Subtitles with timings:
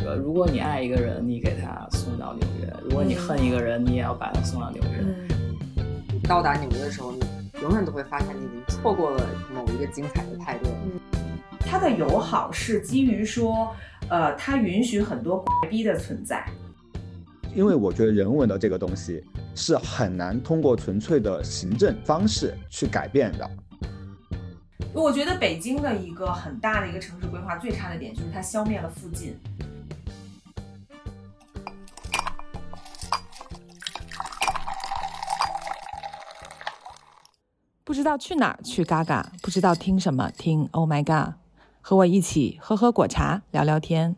[0.00, 0.14] 对吧？
[0.14, 5.04] 如果你爱一个人，你给他送到纽约；如果你恨一个人，你也要把他送到纽约。
[6.28, 7.20] 到达纽约的时候，你
[7.60, 10.70] 永远都会发现你已经错过了某一个精彩的派对。
[11.60, 13.72] 他的友好是基于说，
[14.08, 16.44] 呃，他允许很多逼的存在。
[17.54, 19.22] 因为我觉得人文的这个东西
[19.56, 23.50] 是很难通过纯粹的行政方式去改变的。
[24.92, 29.36] 我觉得北京的一个很大的一个城市规划最差的点就是它消灭了附近。
[37.90, 41.34] 不知道去哪儿去嘎嘎，不知道听什么听 Oh my God，
[41.80, 44.14] 和我一起喝喝果茶，聊聊天。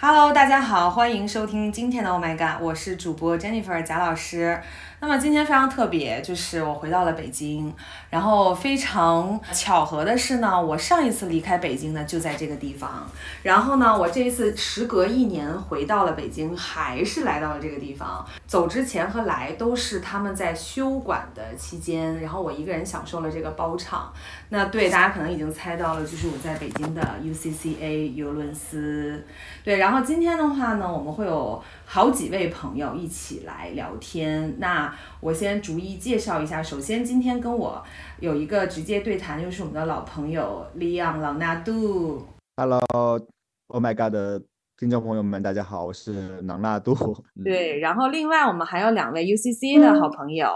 [0.00, 4.62] Hello，大家好，欢迎收听今天的 Oh my God，我是主播 Jennifer 贾老师。
[5.00, 7.72] 那么今天非常特别，就是我回到了北京，
[8.10, 13.08] 然后非常巧合的是呢，我上一次离开北京呢就在这个地方，
[13.44, 18.26] 然后呢，我这一次时隔一年回到了北京，还是来到了这个地方。
[18.46, 24.12] 走之前和来都是他们在休馆的期间，然后我一个人享受了这个包场。
[24.48, 29.24] 那对大家可能已经猜到了，就是我在北京的 UCCA 尤伦斯。
[29.62, 34.54] 对，然后今天的话呢，我们会有好几位朋友一起来聊天。
[34.58, 36.62] 那我先逐一介绍一下。
[36.62, 37.82] 首先，今天跟我
[38.20, 42.22] 有一个直接对谈，就是我们的老朋友利昂朗纳杜。
[42.58, 44.42] Hello，Oh my God 的
[44.76, 46.94] 听众朋友们，大家好，我是朗纳杜。
[47.42, 50.52] 对，然后另外我们还有两位 UCC 的好朋友，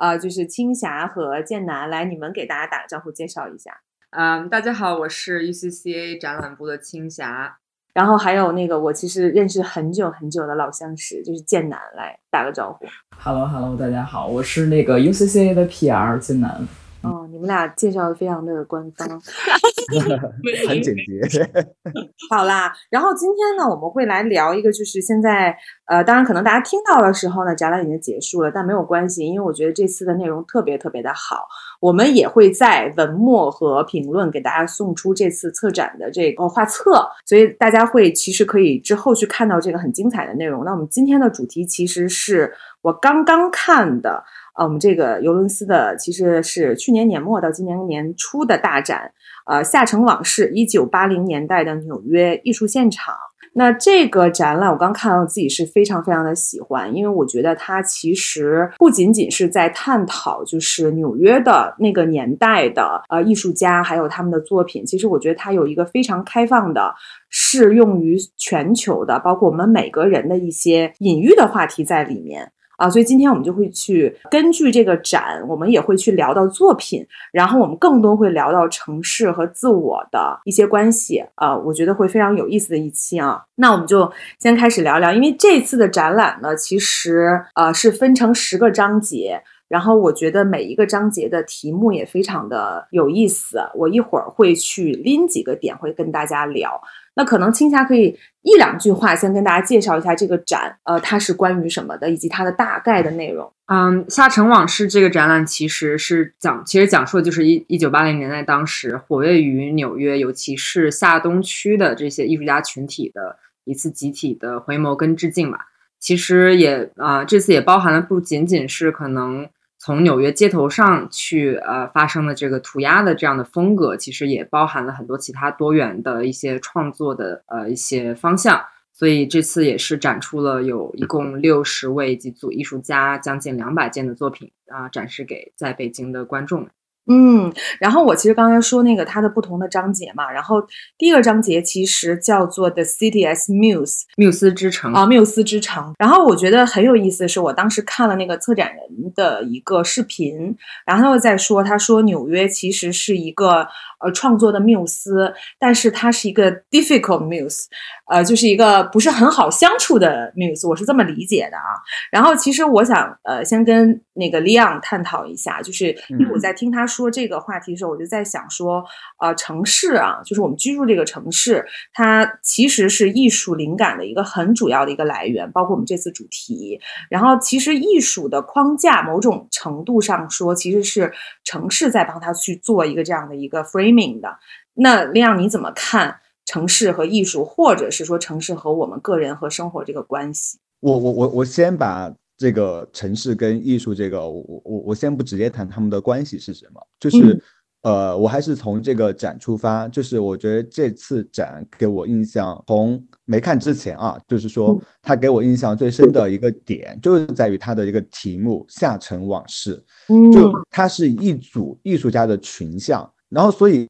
[0.00, 1.90] 呃，就是青霞和剑南。
[1.90, 3.70] 来，你们给大家打个招呼，介绍一下。
[4.12, 7.58] 嗯，大家好，我是 UCCA 展览部的青霞。
[7.92, 12.86] 然后还有那个我其实认识很久很久的老相识，就是剑南，来打个招呼。
[13.18, 16.66] Hello，Hello，大家好，我是那个 UCCA 的 PR 剑南。
[17.02, 19.08] 哦，你们俩介绍的非常的官方，
[20.68, 21.50] 很简洁。
[22.30, 25.56] 好啦，然后今天呢，我们会来聊一个，就是现在，
[25.86, 31.48] 呃，当然可能大家听到的时候呢，展览已经结束了，但没有关系，因为我觉得这次的内容特别特别的好。
[31.80, 40.62] 我们也会在文末和评论给大家送出这次策展的这个画册，所以大家会其实可以之后去看到这个很精彩的内容。
[40.66, 42.52] 那我们今天的主题其实是
[42.82, 44.22] 我刚刚看的。
[44.60, 49.10] 呃，我们这个尤伦斯的其实是去年年末到今年年初的大展，
[49.46, 53.14] 呃，下城往事，一九八零年代的纽约艺术现场。
[53.54, 66.94] 那这个展览我刚看到，自己是非常非常的喜欢，因为我觉得它其实不仅仅是在探讨就是纽约的那个年代的呃艺术家还有他们的作品，其实我觉得它有一个非常开放的、
[67.30, 72.52] 适用于全球的，包括我们每个人的一些隐喻的话题在里面。
[72.80, 81.22] 啊，所以今天我们就会去根据这个展，我们也会去聊到作品，然后我们更多会聊到城市和自我的一些关系。
[81.34, 83.42] 啊，我觉得会非常有意思的一期啊。
[83.56, 93.60] 那我们就先开始聊聊，因为这次的展览呢，其实呃是分成十个章节，然后我觉得每一个章节的题目也非常的有意思。
[93.76, 96.82] 我一会儿会去拎几个点，会跟大家聊。
[97.14, 103.52] 那可能青霞可以一两句话先跟大家介绍一下这个展，呃，它是关于什么的，以及它的大概的内容。
[103.66, 115.66] 嗯，《下城往事》这个展览其实是讲，其实讲述的就是一一九八零年代当时活跃于纽约，尤其是下东区的这些艺术家群体的一次集体的回眸跟致敬吧。
[116.00, 119.48] 其实也啊，这次也包含了不仅仅是可能。
[119.82, 128.62] 从纽约街头上去，呃，发生的这个涂鸦的这样的风格，其实也包含了很多其他多元的一些创作的呃一些方向。
[128.92, 136.70] 所以这次也是展出了有一共六十位几组艺术家，将近两百件的作品啊，展示给在北京的观众们。
[137.06, 140.62] 嗯，然后我其实刚才说那个它的不同的章节嘛，然后
[140.98, 145.94] 第一个章节其实叫做 The City as Muse，缪斯之城啊，缪斯之城。
[145.98, 153.66] 然后我觉得很有意思的是，我当时看了那个策展人的一个视频，然后他又在说，他说纽约其实是一个。
[154.02, 157.66] 呃，创作的缪斯，但是它是一个 difficult muse，
[158.10, 161.68] 呃，就是一个不是很好相处的 muse，我是这么理解的啊。
[162.10, 168.84] 然后其实我想，呃，先跟那个 Leon 探讨一下，就是因为我在听他说这个话题的时候，我就在想说，
[169.20, 176.80] 呃，城市啊，就是我们居住这个城市，它其实是艺术灵感的一个很主要的一个来源，包括我们这次主题。
[177.08, 181.12] 然后其实艺术的框架，某种程度上说，其实是
[181.44, 184.38] 城市在帮他去做一个这样的一个 framing 的
[184.74, 190.58] 那亮，你怎么看城市和艺术，或者是说城市和我们个人和生活这个关系？
[190.80, 192.10] 我我我我先把
[192.40, 197.38] 这个城市跟艺术这个，我我我先不直接谈他们的关系是什么，就是
[197.82, 209.84] 呃，我还是从这个展出发，就是我觉得这次展给我印象，从没看之前啊，就是说它给我印象最深的一个点，就是在于它的一个题目《下沉往事》，
[210.32, 213.86] 就它是一组艺术家的群像，然后所以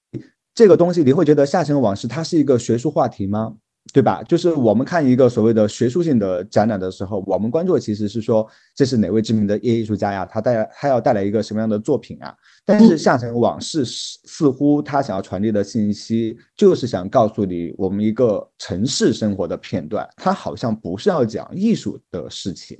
[0.52, 3.54] 这个东西你会觉得《下沉往事》它是一个学术话题吗？
[3.92, 4.22] 对吧？
[4.22, 8.46] 就是我们看一个所谓的学术性的展览的时候，我们关注的其实是说
[8.76, 10.24] 这是哪位知名的艺术家呀？
[10.24, 12.32] 他带他要带来一个什么样的作品啊？
[12.64, 22.78] 但是下沉往事似乎他想要传递的信息就是想告诉你我们一个城市生活的片段，他好像不是要讲艺术的事情，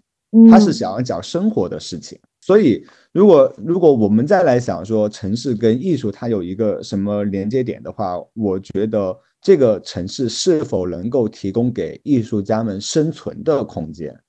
[0.49, 2.17] 他是想要讲生活的事情。
[2.41, 9.17] 所以，如果如果我们再来想说城市跟艺术它有一个什么连接点的话，我觉得。
[9.41, 14.21] 这个城市是否能够提供给艺术家们生存的空间？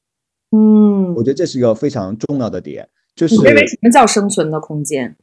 [0.52, 2.88] 嗯，我觉得这是一个非常重要的点。
[3.14, 5.14] 就是认为什么叫生存的空间？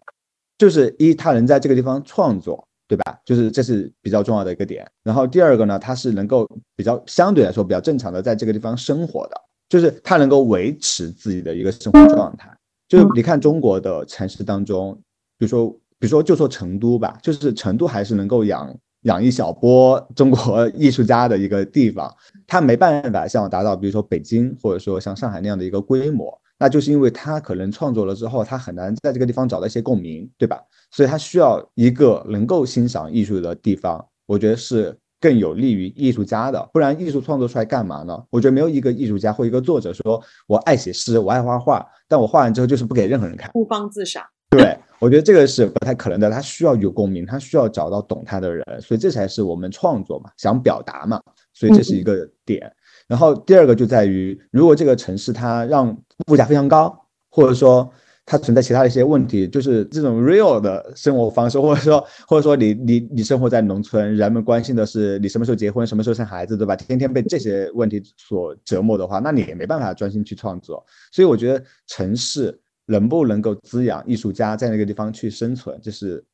[0.58, 3.18] 就是一，他能在这个地方创作，对吧？
[3.24, 4.86] 就是这是比较重要的一个点。
[5.02, 6.46] 然后第二个呢，他是能够
[6.76, 9.40] 比较相对来说比较正常的在这个地方生活的，
[9.70, 12.54] 就是他能够维持自己的一个生活状态。
[12.88, 14.94] 就是你看中国的城市当中，
[15.38, 18.76] 比如说，比如说就说成都吧，就是成都还是能够养。
[19.02, 22.12] 养一小波中国艺术家的一个地方，
[22.46, 30.60] 他没办法像达到比如说北京或者说像上海那样的一个规模，那就是因为他可能创作了之后，他很难在这个地方找到一些共鸣，对吧？
[30.90, 36.68] 所以他需要一个能够欣赏艺术的地方，我觉得是更有利于艺术家的。
[36.72, 38.24] 不然艺术创作出来干嘛呢？
[38.30, 44.24] 我觉得没有一个艺术家或一个作者说我爱写诗，我爱画画，但我画完之后就是不给任何人看，孤芳自赏。
[44.50, 46.28] 对，我觉得这个是不太可能的。
[46.30, 51.20] 他需要有共鸣，他需要找到懂他的人，所以这才是我们创作嘛，想表达嘛，
[51.54, 52.72] 所以这是一个点。
[53.06, 55.96] 然后第二个就在于，如果这个城市它让
[56.26, 56.94] 物价非常高，
[57.30, 57.88] 或者说
[58.26, 66.74] 它存在其他的一些问题，就是这种 real 的生活方式，或者说或者说你你你生活在农村，人们关心的是你什么时候结婚，什么时候生孩子，对吧？
[66.74, 70.84] 天天被这些问题所折磨的话，那你也没办法专心去创作。
[71.12, 72.60] 所以我觉得城市。
[72.90, 76.24] 能不能够滋养艺术家在那个地方去生存，这是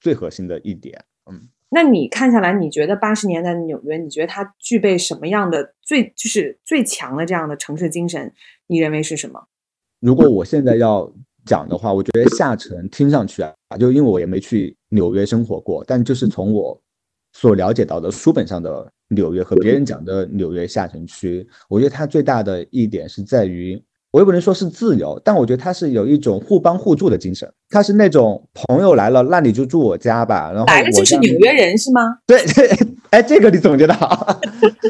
[0.00, 1.04] 最核心的一点。
[1.30, 1.38] 嗯，
[1.68, 8.32] 那你看下来，你觉得八十年代的纽约，你觉得它具备什么样的最就是最强的这样的城市精神？
[8.66, 9.46] 你认为是什么？
[10.00, 11.12] 如果我现在要
[11.44, 16.82] 讲的话，我觉得下沉听上去啊，就因为我也没去纽约生活过，但就是从我
[17.34, 23.78] 所了解到的书本上的纽约和别人讲的纽约下城区，我觉得它最大的一点是在于。
[24.12, 27.48] 我也不能说是自由，但我觉得他是有一种互帮互助的精神。
[27.68, 30.50] 他是那种朋友来了，那你就住我家吧。
[30.52, 32.18] 然后来了就是纽约人是吗？
[32.26, 32.68] 对 对，
[33.10, 34.40] 哎，这个你总结的好。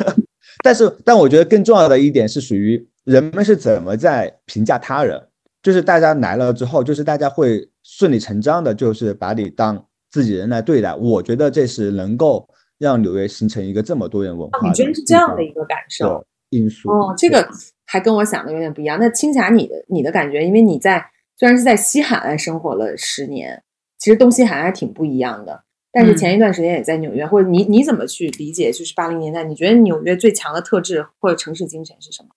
[0.65, 5.21] 但是，但我觉得更重要的一点是属于人们是怎么在评价他人，
[5.63, 10.95] 就是大家来了之后，就是大家会顺理成章的，就是把你当自己人来对待。
[10.95, 14.67] 我觉得这是能够让纽约形成一个这么多元文化。
[14.67, 16.91] 你觉得是这样的一个感受因素？
[16.91, 17.47] 哦，这个。
[17.93, 18.97] 还跟我想的有点不一样。
[19.01, 21.05] 那青霞，你的你的感觉，因为你在
[21.37, 23.61] 虽然是在西海岸生活了十年，
[23.99, 25.65] 其实东西海岸还挺不一样的。
[25.91, 28.71] 但是前一段时间也在纽约，或者你你怎么去理解？
[28.71, 32.29] 就是八零年代，你觉得纽约最强的特质或者城市精神是什么？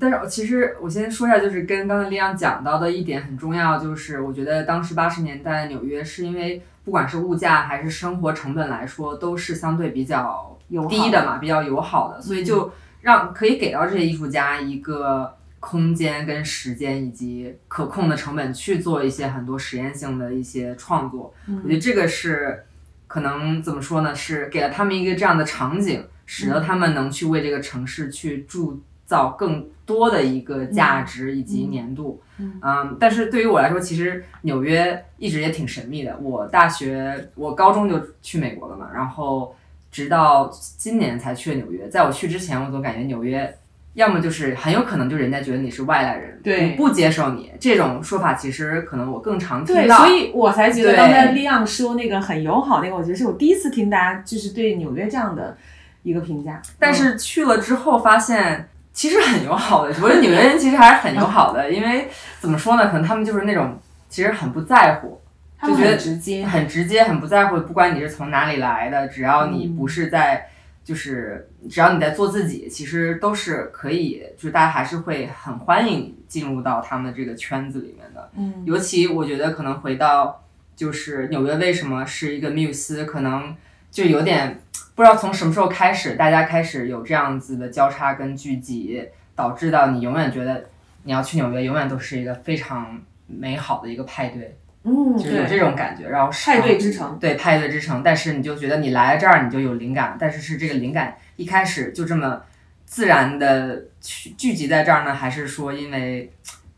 [0.00, 10.58] 但是其实我先说一下，就是跟刚才丽阳讲到的一点很重要，就是我觉得当时八十年代纽约是因为不管是物价还是生活成本来说，都是相对比较
[10.90, 12.68] 低的嘛，比较友好的，所以就。
[13.06, 21.32] 让可以给到这些艺术家一个空间跟时间以及可控的成本去做一些很多实验性的一些创作，
[21.62, 22.64] 我觉得这个是
[23.06, 24.12] 可能怎么说呢？
[24.12, 32.20] 是给了他们一个这样的场景，使得他们能去为这个城市去铸造更多的一个价值以及年度。
[32.38, 36.18] 嗯，但是对于我来说，其实纽约一直也挺神秘的。
[36.18, 39.54] 我大学我高中就去美国了嘛，然后。
[39.96, 43.50] 直到今年才去了纽约，在我去之前，我总感觉纽约
[43.94, 55.56] 要么就是很有可能就人家觉得你是外来人，对，不接受你这种说法，其实可能我更常听到，所以我才觉得刚才利昂说那个很友好那个，我觉得是我第一次听大家就是对纽约这样的
[56.02, 56.60] 一个评价。
[56.78, 63.78] 但是去了之后发现其实很友好的，我觉得纽约人其实还是很友好的，因为怎么说呢，可能他们就是那种
[64.10, 65.18] 其实很不在乎。
[65.62, 70.50] 就觉得直接，很直接，很不在乎，不管你是从哪里来的，只要你不是在，
[70.84, 78.30] 就是只要你在做自己，其实都是可以，就是大家还是会很欢迎进入到他们这个圈子里面的。
[78.36, 80.44] 嗯，尤其我觉得可能回到
[80.76, 83.56] 就是纽约为什么是一个缪斯，可能
[83.90, 84.60] 就有点
[84.94, 89.02] 不知道从什么时候开始，大家开始有这样子的交叉跟聚集，
[89.34, 90.66] 导致到你永远觉得
[91.04, 94.58] 你要去纽约，永远都是一个非常美好的一个派对。
[94.86, 96.08] 嗯，就是有这，种感觉。
[96.08, 102.40] 然后派对之城，对派对之城，但是你就觉得你来了这儿你就有灵感，但是是这个灵感一开始就这么
[102.84, 106.32] 自然的聚聚集在这儿呢，还是说因为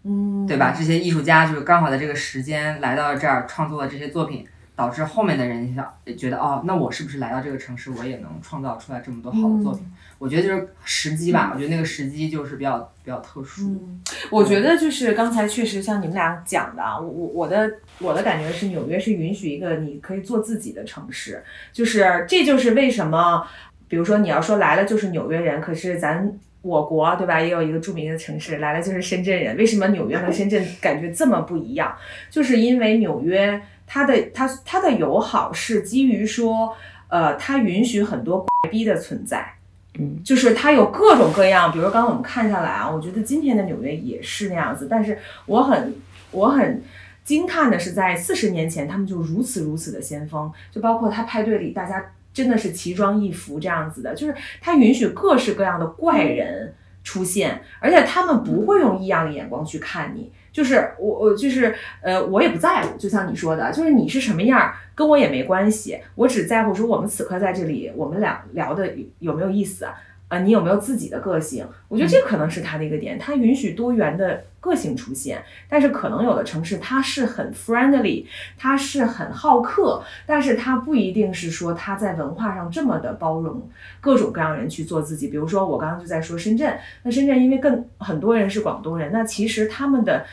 [0.04, 0.74] 嗯，对吧？
[0.74, 4.46] 这些艺术家就是刚好在这个时间来到这儿创作了这些作品，
[4.78, 9.84] 导致后面的人想觉得哦，那我是不是来到这个城市，我也能创造出来这么多好的作品？
[10.20, 13.70] 我觉得就是时机吧，我觉得那个时机就是比较比较特殊。
[13.72, 17.68] 嗯，我觉得就是刚才确实像你们俩讲的啊，我我我的
[17.98, 21.42] 我的感觉是纽约是允许一个你可以做自己的城市，
[21.72, 23.44] 就是这就是为什么，
[23.88, 26.38] 比如说你要说来了就是纽约人，可是咱。
[26.60, 29.56] 我国对吧，也有一个著名的城市，来了就是深圳人。
[29.56, 31.96] 为什么纽约和深圳感觉这么不一样？
[32.28, 36.76] 就是因为纽约它的它它的友好是基于说，
[37.08, 39.54] 呃，它允许很多逼的存在。
[39.98, 45.92] 嗯，就是它有各种各样，比如刚刚我们看下来啊，我觉得今天的纽约也是那样子，但是我很
[46.30, 46.80] 我很
[47.24, 60.30] 惊叹的是，在四十年前他们就如此如此的先锋，就包括他派对里大家真的是奇装异服这样子的，就是他允许各式各样的怪人出现，而且他们不会用异样的眼光去看你。
[60.58, 61.72] 就是我我就是
[62.02, 69.94] 呃，我也不在乎，就像你说的，就是你是什么样儿跟我也没关系，我只在乎说我们此刻在这里，我们俩聊的有没有意思啊？
[70.26, 71.66] 啊，你有没有自己的个性？
[71.88, 78.26] 我觉得这可能是他的一个点，他允许多元的个性出现，但是可能有的城市它是很 friendly，
[78.58, 83.70] 它是很好客，但是它不一定是说他在文化上这么的包容
[84.02, 85.28] 各种各样人去做自己。
[85.28, 90.26] 比如说我刚刚就在说深圳，那深圳因为更很多人是广东人，那其实他们的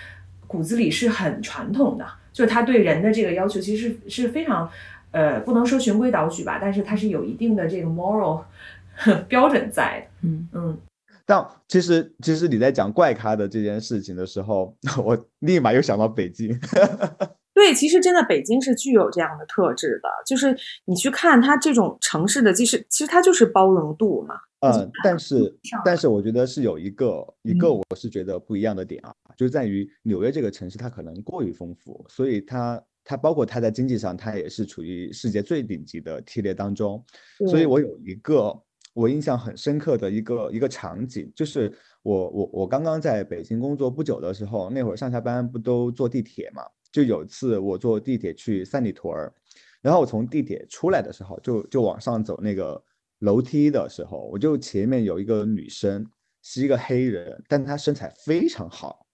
[0.56, 4.70] 骨子里是很传统的，就是他对人的这个要求其实是是非常，
[5.12, 8.42] 呃，不能说循规蹈矩吧，但是它是有一定的这个 moral
[9.28, 10.28] 标准在的。
[10.30, 10.78] 嗯嗯
[11.26, 16.58] 但其实，其实你在讲怪咖的这件事情的时候， 我立马又想到北京。
[17.54, 24.36] 对，其实真的北京是具有这样的特质的，就是你去看它这种城市的，其实其实它就是包容度嘛。
[24.72, 27.82] 嗯，但是但是我觉得是有一个一个嗯。
[27.90, 37.04] 我是觉得不一样的点啊，就在于纽约这个城市它可能过于丰富，所以它它包括它在经济上它也是处于世界最顶级的梯列当中，
[37.48, 38.54] 所以我有一个
[38.94, 49.34] 我印象很深刻的一个一个场景，就是我我我刚刚在北京工作不久的时候，那会儿上下班不都坐地铁嘛，就有一次我坐地铁去三里屯儿，
[49.82, 52.82] 然后我从地铁出来的时候，就就往上走那个
[53.20, 56.06] 楼梯的时候，我就前面有一个女生，
[56.44, 59.06] 是一个黑人，但她身材非常好，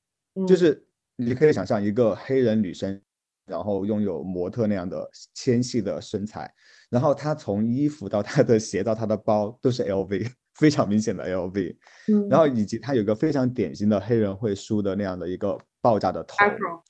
[0.48, 0.58] 就嗯。
[0.58, 3.00] 是你可以想象一个黑人女生，
[3.46, 6.52] 然后拥有模特那样的纤细的身材，
[6.90, 11.76] 然后她从衣服到她的鞋到她的包都是 LV， 非常明显的 LV，
[12.12, 12.28] 嗯。
[12.30, 16.36] 然后以及她有个非常典型的黑人会梳的那样的一个爆炸的头，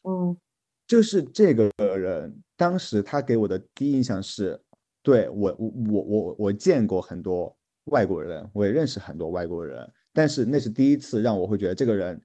[0.09, 0.37] 嗯。
[0.87, 4.61] 就是这个人，当时他给我的第一印象是，
[5.03, 7.55] 对我我我我我见过很多
[7.85, 12.21] 外国人，我也认识很多外国人，但是那是第一次让我会觉得这个人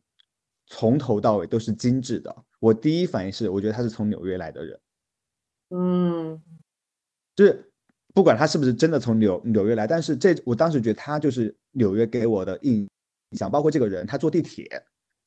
[0.66, 2.34] 从头到尾都是精致的。
[2.60, 4.80] 我第一反应是，我觉得他是从纽约来的人，
[5.70, 6.42] 嗯
[7.34, 7.70] 就是
[8.14, 12.88] 不管他是不是真的从纽纽约来，但是这我当时觉得他就是纽约给我的印
[13.36, 14.66] 象，包括这个人，他坐地铁。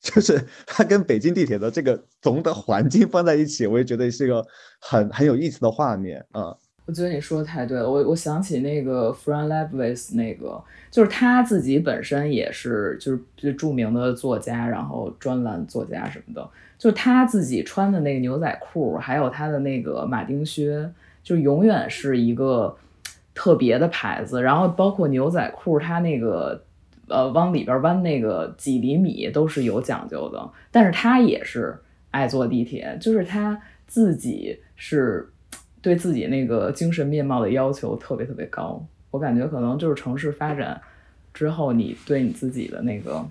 [0.00, 4.42] 就是他跟北京地铁的这个总的环境放在一起，我也觉得是一个
[4.80, 6.40] 很很有意思的画面啊。
[6.52, 20.90] 嗯我觉得你说的太对了，我我想起那个 Fran Lebowitz 那个，就是他自己本身也是就是最著名的作家，然后专栏作家什么的，就是他自己穿的那个牛仔裤，还有他的那个马丁靴，
[21.22, 22.76] 就永远是一个
[23.34, 26.62] 特别的牌子，然后包括牛仔裤，它那个。
[27.12, 31.76] 呃，往里边弯那个几厘米都是有讲究的，但是他也是
[32.12, 35.28] 爱坐地铁，就是他自己是
[35.82, 38.84] 对自己那个精神面貌的要求特别特别高。
[39.10, 40.80] 我感觉可能就是城市发展
[41.34, 43.26] 之后，你对你自己的那个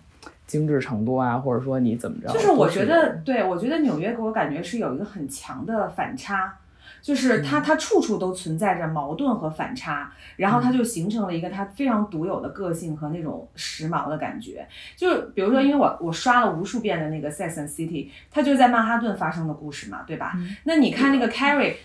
[0.45, 6.53] 精致程度啊，或者说你怎么着，就是我觉得，对我觉得纽约给我感觉是有一个很强的反差，
[7.01, 14.67] 就是它它处处都存在着矛盾和反差，然后它就形成了一个它非常独有的个性和那种时髦的感觉。
[14.97, 20.33] 就是比如说，因为我我刷了无数遍的那个《Sex and City》，它就是在曼哈顿发生的故事嘛，对吧？
[20.65, 21.75] 那你看那个 Carrie。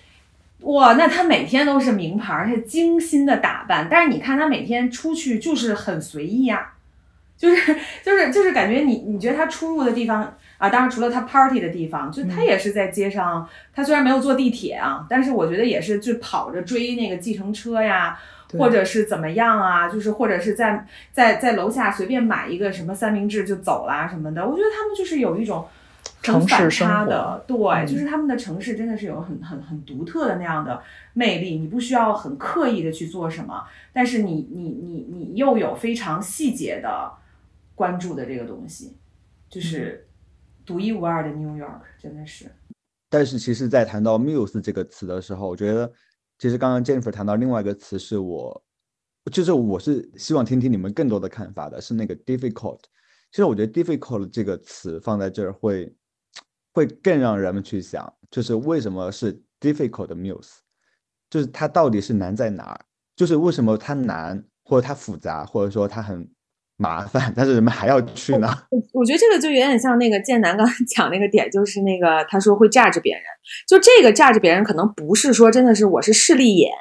[0.64, 6.72] 哇，那她每天都是名牌，而且精心的打扮，但是你看她每天出去就是很随意呀、
[7.36, 18.18] 就是就是就是感觉你你觉得她出入的地方啊，当然除了她 party 的地方，就她也是在街上，她虽然没有坐地铁啊，但是我觉得也是就跑着追那个计程车呀，
[18.58, 25.66] 或者是怎么样啊，就是或者是在在在楼下随便买一个什么三明治就走啦什么的，我觉得他们就是有一种
[26.24, 33.62] 城市生活的，对，嗯就是他们的城市真的是有很很很独特的那样的魅力，你不需要很刻意的去做什么，
[33.92, 37.12] 但是你你你你又有非常细节的
[37.74, 38.96] 关注的这个东西，
[39.50, 40.06] 就是
[40.64, 42.46] 独一无二的 New York，真的是。
[43.10, 45.92] 但是其实，在谈到 muse 这个词的时候，我觉得
[46.38, 48.64] 其实刚刚 Jennifer 谈到另外一个词，是我
[49.30, 52.80] 就是我是希望听听你们更多的看法的，是那个 difficult。
[53.30, 55.94] 其实我觉得 difficult 这个词放在这儿会
[56.74, 60.56] 会更让人们去想，就是为什么是 difficult muse，
[61.30, 62.80] 就是它到底是难在哪儿？
[63.14, 66.28] 就是为什么它难，或者它复杂，或者说它很
[66.76, 68.48] 麻烦，但是人们还要去呢？
[68.70, 73.22] 我我觉得这个就有点像那个建南刚才讲那个点，就是那个他说会 judge 别人，
[73.68, 76.72] 就这个 judge 别人可能不是说真的是我是势利眼，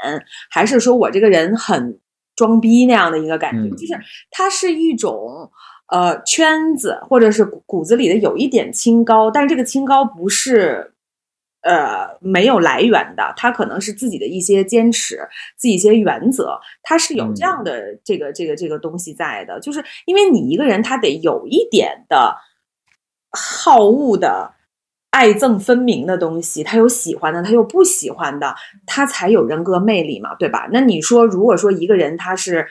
[0.50, 2.00] 还是说我这个人很
[2.36, 3.94] 装逼那样的一个感觉，嗯就是
[4.32, 5.52] 它是一种
[5.88, 10.90] 呃圈子或者是骨骨子里的有一点清高，但是这个清高不是。
[11.66, 15.26] 呃，没有来源的，他可能是自己的一些坚持，
[15.56, 22.36] 自己一些原则，他是有这样的这个这个这个东西在的，就是因为你一个人他得有一点的
[23.32, 24.56] 好恶的、
[25.12, 28.54] 爱憎分明的东西，他有喜欢的，他有不喜欢的，
[28.86, 30.68] 他才有人格魅力嘛，对吧？
[30.70, 32.68] 那你说，如果说一个人他是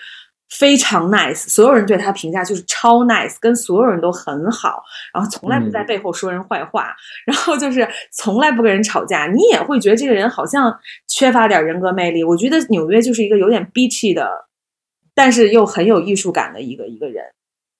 [0.58, 4.82] 非常 nice，所有人对他评价就是超 nice，跟所有人都很好，
[5.14, 6.94] 然后从来不在嗯背后说人坏话，
[7.26, 10.78] 然后就是从来不跟人吵架，你也会觉得这个人好像
[11.08, 12.22] 缺乏点人格魅力。
[12.22, 14.46] 我觉得纽约就是一个有点 bitchy 的，
[15.14, 17.24] 但是又很有艺术感的一个一个人。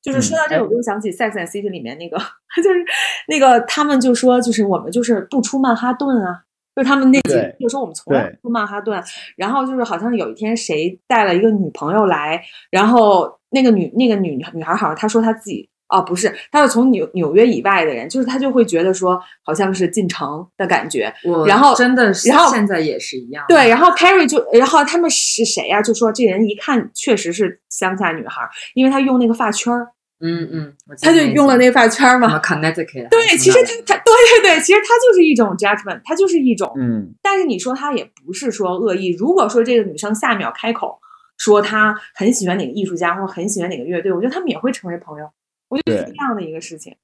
[0.01, 2.17] 就是说到这我就想起《Sex and City》里面那个，
[2.57, 2.85] 就是
[3.29, 6.43] 那个他们就说，就是我们就是不出曼哈顿啊，
[6.75, 9.03] 就是他们那集对就说我们从来不出曼哈顿，
[9.37, 21.13] 然后就是好像有一天谁带了一个女朋友来，然后那个女那个女女孩好像她说她自己哦不是，她是从纽纽约以外的人，就是她就会觉得说好像是进城的感觉，
[21.47, 23.45] 然后真的是然后现在也是一样。
[23.49, 29.89] 对，然后 Carrie 就，然后他们是谁呀、就说这人一看确实是乡下女孩，因为她用那个发圈儿，
[30.23, 32.39] 嗯嗯，我记她就用了那个发圈儿嘛。
[32.41, 39.11] Connecticut，对，其实他他对对对，其实他就是一种 judgment，他就是一种，嗯，但是你说他也不是说恶意。
[39.19, 40.99] 如果说这个女生下秒开口
[41.39, 45.29] 说她很喜欢哪个艺术家或很喜欢哪个乐队，我觉得他们也会成为朋友。
[45.69, 46.95] 我觉得是这样的一个事情。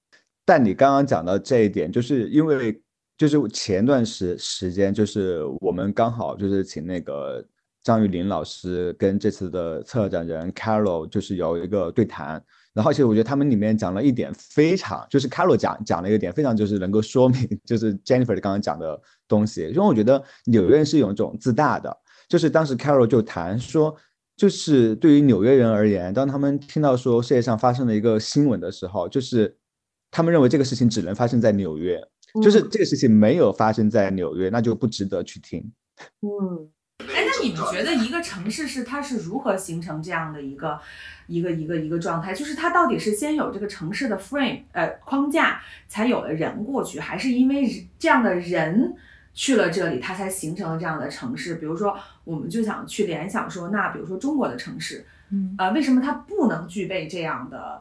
[0.44, 2.80] 但你刚刚讲到这一点，就是因为
[3.16, 7.44] 就是前段时时间，就是我们刚好就是请那个
[7.82, 12.42] 张玉林老师跟这次的策展人 Carol 就是有一个对谈，
[12.78, 21.94] 然后其实我觉得他们里面讲了一点非常，就是 Carol 讲讲了一个点非常就是能够说明 就是 Jennifer 刚刚讲的东西，因为我觉得纽约人是有一种自大的，
[22.28, 23.96] 就是当时 Carol 就谈说。
[24.38, 29.52] 就是对于纽约人而言，当他们听到说世界上发生了一个新闻的时候，就是
[30.12, 32.00] 他们认为这个事情只能发生在纽约，
[32.40, 35.60] 就是嗯这个事情没有发生在纽约，那就不值得去听。
[36.20, 36.70] 嗯，
[37.06, 40.78] 哎，那你们觉得一个城市是它是如何形成这样的一个
[41.28, 42.34] 一个一个一个状态？
[42.34, 48.94] 就是它到底是先有这个城市的 frame 呃框架，才有了人过去，还是因为这样的人
[49.32, 51.54] 去了这里，它才形成了这样的城市？
[51.54, 57.80] 比如说，我们就想去联想说，那比如说中国的城市，嗯呃，为什么它不能具备这样的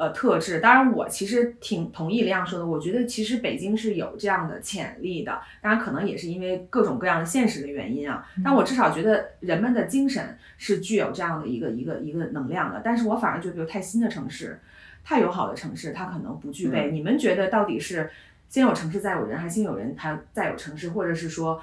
[0.00, 0.60] 呃特质？
[0.60, 8.26] 当然，我其实挺同意李阳说的，我觉得其实北京是有这样的潜力的，当然可能也是因为各种各样的现实的原因啊。
[8.42, 12.80] 但我至少觉得人们的精神是具有这样的一个一个一个能量的。
[12.82, 14.58] 但是我反而觉得，比如太新的城市、
[15.04, 16.90] 太友好的城市，它可能不具备。
[16.90, 18.10] 你们觉得到底是
[18.48, 21.60] 先有城市再有人，还是先有人还再有城市，或者是说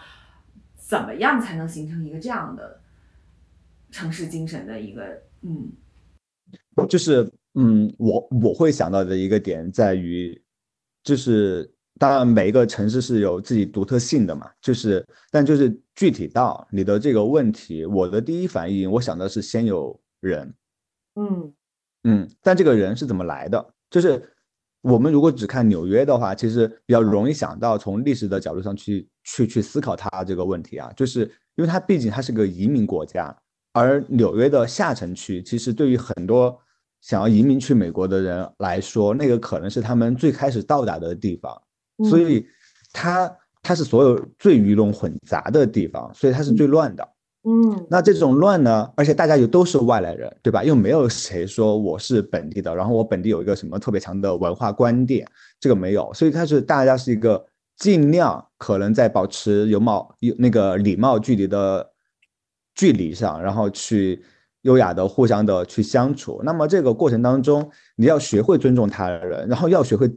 [0.76, 2.80] 怎么样才能形成一个这样的
[3.90, 5.72] 城市精神的一个嗯？
[6.88, 7.28] 就是
[7.60, 10.40] 嗯，我我会想到的一个点在于，
[11.04, 20.54] 就是当然每一个城市是有自己独特性的嘛，就是但就是具体到你的这个问题，我的第一反应我想的是先有人，
[21.16, 21.54] 嗯。
[22.04, 23.74] 嗯，但这个人是怎么来的？
[23.90, 24.22] 就是
[24.82, 31.24] 我们如果只看纽约的话，其实比较容易想到从历史的角度上去去去思考它这个问题啊，就是
[31.56, 33.36] 因为它毕竟它是个移民国家，
[33.74, 36.58] 而纽约的下城区其实对于很多
[37.02, 41.62] 想要移民去美国的人来说，那个可能是他们最开始到达的地方，
[42.10, 42.46] 所以
[42.92, 43.32] 它
[43.62, 47.08] 它是所有最鱼龙混杂的地方，所以它是最乱的。
[47.50, 50.66] 嗯那这种乱呢，而且大家又都是外来人，对吧？
[50.66, 55.26] 又没有谁说我是本地的，然后我本地有一个什么特别强的文化观点，
[55.58, 57.46] 这个没有，所以它是大家是一个
[57.78, 61.90] 尽量可能在保持有貌有那个礼貌距离的
[62.76, 64.22] 距离上，然后去
[64.68, 66.42] 优雅的互相的去相处。
[66.44, 70.12] 那么这个过程当中，你要学会尊重他人，然后要学会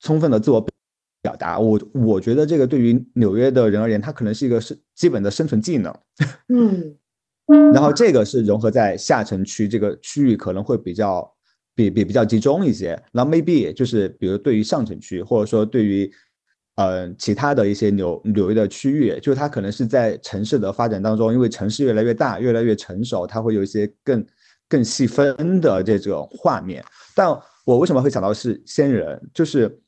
[0.00, 0.60] 充分的自我
[1.22, 1.58] 表达。
[1.58, 5.96] 我我觉得这个对于纽约的人而言，它可能是一个是基本的生存技能。
[6.48, 6.96] 嗯
[7.72, 11.32] 然后这个是融合在下城区这个区域，可能会比较
[11.76, 13.00] 比比比较集中一些。
[13.12, 16.12] 然后 maybe 就是比如对于上城区，或者说对于
[16.76, 24.24] 呃其他的一些纽纽约的区域，就是它可能是在城市的发展当中，因为城市越来越大，越来越成熟，它会有一些更
[24.68, 26.84] 更细分的这种画面。
[27.14, 27.28] 但
[27.64, 29.78] 我为什么会想到是仙人，就是。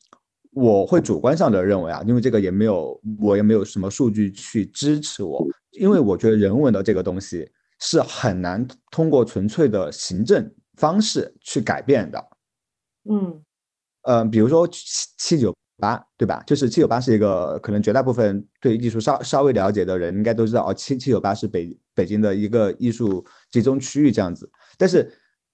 [0.54, 7.48] 我会主观上的认为啊，因为这个也没有，我也没有什么数据去支持我，因为我觉得人文的这个东西
[7.78, 12.26] 是很难通过纯粹的行政方式去改变的。
[13.08, 13.40] 嗯
[14.02, 14.82] 呃，比如说七
[15.18, 16.42] 七九八，对吧？
[16.46, 24.50] 就是七九八是一个可能绝大部分对艺术稍稍微了解的人应该都知道哦，七七九八是北北京的一个艺术集中区域这样子。
[24.76, 25.10] 但是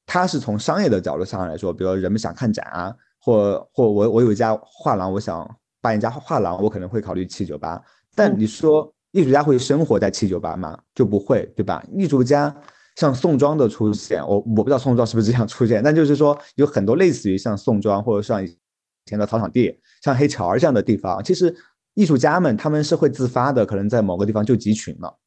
[0.06, 2.94] 它是从商业的角度上来说，比如人们想看展啊。
[3.26, 5.48] 或或我我有一家画廊，我想
[5.80, 7.82] 办一家画廊，我可能会考虑七九八。
[8.14, 10.78] 但你说艺术家会生活在七九八吗？
[10.94, 11.82] 就不会，对吧？
[11.96, 12.54] 艺术家
[12.96, 18.58] 像宋庄的出现，我我不知道宋庄是不是这样出现，但就是说有很多类似于像宋庄或者像以
[19.06, 21.56] 前的草场地，像黑桥这样的地方，其实
[21.94, 25.18] 艺术家们他们是会自发的，可能在某个地方就集群了。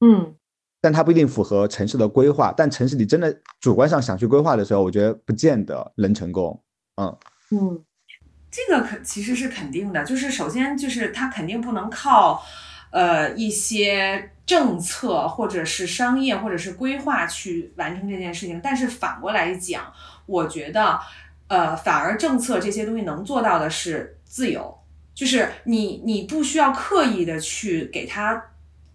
[0.00, 0.34] 嗯，
[0.80, 2.52] 但它不一定符合城市的规划。
[2.56, 6.60] 但城市里真的主观上想去规划的时候，我觉得不见得能成功。
[6.96, 7.16] 嗯
[7.52, 7.84] 嗯，
[8.50, 12.42] 这个肯其实是肯定的，就是首先就是它肯定不能靠
[12.90, 18.60] 呃一些政策或者是商业或者是规划去完成这件事情。
[18.60, 19.92] 但是反过来讲，
[20.26, 20.98] 我觉得
[21.50, 24.78] 呃反而政策这些东西能做到的是自由，
[25.14, 28.42] 就是你你不需要刻意的去给它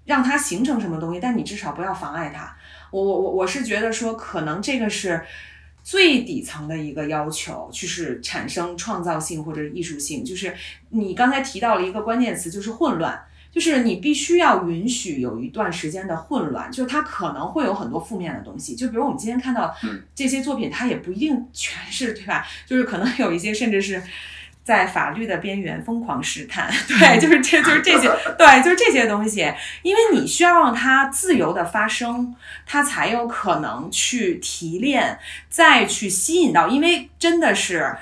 [0.06, 2.58] 让它形成什么东西，但你至少不要妨碍它。
[2.90, 5.24] 我我我我是觉得说，可能这个是。
[5.86, 10.26] 最底层的一个要求，就是产生创造性或者艺术性。
[10.26, 10.52] 就是
[10.90, 13.24] 你刚才提到了一个关键词，就是混乱。
[13.56, 18.76] 就是你必须要允许有一段时间的混乱，就是它可能会有很多负面的东西。
[18.76, 19.74] 就比如我们今天看到
[20.14, 22.46] 这些作品，它也不一定全是对吧？
[22.66, 24.04] 就是可能有一些甚至是。
[24.66, 29.42] 在法律的边缘疯狂试探，对，就是这就是这些，对，就是这些东西，
[29.84, 37.96] 因为你需要让它自由的发生，它才有可能去提炼，再去吸引到，因为真的是，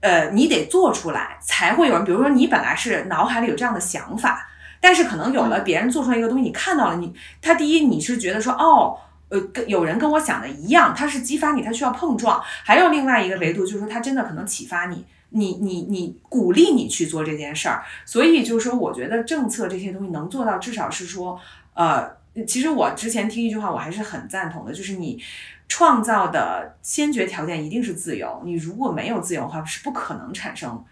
[0.00, 4.48] 呃，你得做出来，才会有人，比如说你本来是脑海里有这样的想法，
[4.86, 8.96] 但是可能有了别人做出来一个东西，你看到了，你，他第一你是觉得说，哦，
[9.28, 15.04] 呃，跟有人跟我想的一样，他是激发你，他需要碰撞，还有另外一个维度就是说，他真的可能启发你。
[15.30, 21.36] 你你你鼓励你去做这件事儿，所以就是说，我觉得政策这些东西能做到，至少是说，
[21.74, 22.08] 呃，
[22.46, 25.20] 其实我之前听一句话，我还是很赞同的，就是你
[25.66, 30.84] 创造的先决条件一定是自由，你如果没有自由的话，是不可能产生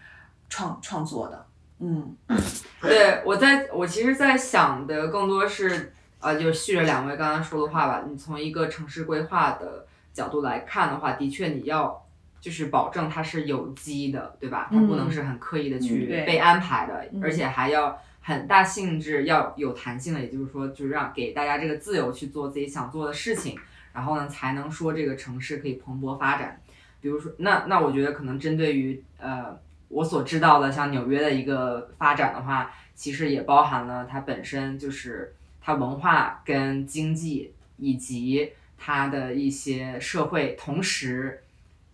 [0.49, 1.44] 创创作的。
[1.79, 2.15] 嗯，
[2.81, 12.01] 对我在我其实，在想的更多是，呃，就是续着两位刚刚说的话吧，你从一个城市规划的角度来看的话，的确你要。
[12.41, 14.67] 就是保证它是有机的，对吧？
[14.71, 20.19] 它不能是很刻意的去被安排的，而且还要很大性质，要有弹性的。
[20.19, 23.57] 也就是说，就是让给大家这个自由去做自己想做的事情，
[23.93, 26.61] 然后呢，才能说这个城市可以蓬勃发展。
[27.01, 29.57] 比如说，那那我觉得可能针对于呃
[29.95, 41.41] 我所知道的像纽约的一个发展的话，其实也包含了它本身就是它文化跟经济以及它的一些社会同时。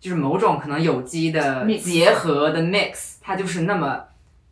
[0.02, 4.04] 就是某种可能有机的结合的 mix，它就是那么，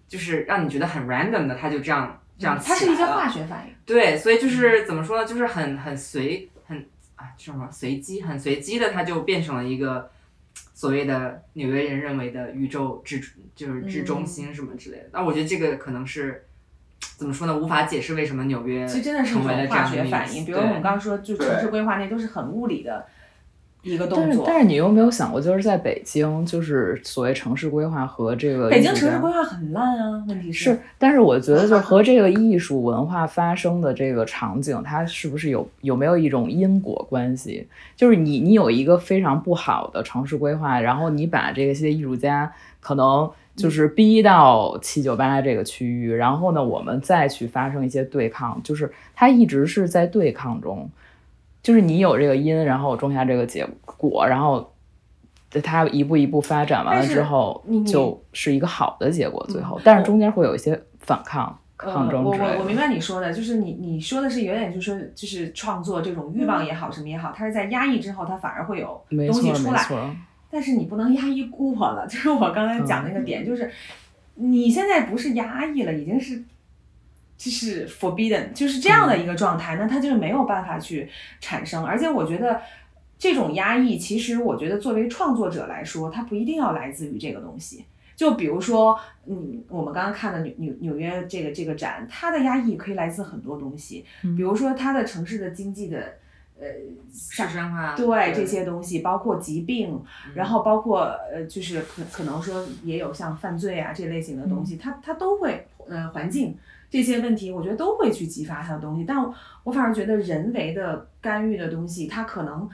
[0.06, 3.74] 就是让你觉得很 random 的，它就这样这样它是一个化学反应。
[3.84, 5.26] 对，所以就是怎么说呢？
[5.26, 6.86] 就是很很随很
[7.16, 10.08] 啊，什么随机，很随机的，它就变成了一个
[10.80, 13.20] 所谓的纽约人认为的宇宙之
[13.54, 15.10] 就是之中心什么之类的。
[15.12, 16.46] 那我觉得这个可能是
[17.18, 17.54] 怎么说呢？
[17.54, 20.42] 无法解释为什么纽约其实真的是一种化学反应。
[20.42, 23.04] 比如我们刚刚说，就城市规划那都是很物理的。
[23.82, 30.22] 一个动作，但是你有没有想过，就是在北京，就是所谓城市规划和这个北京城市规划很烂啊。
[30.28, 37.66] 问题是，但是我觉得，就和这个艺术文化发生的这个场景，它是不是有有没有一种因果关系？
[37.96, 50.90] 就是你你有一个非常不好的城市规划，然后你把这些艺术家可能就是逼到七九八这个区域，然后呢，我们再去发生一些对抗，就是它一直是在对抗中。
[51.62, 54.72] 就是你有这个因，然后种下这个结果，然后
[55.62, 59.46] 它一步一步发展完了之后，就是一个好的结果。
[59.48, 69.84] 最后，但是中间会有一些反抗、抗争我我我明白你说的，就是你你说的是有点，就是说就是创作这种欲望也好，什么也好，它是在压抑之后，它反而会有东西出来。
[70.50, 73.70] 但是你不能压抑过了， 就是我刚才讲那个点，就是。
[74.42, 76.42] 你现在不是压抑了，已经是
[77.40, 81.08] 就是 forbidden，就是这样的一个状态，那它就没有办法去
[81.40, 81.82] 产生。
[81.82, 82.60] 而且我觉得
[83.18, 87.86] 这种压抑，其实我觉得作为创作者来说，它不一定要来自于这个东西。
[88.14, 94.04] 就比如说，嗯，我们刚刚看的纽纽纽约这个这个展，它的压抑可以来自很多东西，
[94.36, 96.16] 比如说它的城市的经济的。
[96.62, 96.66] 呃，
[97.10, 99.98] 市生化对这些东西，包括疾病，
[100.34, 106.54] 然后包括呃，就是可可能说也有像犯罪啊这类型的东西，它它都会呃环境
[106.90, 109.04] 这些问题，我觉得都会去激发他的东西。
[109.04, 109.16] 但
[109.64, 112.68] 我反而觉得人为的干预的东西，它可能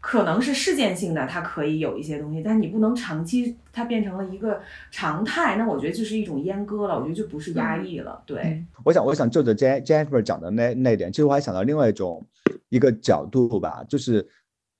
[0.00, 8.22] 可能是事件性的，它可以有一些东西，但你不能长期它变成了一个常态，那我觉得就是一种阉割了，我觉得就不是压抑了。
[8.24, 12.24] 对，我想我想就着 J Jennifer 讲的那那点，其实我还想到另外一种。
[12.70, 14.26] 一个角度吧，就是，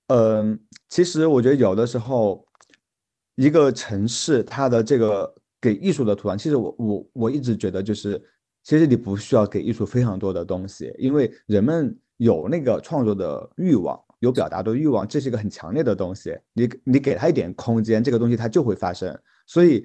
[0.09, 2.45] 嗯，其实我觉得有的时候，
[3.33, 8.21] 一个城市它的这个给艺术的土壤，其实我我我一直觉得就是，
[8.69, 16.37] 其实你不需要给艺术非常多的东西，因为人们有那个创作的欲望，有表达的欲望，这是一个很强烈的东西。
[16.53, 19.19] 你你给他一点空间，这个东西它就会发生。
[19.47, 19.83] 所以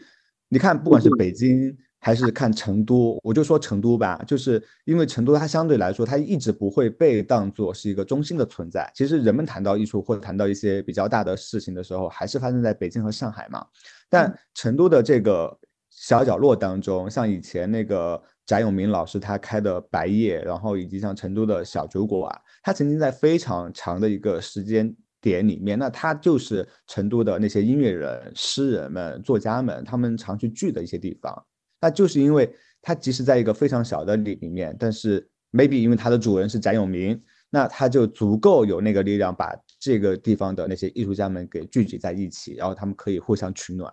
[0.50, 1.74] 你看，不管是北京。
[2.06, 8.92] 还是看成都，我就说成都吧，就是因为成都它相对来说，它一直不会被当做是一个中心的存在。
[8.94, 13.64] 其实人们谈到艺术或者谈到一些比较大的事情的时候，还是发生在北京和上海嘛。
[14.10, 22.30] 但成都的这个小角落当中，像以前那个翟永明老师他开的白夜，然后以及像成都的小酒馆，
[22.62, 31.46] 他曾经在非常长的一个时间点里面，那他就是成都的那些音乐人、诗人们、作家们他们常去聚的一些地方。
[31.80, 43.90] 那就是因为他即使在一个非常小的里里面，但是 maybe 因为他的主人是翟永明，那他就足够有那个力量把这个地方的那些艺术家们给聚集在一起，然后他们可以互相取暖。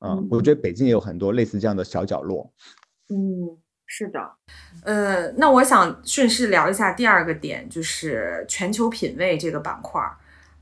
[0.00, 2.52] 嗯，我觉得北京也有很多类似这样的小角落。
[3.08, 3.56] 嗯，
[3.86, 4.32] 是的。
[4.84, 10.02] 呃，那我想顺势聊一下第二个点，就是全球品味这个板块。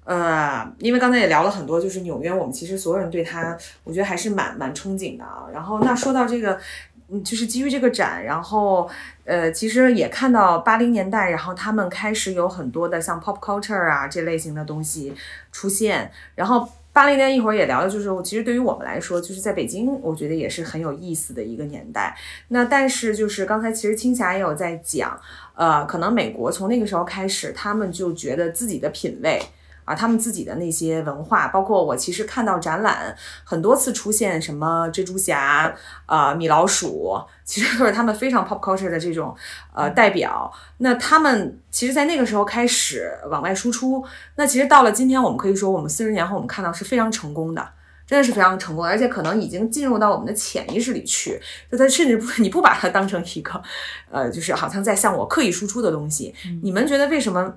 [0.04, 5.46] 呃，因为刚才也聊了很多，就是纽约，我们其实所有人对它，我觉得还是蛮蛮憧憬的啊。
[5.50, 6.60] 然后，那说到这个，
[7.08, 8.86] 嗯，就是基于这个展，然后，
[9.24, 15.14] 呃，其实也看到八零年代，然后他们开始有很多的像 pop culture 啊这类型的东西
[15.50, 16.12] 出现。
[16.34, 22.16] 然后八零年一会儿也聊的，就是其实对于我们来说，就是在北京，我觉得也是很有意思的一个年代。
[22.48, 25.20] 那但是就是刚才其实青霞也有在讲，
[25.56, 29.42] 呃，可能美国从那个时候开始，他们就觉得自己的品味。
[29.84, 35.74] 啊，他们自己的那些文化，包括我其实看到展览很多次出现什么蜘蛛侠、
[36.06, 39.34] 呃米老鼠，其实都是他们非常 pop culture 的这种
[39.74, 40.50] 呃代表。
[40.78, 44.04] 那他们其实，在那个时候开始往外输出，
[44.36, 47.68] 那其实到了今天，我们可以说，我们四十年后我们看到是非常成功的，
[48.06, 51.40] 真的是非常成功，而且可能已经进入到我们的潜意识里去。
[51.70, 53.62] 就他甚至不， 你不把它当成一个
[54.10, 56.34] 呃，就是好像在向我刻意输出的东西。
[56.62, 57.54] 你们觉得为什么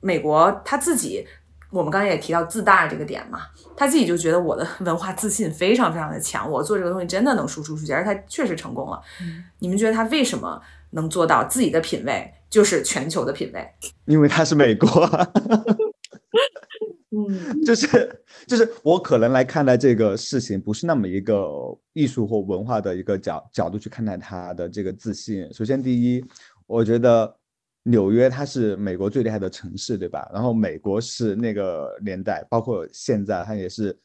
[0.00, 1.26] 美国他自己？
[1.70, 3.42] 我们刚才也提到自大这个点嘛，
[3.76, 9.00] 他自己就觉得我的 文化自信非常非常的强，我做这个东西真的能输出出去，而他确实成功了。
[9.60, 13.68] 你们觉得他为什么能做到自己的品味就是全球的品味？
[14.06, 14.88] 因为他是美国。
[17.12, 21.48] 嗯， 就是就是我可能来看待这个事情，不是那么一个
[21.92, 25.48] 艺术或文化的一个角角度去看待他的这个自信。
[25.52, 26.24] 首先，第一，
[26.66, 27.39] 我觉得。
[27.90, 30.30] 纽约它是美国最厉害的城市，对吧？
[30.32, 33.98] 然后美国是那个年代，包括现在，它也是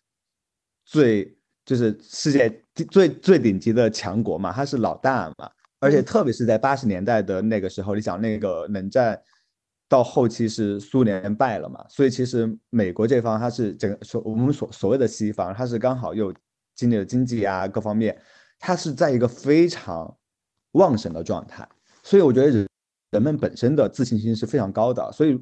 [0.85, 5.49] 最就是世界最最顶级的强国嘛，它是老大嘛。
[5.79, 9.21] 而且特别是在八十年代的那个时候，你想那个冷战
[9.87, 16.33] 到后期是苏联败了嘛，所以其实美国这方它是整个所我们所所谓的西方，它是刚好又
[16.75, 18.19] 经历了经济啊各方面，
[18.57, 20.17] 它是在一个非常
[20.71, 21.67] 旺盛的状态，
[22.03, 22.65] 所以我觉得。
[23.15, 25.39] 人们本身的自信心是非常高的，所以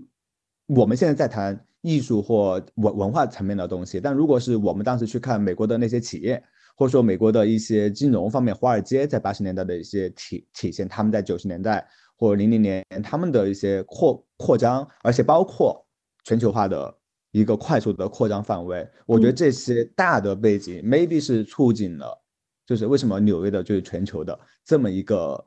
[0.67, 3.99] 我们现在在谈艺术或文文化层面的东西。
[3.99, 6.41] 但如果是我们当时去看美国的那些企业，
[6.77, 11.83] 或者说美国的一些金融方面，华尔街在八十年代的一些体体现，他们在九十年代
[12.15, 15.83] 或零零年他们的一些扩扩张，而且包括
[16.23, 16.95] 全球化的
[17.31, 22.21] 一个快速的扩张范围，我觉得这些大的背景 maybe 是促进了，
[22.67, 25.43] 就是为什么纽约的就是全球的这么一个。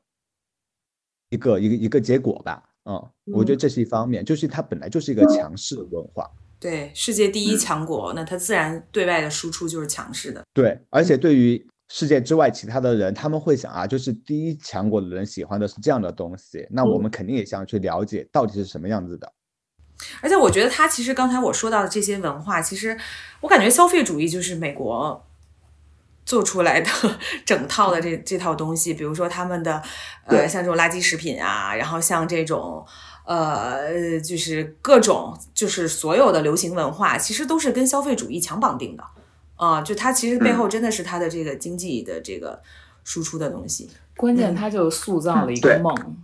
[1.37, 2.95] 一个一个一个结果吧，嗯，
[3.33, 19.31] 我觉得这是一方面，就是它本来就是一个强势的文化，对，世界第一强国，那它自然对外的输出就是强势的，对，而且对于世界之外其他的人，他们会想啊，就是第一强国的人喜欢的是这样的东西，那我们肯定也想去了解到底是什么样子的。
[20.21, 22.99] 而且我觉得他其实刚才我说到的这些文化，其实
[23.41, 25.25] 我感觉消费主义就是美国
[26.27, 26.91] 做出来的
[27.47, 29.83] 整套的这这套东西，比如说他们的
[30.27, 32.85] 呃像这种垃圾食品啊，然后像这种
[33.25, 39.03] 呃就是各种就是所有的流行文化，其实都是跟消费主义强绑定的。
[39.59, 42.61] 啊、就它其实背后真的是它的这个经济的这个
[43.05, 43.89] 输出的东西。
[44.15, 45.79] 关键它就塑造了一个对。
[45.79, 46.17] 梦，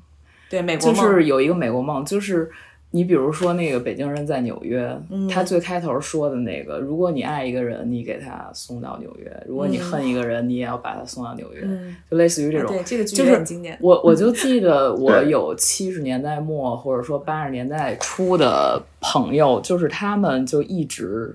[0.50, 0.94] 对美国梦。
[0.94, 2.50] 就是有一个美国梦，就是
[2.94, 12.68] 你比如说那个北京人在纽约，嗯他最开头说的那个，如果你爱一个人，你给他送到纽约；如果你恨一个人，你也要把他送到纽约，嗯，就类似于这种。
[12.68, 13.78] 对这个就是很经典。
[13.81, 21.35] 我我就记得 我有七十年代末或者说八十年代初的朋友，就是他们就一直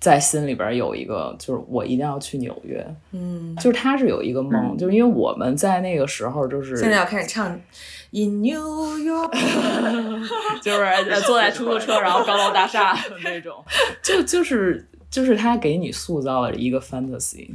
[0.00, 7.50] 在心里边有一个，就是我一定要去纽约，嗯，就是他是有一个梦，就是因为我们在那个时候就是现在要开始唱
[8.12, 9.32] 《In New York
[10.62, 13.64] 》。就是呃坐在出租车，然后高楼大厦的那种，
[14.02, 17.50] 就就是就是他给你塑造了一个 fantasy，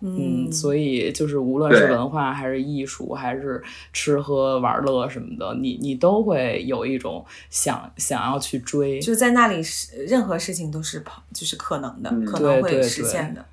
[0.00, 12.24] 嗯，所以就是无论是文化还是艺术，还是吃喝玩乐什么的，你你都会有一种想想要去追，就在那里是任何事情都是跑，就是可能的，嗯。
[12.24, 13.44] 可能会实现的。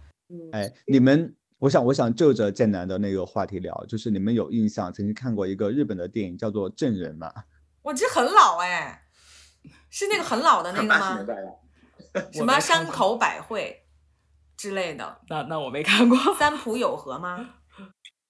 [0.52, 7.32] 哎，你们，我想，我想就着剑南的那个话题聊，就是你们有印象曾经看过一个日本的电影叫做《证人》吗？
[7.84, 9.04] 我这很老哎，
[9.90, 11.20] 是那个很老的那个 吗？
[12.32, 13.81] 什么山口百惠
[14.62, 15.18] 之类的？
[15.28, 17.50] 那那我没看过，三浦友和吗？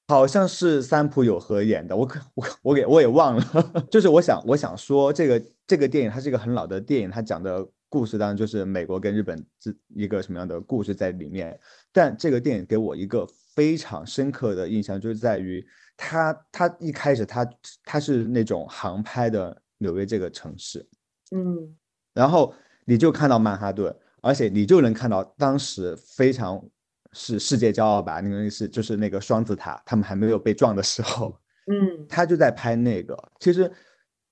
[0.07, 3.43] 好像是三浦友和演的，我可我我给我也忘了。
[3.91, 11.59] 就是我想我想说，这个这个电影它是一个很老的电影，它讲的故事当然就是美国跟日本这一个什么样的故事在里面。
[11.91, 15.65] 但这个电影给我一个非常深刻的印象，就是在于
[15.97, 17.45] 它它一开始它
[17.83, 20.87] 它是那种航拍的纽约这个城市，
[21.35, 21.75] 嗯
[22.13, 22.53] 然后
[22.85, 26.63] 你就看到曼哈顿，而且你就能看到当时非常
[27.11, 33.17] 是世界骄傲吧，那个是就是那个双子塔，他们还没有被撞的时候，嗯他就在拍那个。
[33.39, 33.69] 其实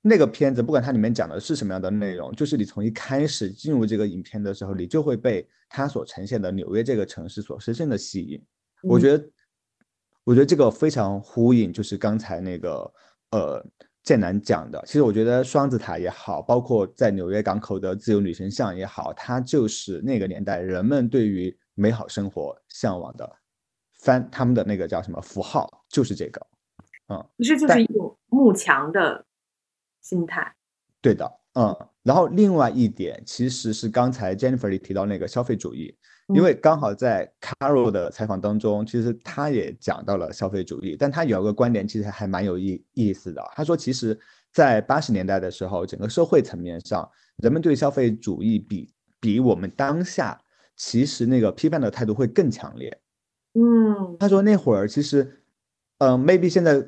[0.02, 8.41] 那个片子不管它里面讲的是什么样的内容，就是你从一开始进入这个影片的时候，你就会被它所呈现的纽约这个城市所深深的吸引。
[8.82, 9.30] 我嗯觉得，
[10.23, 12.93] 我觉得这个非常呼应，就是刚才那个
[13.32, 13.65] 呃
[14.03, 14.81] 剑南讲的。
[14.85, 23.29] 其实我觉得双子塔也好，包括在纽约港口的自由女神像也好，它就是那个年代人们对于美好生活向往的
[23.99, 26.45] 翻他们的那个叫什么符号，就是这个。
[27.12, 29.25] 嗯其实就是一种慕强的
[30.01, 30.55] 心态。
[31.01, 35.97] 对的，嗯，然后另外一点其实是刚才 Jennifer 里提到那个消费主义，
[36.29, 43.43] 因嗯为刚好在 Carol 的采访当中，其实他也讲到了消费主义，但他有一个观点其实还蛮有意意思的。
[43.55, 44.17] 他说，其实，
[44.53, 50.39] 在八十年代的时候，整个社会层面上，人们对消费主义比比我们当下
[50.75, 52.95] 其实那个批判的态度会更强烈。
[53.55, 55.41] 嗯他说那会儿其实，
[55.97, 56.85] 嗯、m a y b e 现在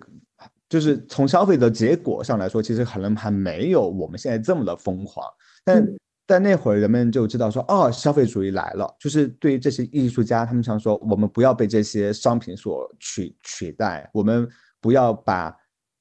[0.69, 5.25] 就是从消费的结果上来说，其实可能还没有我们现在这么的疯狂，
[5.65, 5.97] 但、嗯
[6.31, 14.47] 但那会儿人们就知道说，哦，消费主义来了，就是对于这些艺术家，他们想说，我们不要被这些商品所取取代，我们
[14.79, 15.53] 不要把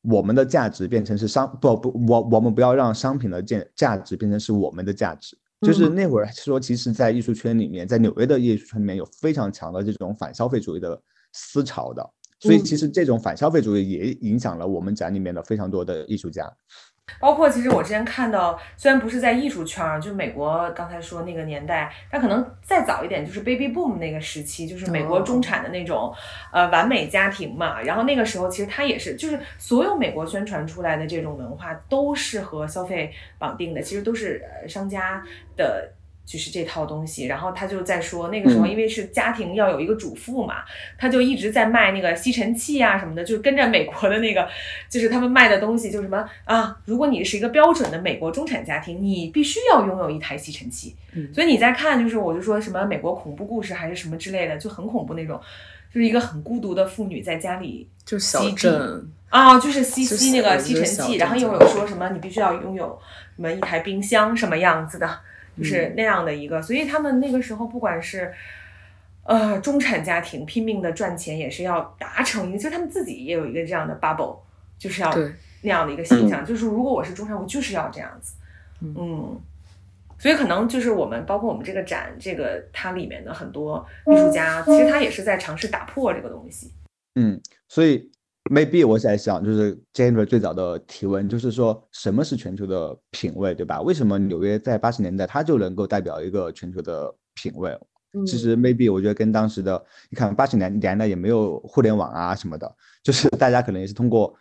[0.02, 5.36] 我们的价值变成是商不不，我我们不要让商品的价价值变成是我们的价值。
[5.62, 10.96] 就是嗯那会儿说，其实，在艺术圈里面，在纽约的艺术圈里面有非常强的这种反消费主义的
[11.32, 16.48] 思潮的，所以其实这种反消费主义也影响了我们展里面的非常多的艺术家。
[17.18, 26.14] 包括其实我之前看到，虽然不是在艺术圈儿，就美国刚才说那个年代，但可能再早一点，就是 baby boom 那个时期，就是美国中产的那种、
[26.52, 27.80] 呃完美家庭嘛。
[27.80, 35.22] 然后那个时候其实它也是，就是所有美国宣传出来的这种文化都是和消费绑定的，其实都是呃商家
[35.56, 35.92] 的。
[36.24, 40.62] 就是这套东西，然后他就在说，那个时候嗯因为是家庭要有一个主妇嘛，
[40.96, 44.48] 他就一直在卖那个吸尘器啊什么的，就是跟着美国的那个，
[44.88, 50.94] 就是他们卖的东西，就是什么啊，如果你是一个标准的美国中产家庭，你必须要拥有一台吸尘器。
[51.12, 55.40] 嗯所以你在看，就是我就说什么美国恐怖故事还是什么之类的，就很恐怖那种，
[55.92, 62.96] 就是一个很孤独的妇女在家里就小吸镇，啊，就是吸吸那个吸尘器，然后又有说什么你必须要拥有
[63.34, 65.18] 什么一台冰箱什么样子的，
[65.60, 65.94] 就是嗯。
[65.96, 68.32] 那样的一个，所以他们那个时候不管是。
[69.22, 74.38] 呃，中产家庭拼命的赚钱，也是要达成一个，就他们自己也有一个这样的 bubble，
[74.76, 75.14] 就是要
[75.62, 78.34] 那样的一个形象，就是如果我是中产，我就是要这样子，
[78.80, 78.94] 嗯。
[78.98, 79.40] 嗯，
[80.18, 86.72] 所以可能就是我们包括我们这个展，这个它里面的很多艺术家，其实他也是在尝试打破这个东西，
[87.14, 88.09] 嗯，所以
[88.50, 93.80] maybe 我在想，就是 Jennifer 最早的提问，就是说什么是全球的品味，对吧？
[93.80, 97.78] 为什么纽约在八十年代它就能够代表一个全球的品味？
[98.26, 99.80] 其实 maybe 我觉得跟当时的
[100.10, 102.74] 你看八十年年代也没有互联网啊什么的，
[103.04, 104.34] 就是大家可能也是通过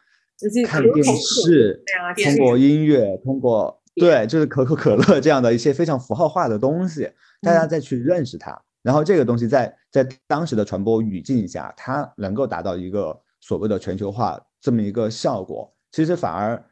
[0.65, 1.79] 看电视、
[2.23, 7.07] 通过音乐、通过对，就是可口可乐这样的一些非常符号化的东西，
[7.41, 8.59] 大家再去认识它。
[8.81, 15.73] 然后这个东西在在当时的传播语境下，它能够达到一个所谓的全球化这么一个效果。
[15.91, 16.63] 其实反而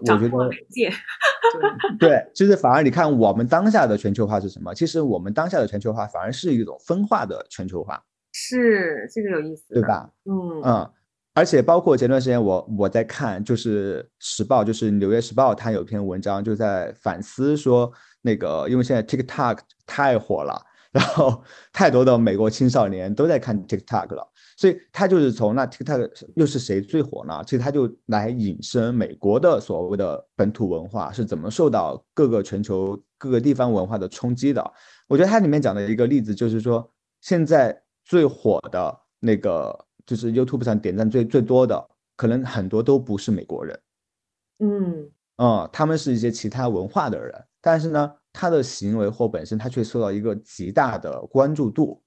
[0.00, 0.50] 我觉得
[1.98, 4.74] 对，其实反而你看我们当下的全球化是什么？
[4.74, 8.02] 其实我们当下的全球化反而是一种分化的全球化。
[8.32, 10.10] 是这个有意思，对吧？
[10.24, 10.90] 嗯嗯，
[11.32, 20.60] 而且包括前段时间我我在看，就是时报，就是纽约时报，它有篇文章就在反思说，那个因为现在 TikTok 太火了。
[20.92, 21.42] 然后
[21.74, 24.26] 太多的美国青少年都在看 TikTok 了，
[24.56, 27.42] 所以他就是从那 TikTok 又是谁最火呢？
[27.44, 34.72] 其实他就来引申美国的所谓的本土文化是怎么受到各个全球各个地方文化的冲击的。
[35.06, 36.90] 我觉得它里面讲的一个例子就是说，
[37.20, 43.80] 现在最火的那个就是 YouTube 上点赞最最多的，可能很多都不是美国人，
[44.60, 48.12] 嗯嗯，他们是一些其他文化的人，但是呢。
[48.38, 52.02] 他的行为或本身，他却受到一个极大的关注度，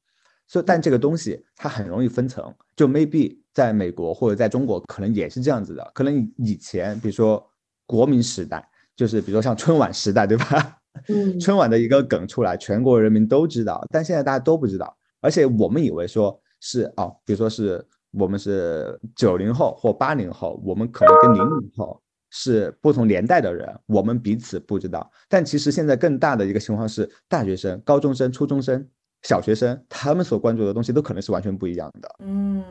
[0.49, 7.41] 所以但这个东西它很容易分层，就 maybe 在美国或者在中国可能也是这样子的，可能以前比如说
[7.85, 10.77] 国民时代，就是比如说像春晚时代，对吧？
[11.07, 22.01] 嗯，春晚的一个梗出来，全国人民都知道，但现在大家都不知道，而且我们以为说是哦，比如说是我们是九零后或八零后，我们可能跟零零后。
[22.31, 25.11] 是不同年代的人，我们彼此不知道。
[25.27, 28.87] 但其实现在更大的一个情况是，大学生、高中生、初中生、
[29.23, 32.15] 小学生，他们所关注的东西都可能是完全不一样的。
[32.19, 32.63] 嗯，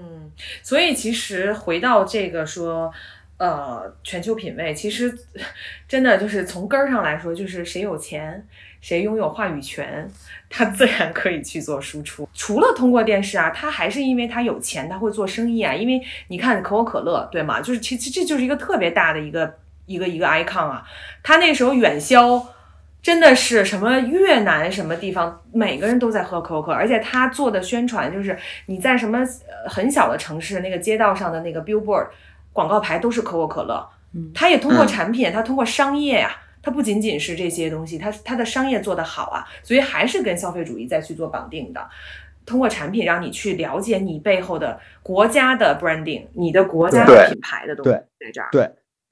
[0.62, 2.90] 所以其实回到这个说，
[3.36, 5.16] 呃，全球品味，其实
[5.86, 8.46] 真的就是从根儿上来说，就是谁有钱，
[8.80, 10.10] 谁拥有话语权，
[10.48, 12.28] 他自然可以去做输出。
[12.32, 15.74] 除了通过电视啊，他还是因为他有钱，他会做生意啊。
[15.74, 17.60] 因为你看可口可乐，对吗？
[17.60, 19.54] 就是其实这就是一个特别大的一个
[19.86, 20.82] 一个一个 icon 啊。
[21.22, 22.44] 他那时候远销，
[23.00, 26.76] 真的是什么越南什么地方，每个人都在喝可口可乐。
[26.76, 28.36] 而且他做的宣传，就是
[28.66, 29.18] 你在什么
[29.66, 32.08] 很小的城市，那个街道上的那个 billboard
[32.52, 33.88] 广告牌都是可口可乐。
[34.14, 36.36] 嗯，他也通过产品，他通过商业呀。
[36.60, 41.88] 他不仅仅是这些东西，他他的商业做得好啊，所以还是跟消费主义再去做绑定的，
[42.44, 48.48] 通过产品让你去了解你背后的国家的 branding，你的国家的品牌的东西在这儿。
[48.50, 48.68] 对，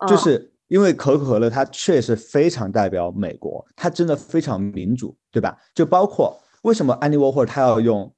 [0.08, 5.56] 就是因为可口可乐它确实非常代表美国，它真的非常民主，对吧？
[5.74, 8.12] 就包括为什么安妮沃霍尔他要用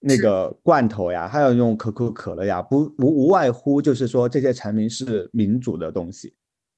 [0.00, 6.34] 那个罐头呀，他要用可口可乐呀，不无无外乎就是说这些产品是民主的东西。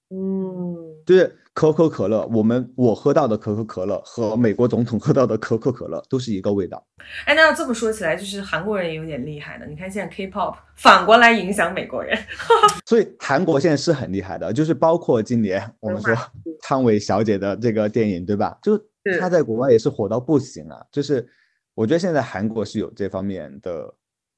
[0.09, 6.86] 嗯，就是可口可乐，我们我喝到的可口可乐和美国总统喝到的可口可乐都是一个味道。
[7.26, 9.66] 哎，那要这么说起来，就是韩国人也有点厉害的。
[9.66, 12.16] 你看现在 K-pop 反过来影响美国人，
[12.86, 14.52] 所以韩国现在是很厉害的。
[14.52, 16.14] 就是包括今年我们说
[16.62, 18.56] 汤唯小姐的这个电影，对吧？
[18.62, 18.80] 就
[19.18, 20.80] 她在国外也是火到不行啊。
[20.92, 21.28] 就是
[21.74, 23.92] 我觉得现在韩国是有这方面的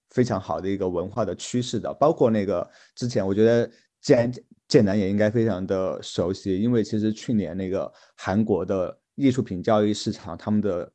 [0.08, 1.92] 非常好的一个文化的趋势的。
[1.92, 3.70] 包括那个之前，我觉得
[4.00, 4.32] 既然。
[4.72, 10.90] 建南也应该非常的熟悉，因为其实去年那个韩国的艺术品交易市场，他们的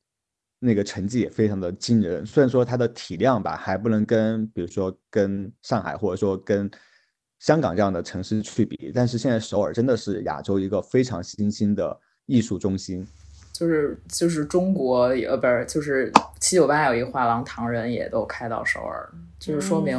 [0.58, 2.26] 那个成绩也非常的惊人。
[2.26, 6.68] 虽然说它的体量吧还不能跟，比如说跟上海或者说跟
[7.38, 13.06] 香港这样的城市去比，但是现在首尔真的是亚洲一个非常新兴的艺术中心。
[13.54, 19.08] 就是就是中国呃不是就是七九八有一个画廊，唐人也都开到首尔，
[19.40, 19.96] 就是说明。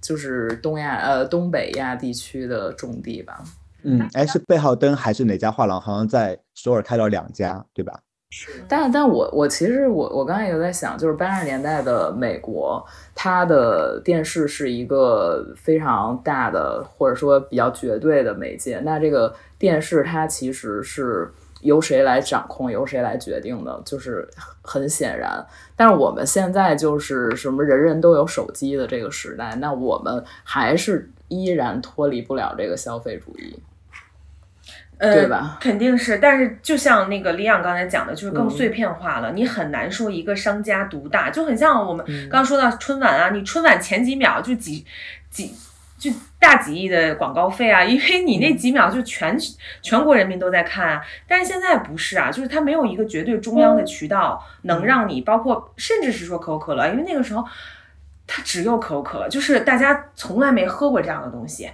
[0.00, 3.42] 就是东亚呃东北亚地区的重地吧。
[3.82, 5.80] 嗯，哎，是贝浩登还是哪家画廊？
[5.80, 8.00] 好像在首尔开了两家，对吧？
[8.30, 8.50] 是。
[8.68, 12.84] 但但我我其实我我刚才也在想，就是八十年代的美国，
[13.14, 18.80] 它的电视是一个非常大的或者说比较绝对的媒介。
[18.80, 21.32] 那这个电视它其实是。
[21.60, 24.28] 由谁来掌控，由谁来决定的，就是
[24.62, 25.44] 很显然。
[25.74, 33.58] 但是我们现在就是什么人人都有手机的这个时代，那我们还是依然脱离不了这个消费主义，
[34.98, 35.58] 对吧？
[35.60, 36.18] 肯定是。
[36.18, 44.84] 但是就像那个李昂刚才讲的，就是更碎片化了，你很难说一个商家独大，就很像我们刚说到春晚啊，你春晚前几秒就几
[45.30, 45.54] 几。
[45.98, 49.36] 就大几亿的广告费啊，因为你那几秒就全
[49.82, 51.02] 全国人民都在看啊。
[51.26, 57.44] 但是现在不是啊，就是它没有一个绝对中央的渠道能让你，包括甚至是说可口可乐，因为那个时候
[58.26, 61.68] 它只有可口可乐，就是大家从来没喝过这样的东西。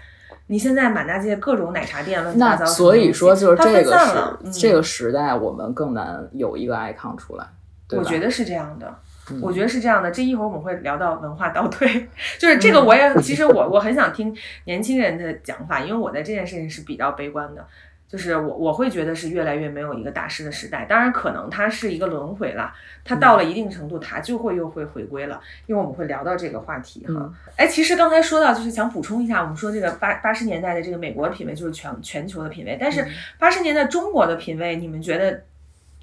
[0.47, 7.47] 你现在满大街各种奶茶店乱七八糟，所以说就是这个时这个时代，我们更难有一个 icon 出来。
[7.91, 8.95] 我觉得是这样的。
[9.43, 10.11] 我觉得是这样的。
[10.11, 12.09] 这一会儿我们会聊到文化倒退，
[12.39, 17.67] 就是这个我也其实我我很想听年轻人的讲法，因为我在这件事情是比较悲观的。
[18.07, 22.73] 就是我我会觉得是越来越没有一个大师的时代，当然可能它是一个轮回了，
[23.03, 27.33] 它到了一定程度，它就会又会回归了，因为我们会聊到这个话题哈。
[27.57, 33.05] 哎，其实刚才说到，就是想补充一下，我们说这个八八十年代的这个美国的品味就是全全球的品味，但是
[33.37, 35.43] 八十年代中国的品味，你们觉得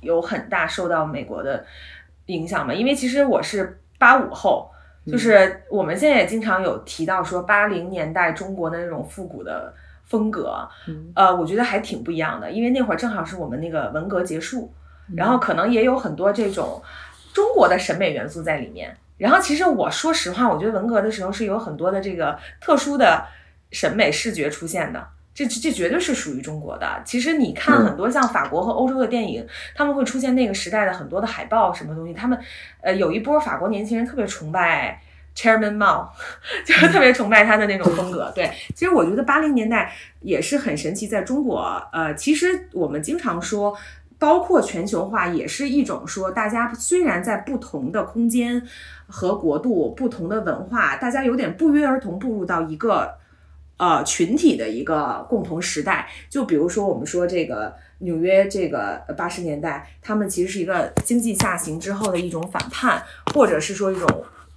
[0.02, 1.66] 有很大受到美国的
[2.32, 2.74] 影响吗？
[2.74, 4.70] 因为其实我是八五后，
[5.06, 9.74] 就是我们现在也经常有提到说八零年代中国的那种复古的。
[10.12, 10.68] 风格，
[11.16, 14.70] 呃，我觉得还挺不一样的，因为那会儿正好是我们那个文革结束，
[15.16, 16.84] 然后可能也有很多这种
[17.32, 18.94] 中国的审美元素在里面。
[19.18, 23.26] 然后其实我说实话，我觉得文革的时候是有很多的这个特殊的
[23.72, 27.02] 审美视觉出现的，这这绝对是属于中国的。
[27.06, 32.40] 其实你看很多像法国和欧洲的电影，他们会出现那个时代的很多的海报什么东西，他们
[32.82, 35.02] 呃有一波法国年轻人特别崇拜。
[35.34, 36.10] Chairman Mao
[36.68, 38.30] 就是特别崇拜他的那种风格。
[38.36, 43.74] 对，其实我觉得八零年代也是很神奇，在中国，呃，其实我们经常说，
[44.20, 48.62] 包括全球化也是一种说，大家虽然在不同的空间
[49.08, 53.18] 和国度、不同的文化，大家有点不约而同步入到一个
[53.82, 56.08] 呃群体的一个共同时代。
[56.30, 63.04] 就比如说，我们说这个纽约这个八十年代，他们其实是一个经济下行之后的一种反叛，
[63.34, 64.08] 或者是说一种。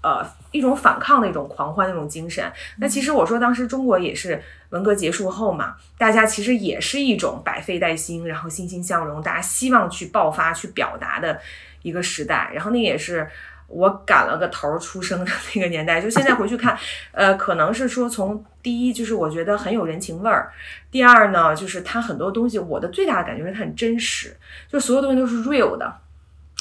[0.05, 0.23] 呃，
[0.53, 2.45] 一种反抗的一种狂欢的那种精神。
[2.77, 11.41] 那其实我说，当时中国也是文革结束后嘛，大家其实也是一种百废待兴，然后欣欣向荣，大家希望去爆发、去表达的
[11.81, 12.51] 一个时代。
[12.53, 13.27] 然后那也是
[13.67, 16.01] 我赶了个头出生的那个年代。
[16.01, 16.79] 就现在回去看，
[17.13, 20.53] 呃，可能是说从第一就是我觉得很有人情味儿，
[20.91, 24.37] 第二呢就是它很多东西，我的最大的感觉是它很真实，
[24.69, 25.93] 就所有东西都是 real 的。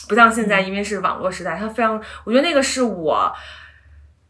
[0.10, 3.34] 不像现在，因为是网络时代，它非常，我觉得那个是我，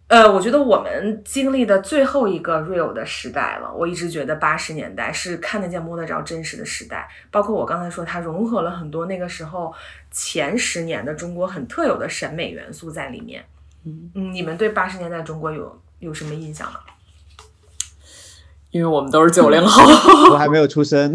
[0.08, 3.74] 呃，我觉得我们经历的最后一个 real 的时代了。
[3.74, 9.74] 我一直觉得八十年代是看得见摸得着真实的时代，包括我刚才说，它融合了很多那个时候
[10.12, 13.43] 前十年的中国很特有的审美元素在里面。
[13.86, 16.80] 嗯嗯，你们对八十年代中国有有什么印象吗？
[18.72, 19.84] 因为我们都是九零后，
[20.34, 21.14] 我还没有出生，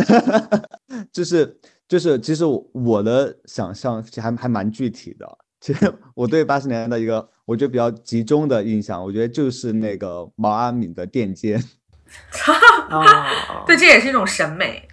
[1.13, 1.59] 就是。
[1.89, 5.27] 就是，其实我的想象其实还还蛮具体的。
[5.59, 11.59] 其实我对八十年代的一个我觉得比较集中的印象，我觉得就是那个毛阿敏的垫肩。
[13.67, 14.87] 对，这也是一种审美。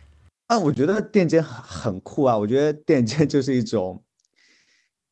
[0.48, 2.38] 啊，我觉得垫肩很很酷啊！
[2.38, 4.02] 我觉得垫肩就是一种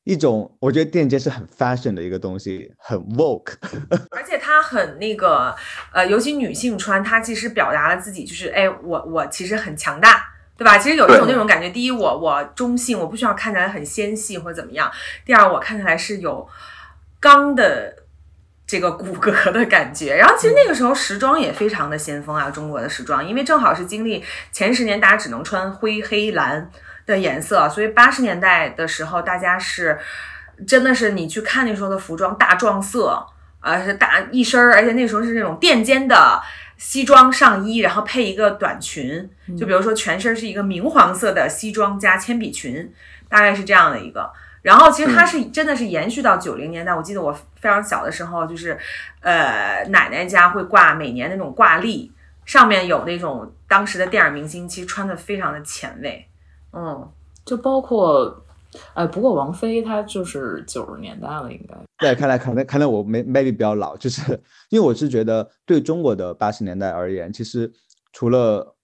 [0.06, 3.56] 一种，我觉得垫肩是很 fashion 的一个东西，很 woke。
[4.12, 5.54] 而且它很那个，
[5.92, 10.30] 呃，尤其女性穿，它其实表达了自己，就是哎，我我其实很强大。
[10.56, 10.78] 对吧？
[10.78, 11.72] 其实有一种那种感觉。
[11.72, 14.90] 第一，我我中性，我不需要看起来很纤细或者怎么样。
[15.26, 16.48] 第二，我看起来是有
[17.24, 17.96] 刚的
[18.68, 20.18] 这个骨骼的感觉。
[20.18, 24.22] 然后，其实那个时候时装也非常的先锋啊，中国的时装，因为正好是经历
[24.52, 26.70] 前十年大家只能穿灰黑蓝
[27.06, 29.98] 的颜色，所以八十年代的时候，大家是
[30.68, 33.26] 真的是你去看那时候的服装大撞色
[33.62, 36.44] 啊，是大一身儿，而且那时候是那种垫肩的。
[36.76, 42.92] 西装上衣，然后配一个短裙，就比如说全身是一个明黄色的西装加铅笔裙，
[43.30, 44.30] 大概是这样的一个。
[44.64, 48.76] 然后其实它是真的是延续到九零年代，我记得我非常小的时候，就是
[49.22, 52.12] 呃奶奶家会挂每年那种挂历，
[52.46, 56.28] 上面有那种当时的电影明星，其实穿的非常的前卫，
[56.72, 57.08] 嗯，
[57.46, 58.40] 就包括。
[58.96, 61.78] 哎，不过王菲她就是九十年代了，应该。
[62.00, 64.20] 对，看来看来看来我没 maybe 比较老，就是
[64.70, 67.72] 因为我是觉得对中国的八十年代而言，其实
[68.12, 68.76] 除了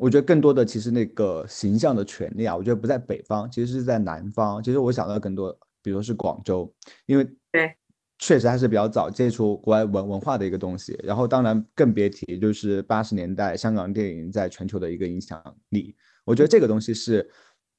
[0.00, 4.62] 我觉得更多的其实那个形象的权利啊，我觉得不在北方，其实是在南方。
[4.62, 6.72] 其实我想到更多，比如是广州，
[7.04, 7.74] 因为对，
[8.18, 10.98] 确实还是比较早接触国外文文化的一个东西。
[11.04, 15.94] 然后当然更别提就是八十年代香港电影在全球的一个影响力。
[16.24, 17.30] 我觉得这个东西是。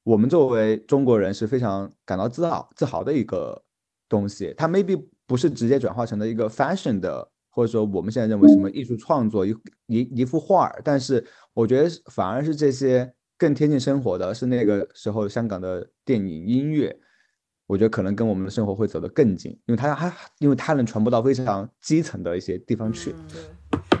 [0.04, 3.62] 我们作为中国人是非常感到自豪、自豪的一个
[4.08, 4.52] 东西。
[4.56, 9.54] 它 maybe 不是直接转化成了一个 fashion 的，或者说我们现在认为什么艺术创作一
[9.86, 10.82] 一一幅画儿。
[10.84, 11.24] 但是
[11.54, 16.96] 我觉得反而是这些更贴近生活的，是那个时候香港的电影、音乐。
[17.66, 23.14] 我觉得可能跟我们的生活会走得更近，因为它还因为它能传播到非常基层的一些地方去。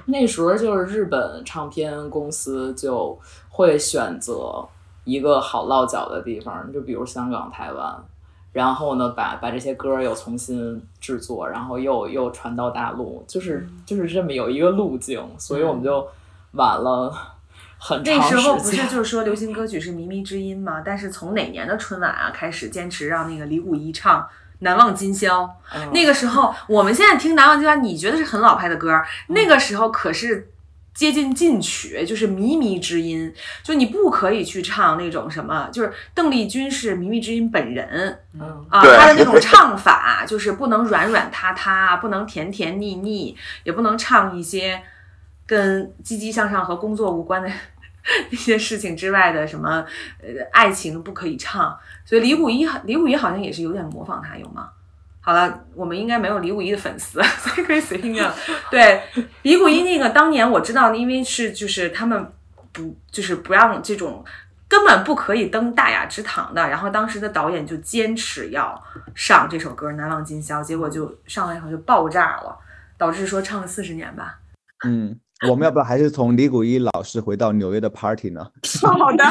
[0.06, 4.68] 那时候就是日本唱片公司就会选择。
[5.04, 8.04] 一个好落脚的地方，就比如香港、台湾，
[8.52, 16.06] 然后呢，把把这些歌又重新制作，然后又又传到大陆，就是就是这么有一个路径，所以我们就
[16.52, 17.12] 晚了
[17.84, 18.36] 很长时间。
[18.36, 20.80] 那时候不是就是说流行歌曲是靡靡之音吗？
[20.84, 24.24] 但是从哪年的春晚啊开始坚持让那个李谷一唱
[24.60, 25.42] 难忘今宵》。
[25.74, 30.48] 嗯那个时候，我们现在听《难忘今宵》，你觉得是很老派的歌儿，那个时候可是
[30.94, 44.82] 接近禁曲，就是靡靡之音，就你不可以去唱那种什么，就是邓丽君是靡靡之音本人嗯啊，对她的那种 唱法就是不能软软塌塌，不能甜甜腻腻，也不能唱一些
[45.46, 47.50] 跟积极向上和工作无关的。
[48.30, 49.84] 那些事情之外的什么，
[50.20, 54.68] 呃，爱情不可以唱，所以李谷一李谷一好像也是有点模仿他，有吗？
[55.20, 58.32] 好了，我们应该没有李谷一的粉丝， 所以可以随便讲。
[58.70, 59.00] 对，
[59.42, 62.32] 李谷一那个当年我知道，因为是就是他们
[62.72, 64.24] 不就是不让这种
[64.66, 68.82] 根本不可以登大雅之堂的，然后当时的导演就坚持要
[69.14, 72.58] 上这首歌《难忘今宵》，结果就上来以后就爆炸了，
[72.98, 74.40] 导致说唱了四十年吧。
[74.84, 75.16] 嗯，
[75.48, 78.46] 我们要不要还是从李谷一老师回到纽约的 party 呢？
[78.82, 79.24] 好的，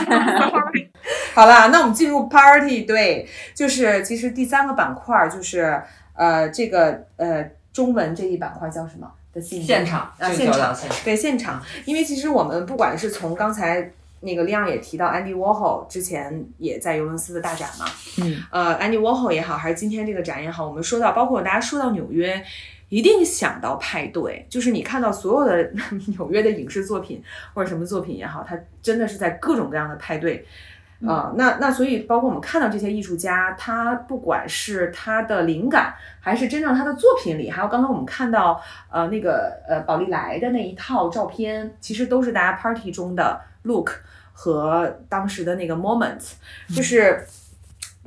[1.33, 5.81] 好啦，那我们进入 party，对，就是其实第三个板块就是
[6.13, 9.09] 呃这个呃中文这一板块叫什么？
[9.33, 13.89] 的信现场啊，现场对现场，因为其实我们不管是从刚才
[14.19, 17.85] 那个利昂也提到 Andy Warhol 之前也在尤伦斯的大展嘛，
[18.21, 22.43] 嗯，呃，Andy Warhol 也好，还是今天这个展也好，我们说到，包括大家说到纽约，
[22.91, 25.71] 一定想到派对，就是你看到所有的
[26.17, 27.23] 纽约的影视作品
[27.53, 30.45] 或者什么作品也好，它真的是在各种各样的派对。
[31.03, 38.61] 啊、那那所以包括我们看到这些艺术家，他不管是他的灵感，还是真正他的作品里，还有刚刚我们看到
[38.91, 43.93] 呃那个呃宝丽来的那一套照片，其实都是大家 party 中的 look
[44.31, 46.33] 和当时的那个 moment，
[46.75, 47.25] 就是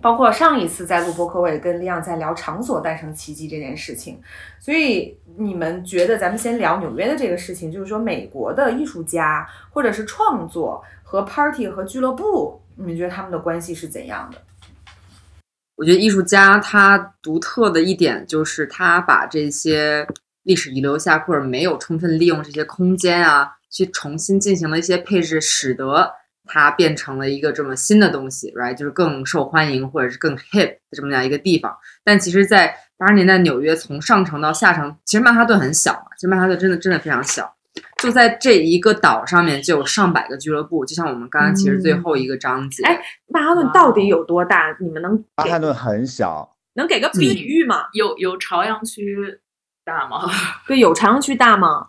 [0.04, 4.20] 包括上一次在录播课，我也跟李昂在聊场所诞生奇迹这件事情。
[4.60, 14.36] 所以你们觉得，咱们先聊纽约的这个事情，就是说美国的艺术家或者是创作和 party 和俱乐部，你们觉得他们的关系是怎样的？
[15.76, 20.06] 我觉得艺术家他独特的一点就是他把这些
[20.42, 26.12] 历史遗留下或者没有充分利用这些空间啊，去重新进行了一些配置，使得
[26.46, 28.74] 它变成了一个这么新的东西，right？
[28.74, 31.76] 就是更受欢迎或者是更 hip 的这么样一个地方。
[32.04, 37.54] 但其实，在八十年代纽约从上城到下城，其实曼哈顿很小嘛，其实曼哈顿真的真的非常小。
[37.98, 44.76] 就在这一个岛上面就有上百个俱乐部，就像我们刚刚其实最后一个章节，哎曼哈顿到底有多大？
[44.78, 47.86] 你们能曼哈顿很小，能给个比喻吗？
[47.92, 49.40] 有有朝阳区
[49.84, 50.30] 大吗？
[50.68, 51.88] 对，有朝阳区大吗？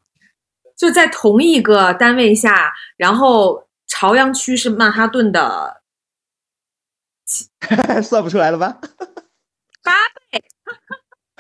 [0.75, 3.64] 就在同一个单位下，然后
[3.97, 5.81] 朝阳区是曼哈顿的
[8.03, 8.79] 算不出来了吧？
[9.83, 9.93] 八
[10.29, 10.43] 倍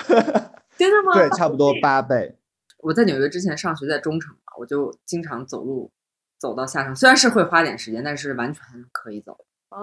[0.77, 1.13] 真的吗？
[1.13, 2.39] 对，差不多八倍。
[2.79, 5.91] 我在纽约之前上学在中城嘛，我就经常走路
[6.39, 9.37] 走到下城，虽然是会花点时间，但是完全可以走，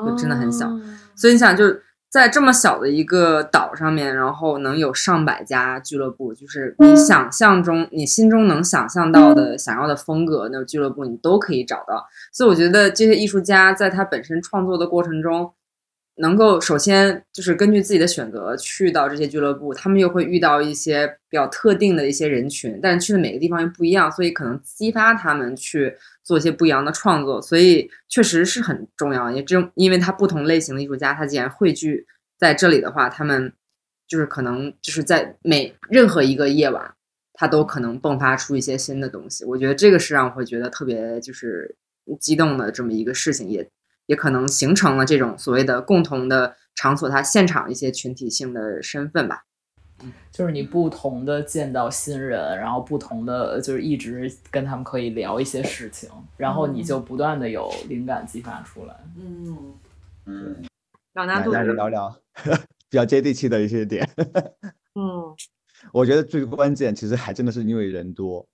[0.06, 0.68] 就真的很小。
[0.68, 0.80] 哦
[1.16, 1.64] 所以你想，就
[2.12, 12.04] 在这么小的一个岛上面，然后能有上百家俱乐部，就是你想象中、你心中能想象到的、想要的风格那种俱乐部，你都可以找到。
[12.30, 15.50] 所以我觉得这些艺术家在他本身创作的过程中，
[16.16, 29.30] 能够首先就是根据自己的选择去到这些俱乐部，他们又会遇到一些比较特定的一些人群，但去的每个地方又不一样，所以可能激发他们去做一些不一样的创作，所以确实是很重要。
[29.30, 32.06] 也正因为他不同类型的艺术家，他既然汇聚
[32.38, 33.50] 在这里的话，他们
[34.06, 36.94] 就是可能就是在每任何一个夜晚，
[37.32, 39.46] 他都可能迸发出一些新的东西。
[39.46, 41.74] 我觉得这个是让我会觉得特别就是
[42.20, 43.66] 激动的这么一个事情，也
[44.06, 49.44] 也可能形成了这种所谓的共同的场所，它现场一些群体性的身份吧。
[50.32, 58.96] 就是你不同的见到新人，然后不同的就是一直跟他们可以聊一些事情，然后你就不断的有灵感激发出来。
[59.16, 59.74] 嗯，
[60.26, 60.64] 嗯，
[61.14, 62.16] 老拿度，来来聊聊
[62.90, 64.08] 比较接地气的一些点。
[64.98, 65.36] 嗯，
[65.92, 68.48] 我觉得最关键其实还真的是因为人多，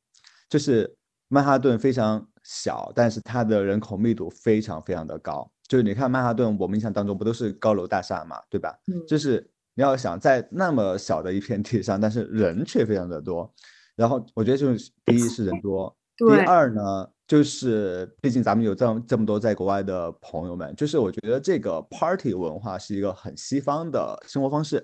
[0.50, 0.96] 就是
[1.28, 5.48] 曼哈顿非常小，但是它的人口密度非常非常的高。
[5.66, 8.74] 就是你看曼哈顿，我们印象当中不都是高楼大厦嘛，对吧？
[8.86, 13.52] 嗯就是你要想在那么小的一片地上，但是人却非常的多。
[13.94, 24.80] 然后我觉得就是第一是人多，第二呢，就是毕竟咱们有这么这么多在国外的朋友们，就是我觉得这个 party 文化是一个很西方的生活方式。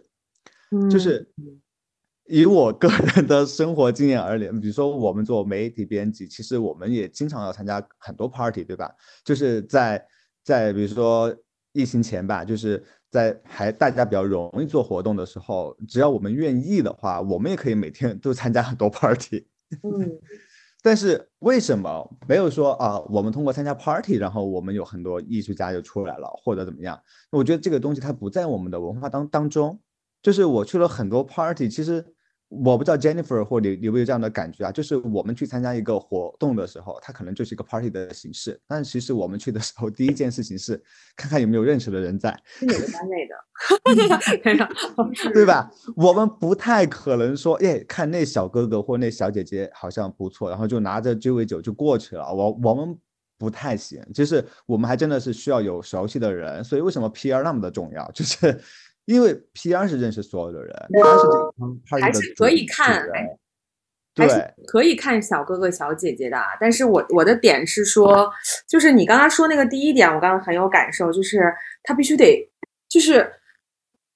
[0.90, 1.32] 就嗯是
[2.26, 8.90] 以我个人的生活经验而言，比如说我们做媒体编辑，其实我们也经常要参加很多 party，对吧？
[9.24, 10.02] 就是在
[10.42, 11.34] 在比如说
[11.72, 19.46] 疫情前吧，就是在还大家比较容易做活动的时候，只要我们愿意的话，我们也可以每天都参加很多 party。
[19.82, 20.18] 嗯
[20.82, 23.00] 但是为什么没有说啊？
[23.08, 27.00] 我们通过参加 party，然后我们有很多艺术家就出来了，或者怎么样？
[27.30, 29.80] 我觉得这个东西它不在我们的文化当当中。
[30.22, 32.02] 就是我去了很多 party，其实
[32.64, 34.70] 我不知道 Jennifer 或你有没有这样的感觉啊？
[34.70, 40.80] 就是我们去参加一个活动的时候，它可能就是一个 party 的形式，但是其实我们去的时候，第一件事情是
[41.16, 43.34] 看看有没有认识的人在，是哪个单位的？
[45.32, 45.70] 对吧？
[45.96, 52.32] 我们不太可能说，哎，看那小哥哥或那小姐姐好像不错，然后就拿着鸡尾酒就过去了。
[52.32, 52.98] 我我们
[53.38, 56.62] 不太行，就是我们还真的是需要有熟悉的人。
[56.62, 58.10] 所以为什么 PR 那么的重要？
[58.12, 58.60] 就是
[59.06, 61.52] 因为 PR 是认识所有的人，他是这个
[61.88, 63.06] party 还是可以看
[64.14, 64.26] 对，
[64.66, 66.44] 可以看小哥哥小姐姐的啊。
[66.60, 68.30] 但是我我的点是说，
[68.68, 71.52] 就是你刚刚说那个第一点，我刚刚很有感受，就是
[71.82, 72.48] 他必须得，
[72.88, 73.28] 就是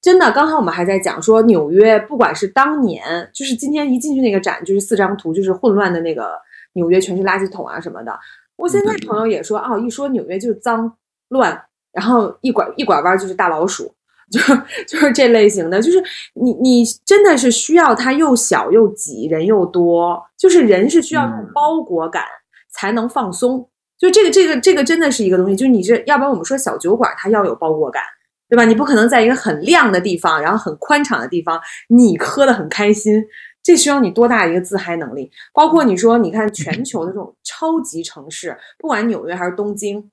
[0.00, 0.30] 真的。
[0.30, 6.40] 刚才我们还在讲说，纽约不管是当年，就是今天一进去那个展，就是四张图，就是混乱的那个
[6.74, 8.16] 纽约全是垃圾桶啊什么的。
[8.54, 10.96] 我现在朋友也说，哦，一说纽约就是脏
[11.28, 11.60] 乱，
[11.90, 13.92] 然后一拐一拐弯就是大老鼠。
[14.30, 14.40] 就
[14.86, 16.02] 就是这类型的，就是
[16.34, 22.24] 你你真的是需要它又小又挤，人又多，就是人是需要这种嗯包裹感
[22.70, 23.68] 才能放松。
[23.98, 28.02] 就这个这个这个真的是一个东西，就是你这要不然我们说小酒馆它要有包裹感，
[28.48, 28.64] 对吧？
[28.64, 33.24] 你不可能在一个很亮的地方，然后很宽敞的地方，你喝的很开心，
[33.62, 35.30] 这需要你多大的一个自嗨能力？
[35.52, 40.10] 包括你说，你看全球的这种超级城市，不管纽约还是东京，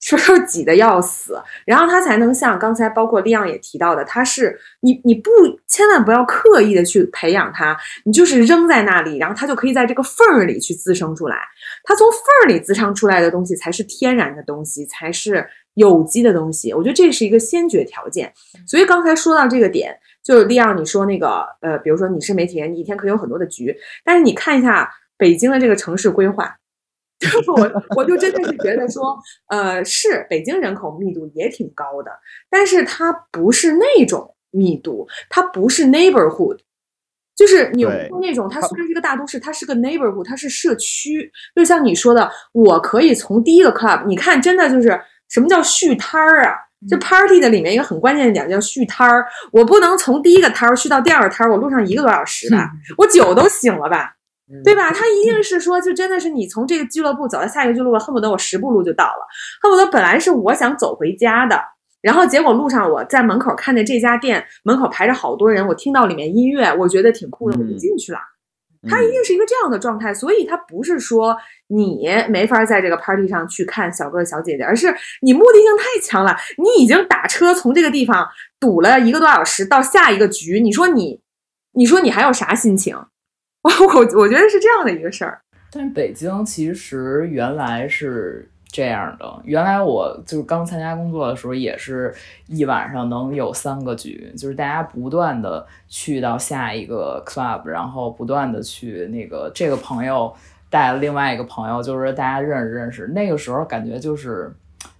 [0.00, 1.42] 是不是挤得要死？
[1.64, 5.30] 然后他才能像刚才包括利昂也提到的，他是你你不
[5.66, 11.36] 千万不要刻意的去培养他，你就是扔在那里，然后他就可以在这个缝儿里去滋生出来。
[11.82, 15.44] 他从缝儿里滋生出来的东西才是天然的东西，才是
[15.74, 16.72] 有机的东西。
[16.72, 18.32] 我觉得这是一个先决条件。
[18.66, 23.74] 所以刚才说到这个点，就是利昂你说那个呃，比如说你是媒体人，你一天可以有很多的局，
[24.04, 26.54] 但是你看一下北京的这个城市规划。
[27.46, 29.16] 我我就真的是觉得说，
[29.48, 32.10] 呃，是北京人口密度也挺高的，
[32.50, 36.58] 但是它不是那种密度，它不是 neighborhood，
[37.34, 41.30] 就是纽约那种，它虽然是个大都市，它是个 neighborhood，它是社区。
[41.54, 46.54] 就像你说的，我可以从第一个 club，你看，真的就是什么叫续摊儿啊？
[46.88, 54.15] 这 party 的里面一个很关键的点叫续摊儿，我不能从第一个摊儿续到第二个摊儿，我路上一个多小时吧， 我酒都醒了吧。
[54.62, 54.92] 对吧？
[54.92, 59.26] 他一定是说，就真的是你从这个俱乐部走到下一个俱乐部，恨不得我十步路就到了，
[59.60, 61.60] 恨不得本来是我想走回家的，
[62.00, 68.18] 然后结果路上我在门口看见这家店门口排着好多人，我听到里面音乐，我觉得挺酷的，我就嗯进去了。
[68.88, 71.36] 他一定是一个这样的状态，所以他不是说
[71.66, 78.24] 你没法在这个 party 上去看小哥哥小姐姐，而是你目的性太强了，你已经打车从这个地方
[78.60, 81.20] 堵了一个多小时到下一个局，你说你，
[81.72, 82.96] 你说你还有啥心情？
[83.94, 85.40] 我我觉得是这样的一个事儿。
[85.70, 92.14] 但是北京其实原来是这样的，原来我就是刚参加工作的时候，也是
[92.46, 100.32] 一晚上能有三个局，就是大家不断的去到下一个 club，然后不断的去那个这个朋友
[100.70, 103.06] 带了另外一个朋友，就是大家认识认识。
[103.08, 104.52] 那个时候感觉就是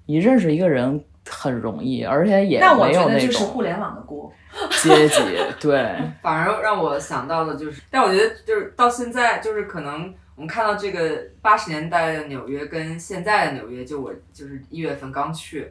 [0.06, 4.32] 你认识一个人很容易，而且也没有那觉得就是种互联网的锅。
[4.82, 5.20] 阶级，
[5.60, 5.94] 对。
[6.22, 15.70] 反而让我想到的就是，但我觉得就是到现在，就是可能我们看到这个八十年代的纽约跟现在的纽约，就我就是一月份刚去，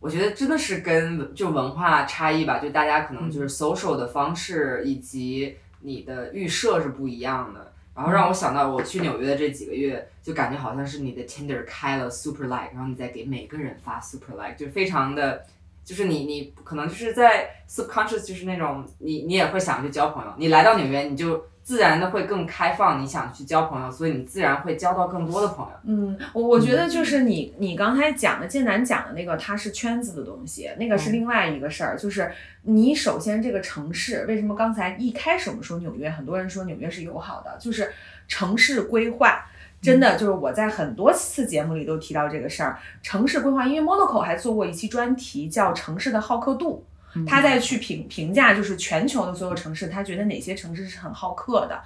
[0.00, 7.73] 我觉得真的是跟就文化差异吧，就大家可能就是 social 的方式以及你的预设是不一样的。
[7.94, 15.44] 然后让我想到我去纽约的这几个月，就感觉好像是你的 Tinder 开了 Super Like，然后你再给每个人发 Super Like，就非常的，
[15.84, 25.72] 就是你你可能就是在 subconscious 就是那种你你也会想去交朋友，你来到纽约你就自然的会更开放，你想去交朋友，所以你自然会交到更多的朋友。
[25.84, 31.96] 嗯，我我觉得就是你你刚才讲的建南讲的那个，它是圈子的东西，那个是另外一个事儿。
[31.96, 32.30] 就是
[32.62, 37.90] 你首先这个城市，为什么刚才一开始我们说纽约，很多人说纽约是友好的，就是
[38.28, 39.46] 城市规划。
[39.80, 46.82] 真的就是我在很多次节目里都提到这个事儿，城市规划，因为 Monaco 还做过一期专题叫城市的好客度，
[47.26, 51.80] 他在去评评价就是全球的所有城市，他觉得哪些城市是很好客的，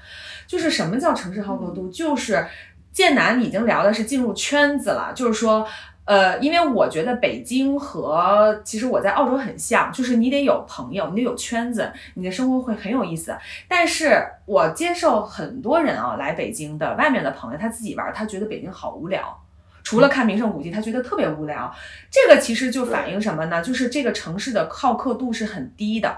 [0.47, 2.47] 就是什么叫城市好客度，就是
[2.93, 5.67] 建南已经聊的是进入圈子了，就是说。
[6.09, 13.37] 呃，因为我觉得北京和其实我在澳洲很像，就是你得有朋友，你得有圈子，你的生活会很有意思。
[13.69, 19.39] 但是我接受很多人啊来北京的外面的朋友，他自己玩，他觉得北京好无聊。
[19.89, 21.75] 除了看名胜古迹，他觉得特别无聊。
[22.11, 23.63] 这个其实就反映什么呢？
[23.63, 26.15] 就是这个城市的好客度是很低的，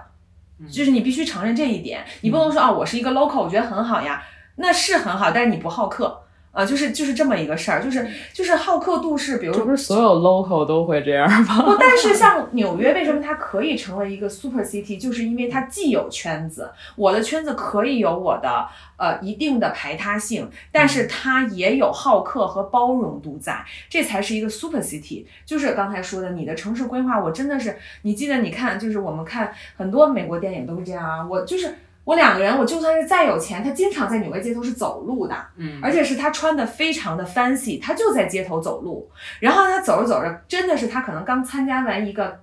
[0.69, 2.05] 就是你必须承认这一点。
[2.23, 4.25] 你不能说啊，我是一个 local，我觉得很好呀，
[4.57, 6.21] 那是很好，但是你不好客。
[6.53, 11.63] 呃，就是就是这么一个事儿，就是就是好客度是，比如说这不是所有 local 都会这样吗？
[11.63, 25.25] 不，但是 像纽约，为什么它可以成为一个 super city，就是因为它既有圈子，我的圈子可以有我的呃一定的排他性，但是它也有好客和包容度在，这才是一个 super city。
[25.47, 31.77] 就是刚才说的，你的城市规划，我真的是，你记得你看，就是我们看很多美国电影都是这样啊，我就是。
[32.11, 39.09] 我两个人，我就算是再有钱，他经常在纽约街头是走路的，嗯，而且是他穿的非常的 fancy，他就在街头走路。
[39.39, 42.41] 然后他走着走着，真的是他可能刚参加完一个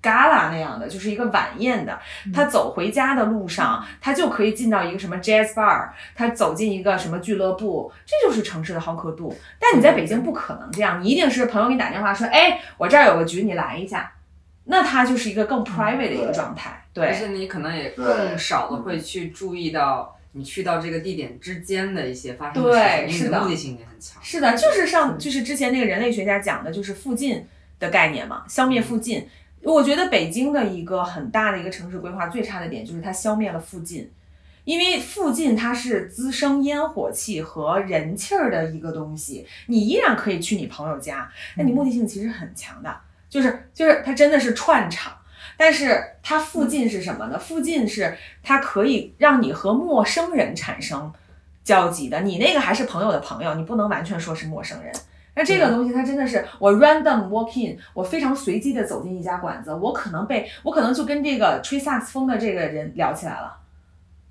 [0.00, 1.98] gala 那样的，就是一个晚宴的。
[2.32, 9.36] 他走回家的路上，他就可以进到一个什么 jazz bar，他走进一个什么俱乐部，这就是城市的好客度。
[9.58, 14.12] 但你在北京不可能这样，你一定是朋友给你打电话说，哎，我这儿有个局，你来一下。
[14.70, 17.08] 那他就是一个更 private 的一个状态，对。
[17.08, 24.22] 而且你可能也更少的会去注意到你去到这个地点之间的一些发生的事情，因为对是的目的性也很强。
[24.22, 27.46] 是的，就是上就是之前那个人类学家讲的，就是附近
[27.78, 29.26] 的概念嘛，消灭附近。
[29.62, 34.08] 我觉得北京的一个很大的一个城市规划最差的点就是它消灭了附近，
[34.62, 45.12] 因为附近它是滋生烟火气和人气儿的一个东西，你依然可以去你朋友家，那你目的性其实很强的，就是就是它真的是串场。
[45.58, 47.38] 但是它附近是什么呢？
[47.38, 51.12] 附近是它可以让你和陌生人产生
[51.64, 54.90] 交集的，你那个还是朋友的朋友，你不能完全说是陌生人。
[55.34, 63.56] 那这个东西它真的是我 random walk in，我非常随机的走进一家馆子，我可能被我可能就跟这个吹萨克斯风的这个人聊起来了。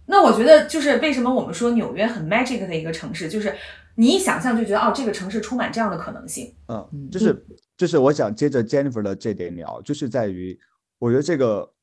[0.07, 3.53] 那我觉得就是为什么我们说纽约很 magic 的一个城市，就是
[3.95, 6.53] 你一想象就觉得哦，这个城市充满这样的可能性。
[6.67, 7.45] 嗯，就是
[7.77, 10.57] 就是我想接着 Jennifer 的这点聊，就是在于
[10.99, 11.73] 我觉得这个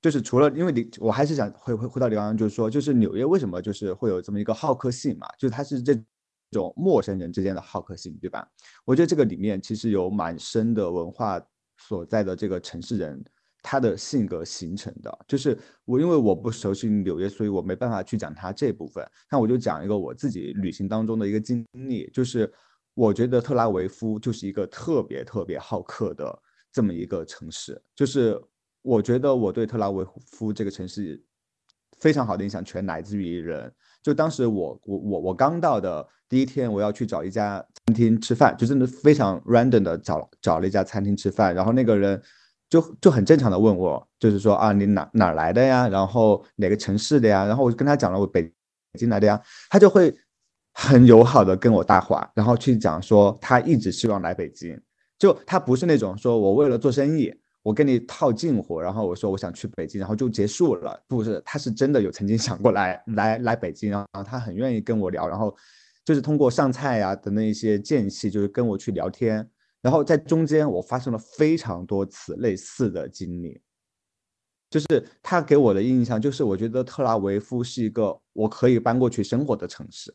[0.00, 5.94] 就是除了因为你，我还是想回回回到刘洋，就是说，就是纽约为什么就是会有这么一个好客性嘛，就是它是这
[6.50, 8.46] 种陌生人之间的好客性，对吧？
[8.84, 11.40] 我觉得这个里面其实有蛮深的文化
[11.78, 13.24] 所在的这个城市人。
[13.66, 19.02] 他的性格形成的，就是我因为我不熟悉纽约，所以我没办法去讲他这部分。
[19.30, 22.52] 那我就讲一个我自己旅行当中的一个经历，就是
[22.92, 26.42] 我觉得特拉维夫就是一个特别特别好客的
[26.74, 27.80] 这么一个城市。
[27.96, 28.38] 就是
[28.82, 31.18] 我觉得我对特拉维夫这个城市
[31.98, 33.72] 非常好的印象，全来自于人。
[34.02, 42.20] 就当时我我我我刚到的第一天，我要去找一家餐厅吃饭，就真的非常 random 的找找了一家餐厅吃饭，然后那个人。
[42.70, 45.86] 就就很正常的问我，就是说啊，你哪哪来的呀？
[45.86, 47.44] 然后哪个城市的呀？
[47.44, 48.52] 然后我就跟他讲了我北
[48.98, 50.12] 京来的呀，他就会
[50.72, 54.80] 很友好的跟我搭话，然后去讲说他一直希望来北京，
[55.18, 65.56] 就他不是那种说我为了做生意，我跟你套近乎，然后我说我想去北京，然后就结束了，不是，他是真的有曾经想过来来来北京，然后他很愿意跟我聊，然后
[66.04, 69.48] 就是通过上菜呀的那一些间隙，就是跟我去聊天。
[69.80, 73.60] 然后在中间，我发生了非常多次类似的经历，
[74.70, 80.14] 就是他给我的印象就是，我觉得特拉维夫是一个我可以搬过去生活的城市，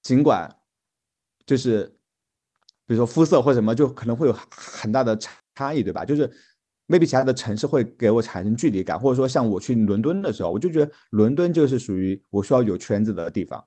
[0.00, 0.48] 尽管
[1.44, 1.92] 就是
[2.86, 5.16] 比如说肤色或什么，就可能会有很大的
[5.54, 6.04] 差异，对吧？
[6.04, 6.30] 就是
[6.86, 13.64] maybe 其他的城市会给我产生距离感，或者说像我去伦敦的时候，我就觉得伦敦就是属于我需要有圈子的地方。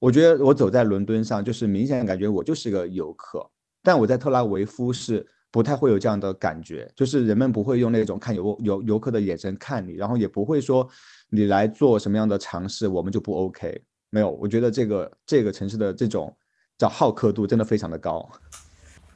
[0.00, 3.48] 我觉得我走在伦敦上，就是明显感觉我就是个游客。
[3.82, 10.88] 但我在特拉维夫是不太会有这样的感觉，就是人们不会用那种看游游游客的眼神看你，然后也不会说
[11.30, 13.80] 你来做什么样的尝试，我们就不 OK。
[14.10, 16.34] 没有，我觉得这个这个城市的这种
[16.78, 18.26] 叫好客度真的非常的高。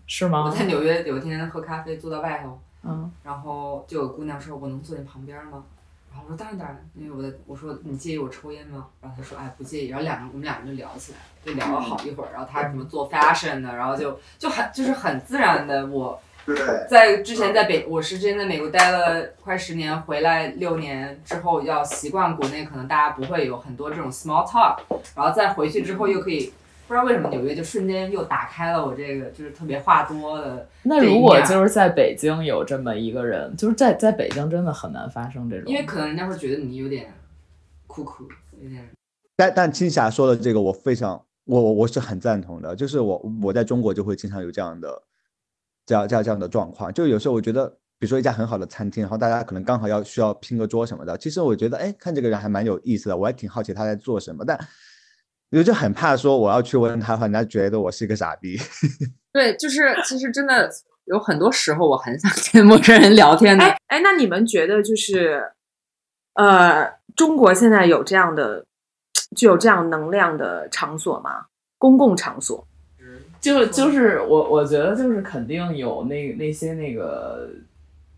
[0.07, 0.45] 是吗？
[0.45, 5.65] 我在纽约有一天喝咖啡，坐到外头，嗯，然后就有姑娘说：“我能坐你旁边吗？”
[6.13, 12.31] 然后我说：“当然当然，因为我的我说你介意我抽烟吗？”然后她说：“哎，不介意。”然后两个我们两个人就聊起来，就聊了好一会儿。
[12.33, 16.21] 然后她什么做 fashion 的，然后就就很就是很自然的我。
[16.45, 16.57] 对
[16.91, 24.77] 在之前在北，我是之前在美国待了快十年，回来六年之后要习惯国内，可能大家不会有很多这种 small talk，
[25.15, 26.53] 然后再回去之后又可以，
[26.93, 30.69] 不知道为什么纽约就瞬间又打开了我这个就是特别话多的。
[30.83, 37.11] 那如果就是在北京有这么一个人，就是在在北京真的很难发生这种，因为可能人家会觉得你有点
[37.87, 38.25] 酷酷，
[38.61, 38.87] 有点。
[39.35, 45.03] 但但青霞说的这个我非常，我我我是很赞同的，就是我我在中国就会经常有这样的。
[45.85, 47.67] 这样这样这样的状况，就有时候我觉得，
[47.99, 54.57] 比如说一家很好的餐厅，然后大家可能刚好要需要拼个桌什么的，其实我觉得，哎，看这个人还蛮有意思的，我还挺好奇他在做什么，但
[55.53, 58.57] 我就很怕说我要去问他的话，人家觉得我是一个傻逼。
[59.33, 60.71] 对，就是其实真的
[61.05, 63.65] 有很多时候，我很想跟陌生人聊天的。
[63.65, 65.43] 哎哎，那你们觉得就是，
[66.35, 68.65] 呃，中国现在有这样的
[69.37, 71.47] 具有这样能量的场所吗？
[71.79, 72.67] 公共场所。
[73.41, 77.51] 就就是我我觉得就是肯定有那那些那个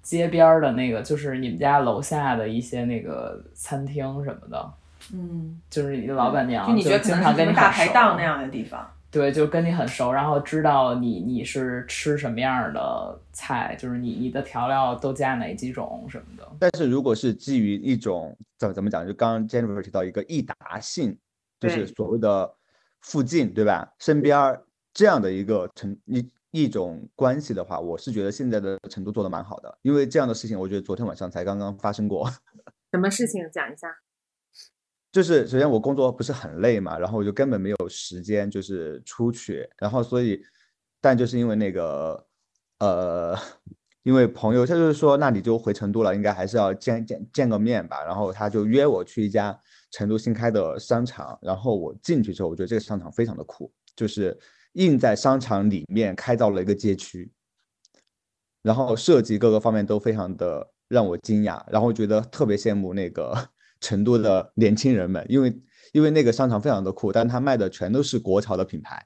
[0.03, 4.73] 街边儿的那个，就是你们家楼下的一些那个餐厅什么的，
[5.13, 16.49] 嗯，就是你的老板娘就你觉得可经能是什么大常跟你大排档那样的地方，对，就跟你很熟，然后知道你你是吃什么样的菜，就是你你的调料都加哪几种什么的。
[16.59, 21.19] 但是如果是基于一种怎怎么讲，就刚刚 Jennifer 提到一个易达性，
[21.61, 22.51] 就是所谓的
[23.01, 23.93] 附近，对吧？
[23.99, 32.31] 身边儿这样的一个成一一种关系的话，我是觉得现在的成都做的蛮好的，因为这样的事情，我觉得昨天晚上才刚刚发生过。
[32.91, 33.89] 什么事情讲一下？
[35.15, 40.43] 就是首先我工作不是很累嘛，然后我就根本没有时间就是出去，然后所以，
[41.01, 42.27] 但就是因为那个
[42.81, 43.39] 呃，
[44.03, 49.57] 因为朋友他就是说那你就回成都了，应该还是要见见见个面吧，然后他就约我去一家
[49.93, 54.37] 成都新开的商场，然后我进去之后，我觉得这个商场非常的酷，就是
[54.73, 57.31] 硬在商场里面开到了一个街区，
[58.63, 63.33] 然后设计各个方面都非常的让我惊讶，然后觉得特别羡慕那个
[63.85, 65.55] 成都的年轻人们，因为
[65.93, 69.05] 因为那个商场非常的酷，但他卖的全都是国潮的品牌，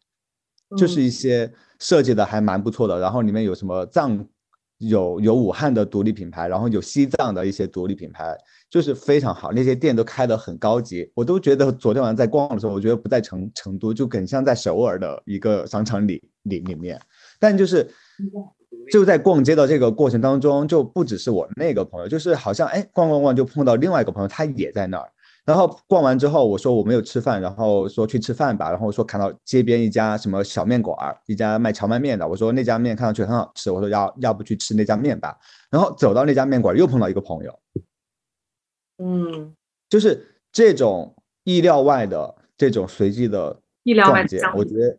[0.77, 4.27] 就是一些设计的还蛮不错的，然后里面有什么藏。
[4.79, 8.39] 有有武汉的独立品牌，然后有西藏的一些独立品牌，
[8.71, 16.97] 就是非常好，那些店都开得很高级，我都觉得昨天晚上在逛的时候，我觉得不在成成都，就更像在首尔的一个商场里里里面，
[17.41, 17.91] 但就是
[18.91, 25.11] 就在逛街的这个过程当中，就不只是我那个朋友，就是好像哎逛逛逛就碰到另外一个朋友，他也在那儿。
[25.45, 35.35] 然后逛完之后，我说我没有吃饭，然后说去吃饭吧，然后说看到街边一家什么小面馆儿，一家卖荞麦面的，我说那家面看上去很好吃，我说要要不去吃那家面吧。
[35.71, 37.59] 然后走到那家面馆儿，又碰到一个朋友，
[38.99, 39.55] 嗯，
[39.89, 41.15] 就是这种
[41.45, 44.21] 意料外的这种随机的意料的
[44.55, 44.99] 我觉得，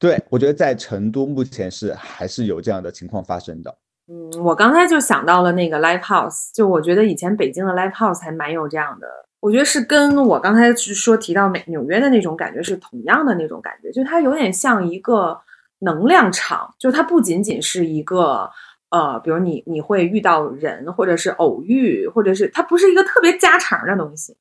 [0.00, 3.76] 对我觉得在成都目前是还是有这样的情况发生的。
[4.08, 9.06] 嗯，我刚才就想到了那个 live house，就我觉得以前北京的 live house 还蛮有这样的，
[9.40, 15.38] 我觉得是跟我刚才是说提到美纽约的那种感觉是同样的那种感觉，就它有点像一个
[15.80, 18.50] 能量场，就它不仅仅是一个
[18.88, 24.34] 呃，比如你你会遇到人，或者是偶遇，或者是它不是一个特别家常的东西，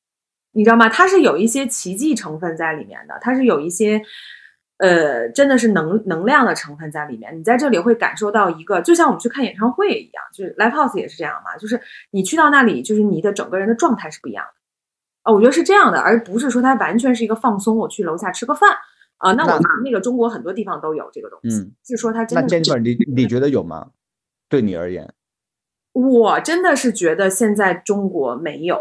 [0.53, 0.88] 你知道吗？
[0.88, 4.01] 它是有一些奇迹成分在里面的，它是有一些。
[4.80, 7.38] 呃，真的是能能量的成分在里面。
[7.38, 11.80] 你在这里会感受到一个，就像我们去看演唱会一样，就是 live house 也是这样嘛，就是
[12.11, 14.51] 你去到那里，就是你的整个人的状态是不一样的。
[15.23, 18.69] 啊，我觉得是这样的，而不是说它完全是一个放松，我去楼下吃个饭
[19.17, 19.34] 啊。
[19.34, 23.89] 那我们那个中国很多地方都有这个东西，嗯，是说它真的那 Jennifer，你你觉得有吗？
[24.47, 25.13] 对你而言，
[25.91, 28.80] 我真的是觉得现在中国没有，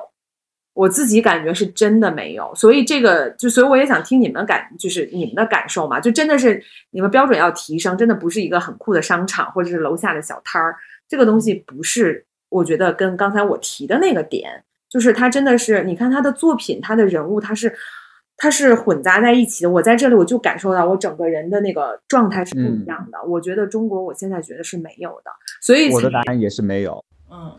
[0.78, 10.76] 我自己感觉是真的没有，所以这个就所以我也想听你们感，就是你们的感受嘛，就真的是你们标准要提升，真的不是一个很酷的商场或者是楼下的小摊儿，
[11.08, 17.74] 这个东西不是，我觉得跟刚才我提的那个点，就是它真的是，你看他的作品，他的人物，他是。
[18.40, 23.18] 他是混杂在一起的，我在这里我就感受到我整个人的那个状态是不一样的。
[23.26, 27.04] 我觉得中国我现在觉得是没有的，所以我的答案也是没有。
[27.28, 27.58] 嗯，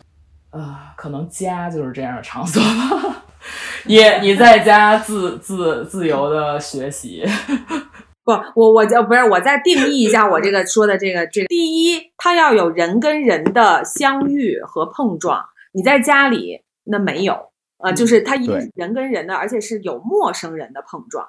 [0.52, 3.24] 啊，可能家就是这样的场所吧。
[3.86, 7.24] 你你在家自自自由的学习，
[8.24, 11.48] 不，我我就不是我再定义一下我这个说的这个这个。
[11.48, 17.50] 第一，它要有人跟人的相遇和碰撞，你在家里那没有。
[17.78, 21.26] 呃，就是它一定是人跟人的，而且是有陌生人的碰撞。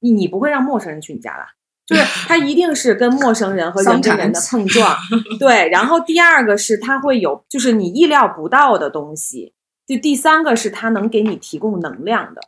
[0.00, 1.46] 你你不会让陌生人去你家吧？
[1.86, 4.96] 就是它一定是跟陌生人和人跟人的碰撞。
[5.38, 9.52] 对，然后第二个是它会有，就是你意料不到的东西。
[9.86, 12.40] 就第三个是它能给你提供能量的，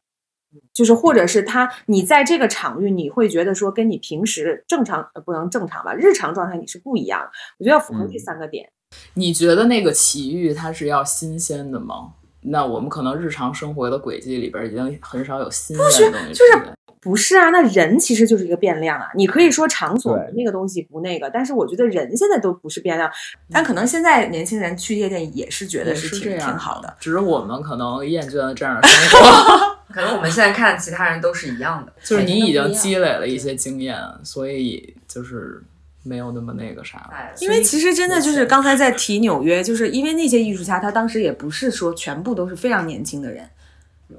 [0.73, 7.29] 就是或者是它你在这个场域你会觉得说跟你平时正常呃不能正常吧，日常状态你是不一样的。
[7.59, 8.67] 我觉得要符合这三个点。
[9.13, 12.13] 你觉得那个奇遇它是要新鲜的吗？
[12.41, 16.76] 那我们可能日常生活的轨迹里边已经很少有新鲜的东西出现。
[17.07, 19.07] 不是啊，那人其实就是一个变量啊。
[19.15, 23.09] 你可以说场所那个东西不那个，但是我觉得人现在都不是变量。
[23.49, 29.77] 但可能现在年轻人去夜店也是觉得是挺挺好的，只是我们可能厌倦了这样的生活。
[29.95, 35.63] 可能我们现在看其他人都是一样的，就是你已经积累了一些经验，所以就是
[36.03, 43.49] 没有那么那个啥因为其实真的就是刚才在提纽约，就是因为那些艺术家，他当时也不是说全部都是非常年轻的人，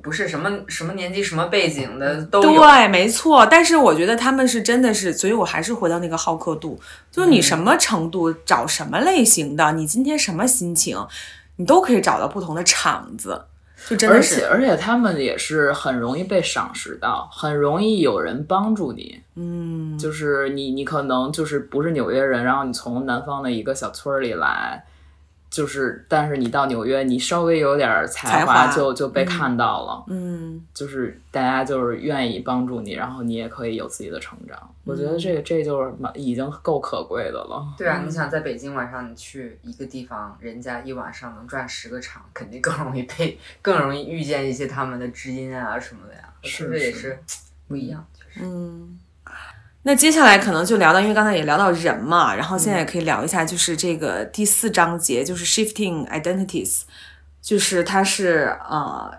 [0.01, 2.59] 不是什么什么年纪、什么背景的都有。
[2.59, 3.45] 对，没错。
[3.45, 6.79] 但是我觉得他们是真的是，所以我还是回到那个好客度，
[7.11, 10.97] 就是你什么程度，找什么类型的，你今天什么心情，
[11.55, 13.45] 你都可以找到不同的场子。
[13.87, 19.21] 就真的是且而且他们也是很容易被赏识到，很容易有人帮助你。
[19.35, 24.83] 嗯，就是你你可能就是不是纽约人，然后你从南方的一个小村儿里来，
[25.49, 30.03] 就是但是你到纽约，你稍微有点儿才才华就就被嗯看到了。
[30.07, 34.57] 嗯就是大家就是愿意帮助你，然后你也可以有自己的成长。
[34.83, 37.65] 我觉得这个这就是蛮已经够可贵的了。
[37.77, 46.21] 对啊，嗯你想在北京晚上你去一个地方，人家一晚上能转十个场，肯定更容易被更容易遇见一些他们的知音啊什么的呀。
[46.43, 47.19] 是不是也是是
[47.67, 48.45] 不一样，确实。
[48.45, 48.99] 嗯。
[49.87, 56.81] 那接下来可能就聊到，因为刚才也聊到人嘛，然后现嗯在也可以聊一下，就是这个第四章节，就是 shifting identities，
[57.41, 59.09] 就是它是呃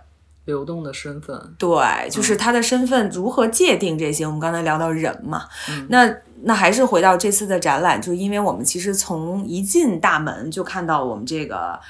[0.44, 4.26] 流动的身份，对，就是他的身份如何界定这些。
[4.26, 11.80] 我们刚才聊到人嘛，嗯那那还是回到这次的展览，就是因为我们其实从一进大门就看到我们这个。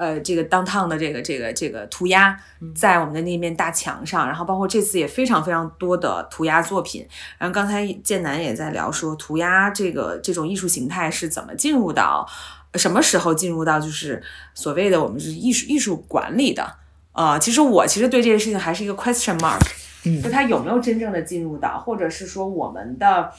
[0.00, 2.34] 呃，这个 downtown 的这个这个这个涂鸦，
[2.74, 7.06] 在我们的那面大墙上，然后包括这次也非常非常多的涂鸦作品。
[7.36, 12.26] 然后刚才建南也在聊说，涂鸦这个这种艺术形态是怎么进入到
[12.76, 14.22] 什么时候进入到就是
[14.54, 16.76] 所谓的我们是艺术艺术管理的。
[17.12, 19.60] 呃，其实我其实对这个事情还是一个 question mark，
[20.06, 23.30] 嗯就它有没有真正的进入到，或者是说我们的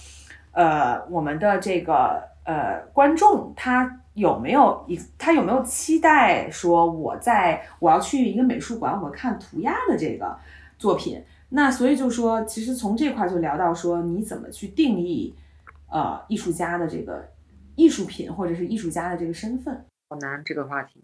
[0.52, 10.38] 呃我们的这个呃观众他有没有一他有没有期待说我在我要去一个美术馆，我看涂鸦的这个
[10.78, 11.24] 作品？
[11.50, 15.36] 那所以就说，其实从这块就聊到说，你怎么去定义
[15.90, 17.30] 呃艺术家的这个
[17.76, 19.86] 艺术品或者是艺术家的这个身份？
[20.10, 21.04] 好难这个话题，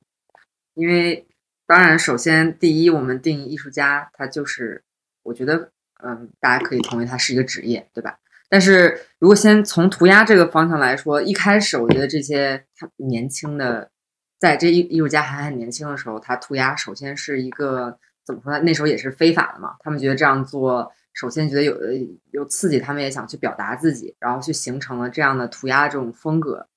[0.73, 1.27] 因为
[1.65, 4.83] 当然，首先第一，我们定义艺术家，他就是
[5.23, 8.19] 我觉得，嗯，大家可以同意他是一个职业，对吧？
[8.49, 13.91] 但是如果先从涂鸦这个方向来说，一开始我觉得这些他年轻的，
[14.39, 18.59] 在这艺艺术家还很年轻的时候，他涂鸦首先是一个怎么说呢？
[18.59, 21.89] 那时候也是非法的嘛，他们觉得这样做，首先觉得有呃
[22.31, 26.67] 有刺激，他们也想去表达自己，然后去形成了这样的涂鸦这种风格。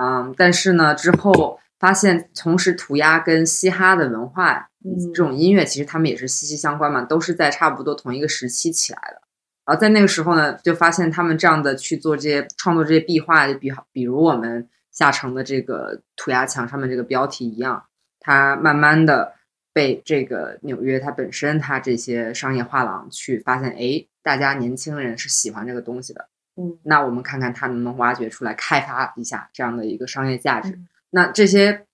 [0.00, 9.21] 嗯，但是呢，之后发现同时涂鸦跟嘻哈的文化，嗯这种音乐其实他们也是息息相关嘛，都是在差不多同一个时期起来的。
[9.64, 17.84] 然后在那个时候呢，就发现他们这样的去做这些创作这些壁画，就比好，比如我们下城的这个涂鸦墙上面这个标题一样，
[18.20, 19.34] 它慢慢的
[19.72, 30.70] 被这个纽约它本身它这些商业画廊去发现，哎，大家年轻人是喜欢这个东西的，嗯，那我们看看它能不能挖掘出来，开发一下这样的一个商业价值。
[30.70, 31.84] 嗯那这些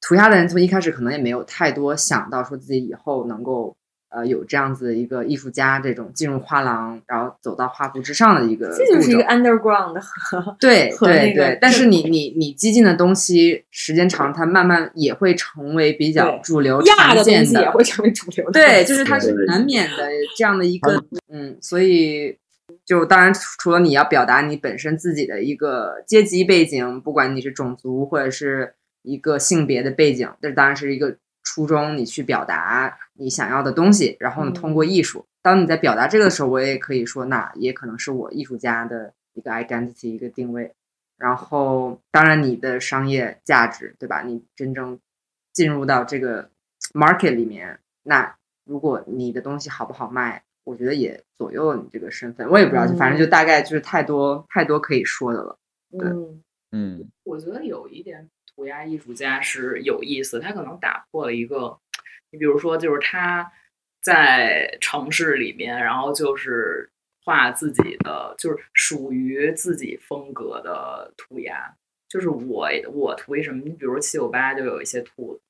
[0.00, 3.76] 涂鸦的人从一开始可能也没有太多想到说自己以后能够
[4.14, 18.52] 呃有这样子的一个艺术家这种进入画廊，然后走到画布之上的一个这就是一个 underground 和对 和对那个对，但是你你你激进的东西，时间长，它慢慢也会成为比较主流亚的东常见西也会成为主流的。
[18.52, 21.02] 对，就是它是难免的 这样的一个，
[21.32, 22.36] 嗯，所以
[22.84, 40.72] 就当然除了你要表达你本身自己的一个阶级背景，不管你是种族或者是一个性别的背景，这当然是一个初衷，你去表达你想要的东西，然后呢，通过艺术，当你在表达这个的时候，我也可以说，那也可能是我艺术家的一个 identity 一个定位。
[41.18, 44.22] 然后，当然你的商业价值，对吧？
[44.22, 44.98] 你真正
[45.52, 46.50] 进入到这个
[46.94, 48.34] market 里面，那
[48.64, 52.48] 如果你的东西好不好卖，我觉得也左右了你这个身份。
[52.48, 55.56] 我也不知道，就反正就大概就是太多太多可以说的了。
[55.96, 56.08] 对，
[56.72, 61.78] 嗯，我觉得有一点涂鸦艺术家是有意思，他可能打破了一个，
[62.30, 63.52] 你比如说，就是他
[64.00, 66.90] 在城市里面，然后就是
[67.24, 71.74] 画自己的，就是属于自己风格的涂鸦。
[72.08, 75.40] 就是我我涂一什么，你比如七九八就有一些兔子，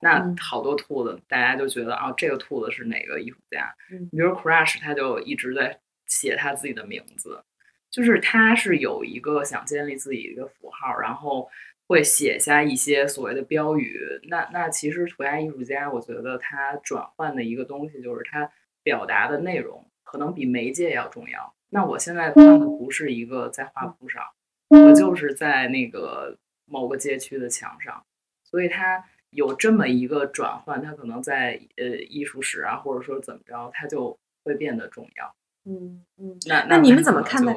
[0.00, 3.72] 那嗯好多兔子，大家就觉得啊，这个兔子是哪个艺术家？
[3.88, 7.44] 你比如 Crush，他就一直在写他自己的名字，
[7.88, 11.48] 就是他是有一个想建立自己一个符号，然后
[11.88, 13.98] 会写下一些所谓的标语。
[14.28, 18.48] 那那其实涂鸦艺术家，我觉得他转换的一个东西就是他
[18.84, 21.54] 表达的内容可能比媒介要重要。
[21.70, 24.22] 那我现在画的不是一个在画布上，
[24.68, 28.04] 我就是在那个某个街区的墙上，
[28.44, 35.34] 所以它有这么一个转换，它可能在呃艺术史啊，或者说怎么着，它就会变得重要。
[35.66, 37.54] 嗯嗯，那那你们怎么看待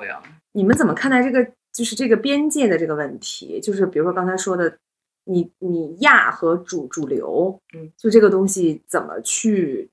[0.52, 3.60] 你们怎么看待这个就是这个边界的这个问题？
[3.61, 4.77] 就是比如说刚才说的，
[5.26, 9.89] 你你亚和主主流，嗯，就这个东西怎么去，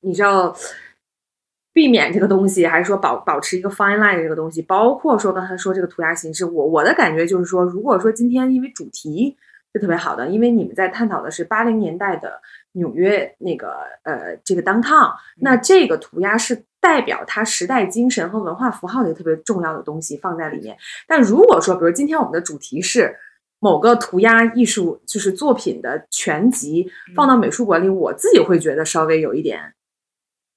[0.00, 0.56] 你知道
[1.72, 4.62] 避免这个东西，还是说保保持一个 fine line 这个东西？
[4.62, 9.36] 包括说刚才说这个涂鸦形式，我我的感觉就是说，如果说今天因为主题
[9.72, 12.40] 是特别好的，因为你们在探讨的是八零年代的
[12.72, 20.76] 纽约那个呃这个 downtown，那这个涂鸦是代表它时代精神和文化符号的一个特别重要的东西放在里面。
[21.06, 23.14] 但如果说，比如今天我们的主题是
[23.58, 29.74] 某个涂鸦艺术就是作品的全集放到美术馆里，我自己会觉得稍微有一点，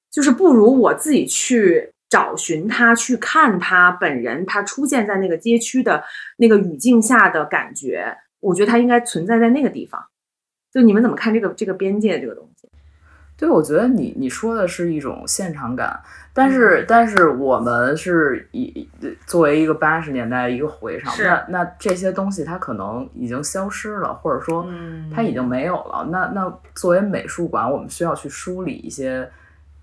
[0.10, 6.04] 就是不如我自己去找寻他，去看他本人，他出现在那个街区的
[6.38, 8.18] 那个语境下的感觉。
[8.40, 10.06] 我觉得它应该存在在那个地方。
[10.70, 12.68] 就你们怎么看这个这个边界这个东西？
[13.36, 16.00] 对，我觉得你你说的是一种现场感，
[16.34, 18.88] 但是但是我们是以
[19.26, 26.08] 作为一个八十年代一个回场，那那这些东西它可能已经消失了，或者说嗯它已经没有了。
[26.12, 29.28] 那那作为美术馆，我们需要去梳理一些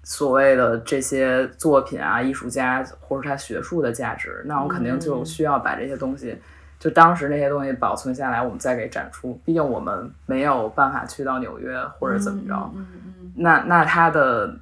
[0.04, 6.38] 所谓的这些作品啊、艺术家或者他学术的价值，那我肯定就嗯需要把这些东西。
[6.80, 9.40] 就当时那些东西保存下来，我们再给展出。
[9.44, 13.32] 毕竟我们没有办法去到纽约或者怎么着，嗯嗯嗯。
[13.36, 14.52] 那那他的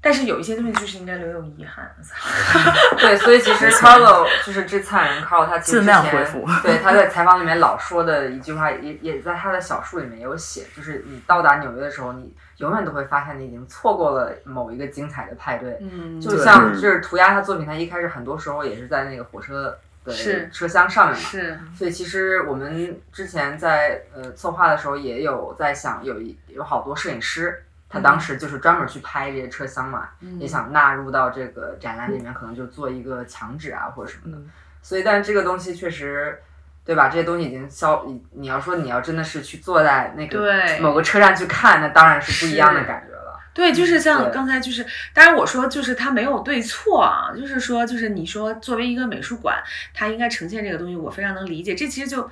[0.00, 1.94] 但是有一些东西就是应该留有遗憾。
[2.98, 15.76] 对，所以其实 Carlo 就是这次人 Carlo，他尽量之前恢复对他在采访里面老说的一句话，也也在他的小书里面有写，就是你到达纽约的时候，你永远都会发现你已经错过了某一个精彩的派对。
[15.82, 19.76] 嗯就像就是涂鸦他作品，他一开始很多时候也是在那个火车
[20.08, 21.28] 的是车厢上面嘛。
[21.28, 30.08] 是所以其实我们之前在呃策划的时候，也有在想，有一有好多摄影师，他当时就是专门去拍这些车厢嘛，
[30.38, 34.38] 也想纳入到这个展览里面，可能就做一个墙纸啊或者什么的。
[34.82, 36.40] 所以，但是这个东西确实，
[36.84, 37.08] 对吧？
[37.08, 43.17] 这些东西已经消，你你要说你要真的是去坐在那个对某个车站去看，那当然是不一样的感觉了。
[43.58, 49.60] 对，就是像刚才就是，当然我说就是它没有对错啊，就是说就是你说作为一个美术馆，
[49.92, 51.74] 它应该呈现这个东西，我非常能理解。
[51.74, 52.30] 这其实就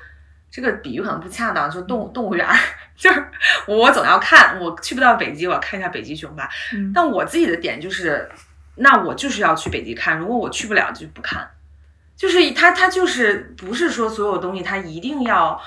[0.53, 2.57] 这个比喻可能不恰当，就动物动物园儿，
[2.97, 3.27] 就是
[3.67, 6.49] 我总要看，我去不到北极，我要看一下北极熊吧。
[6.73, 8.31] 嗯但我自己的点就是，
[8.77, 11.51] 那我就是要去北极看，如果我去不了就不看。
[12.15, 15.61] 就是它它就是不是说所有东西它一定要。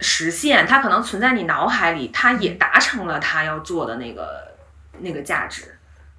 [0.00, 4.53] 实现它可能存在你脑海里，它也达成了它要做的那个
[5.00, 5.76] 那个价值，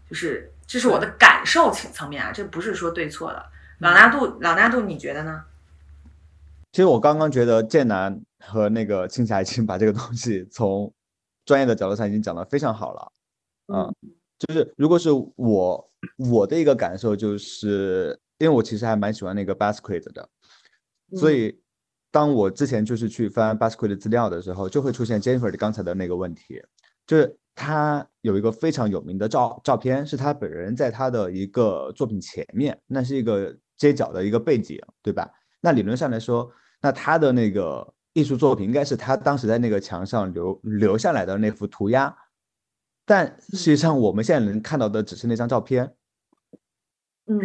[0.09, 3.45] 就是这是我的感受层层面啊，这不是说对错的。
[3.79, 5.43] 朗纳度，朗纳度，你觉得呢？
[6.71, 10.93] 其实我刚刚觉得剑南和那个青霞已经把这个东西从
[11.45, 13.11] 专业的角度上已经讲得非常好了。
[13.73, 13.95] 嗯，
[14.39, 20.29] 就是如果是我我的一个感受，就是因为我其实还蛮喜欢那个 Basquiat 的，
[21.15, 21.59] 所以
[22.11, 26.61] 当我之前就是去翻 Basquiat 的资料的时候，就会出现 Jennifer 刚才的那个问题，
[27.07, 35.31] 就是他有一个非常有名的照照片，是他本人在他的一个作品前面，那是一个街角的一个背景，对吧？
[35.61, 36.51] 那理论上来说，
[36.81, 42.15] 那他的那个艺术作品应该是他当时在那个墙上留留下来的那幅涂鸦，
[43.05, 45.95] 但实际上我们现在能看到的只是那张照片。
[47.27, 47.39] 嗯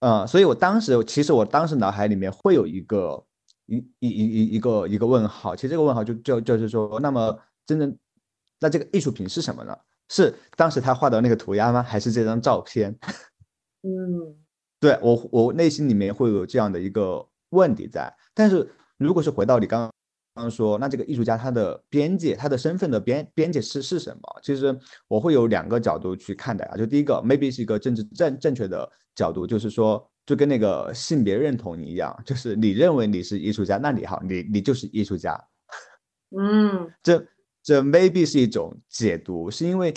[0.00, 3.24] 呃，所以我当时其实我当时脑海里面会有一个
[3.66, 7.98] 一一一一一个一个问号，其实这个问号就就就是说，那么真正
[8.60, 9.76] 那这个艺术品是什么呢？
[10.08, 11.82] 是当时他画的那个涂鸦吗？
[11.82, 12.98] 还是这张照片？
[13.82, 14.36] 嗯
[14.80, 18.12] 对我，我内心里面会有这样的一个问题在。
[18.32, 19.90] 但是如果是回到你刚
[20.34, 24.40] 刚说，那这个艺术家他的边界，他的身份的边边界是是什么？
[24.42, 24.76] 其实
[25.08, 26.76] 我会有两个角度去看待啊。
[26.76, 35.38] 就第一个，maybe 是一个政治正正确的角度，就是说，就跟那个性别认同一样，就是你认为你是艺术家，那你好，你你就是艺术家。
[36.38, 37.26] 嗯这
[37.68, 39.92] 这 maybe 是一种解读，是因为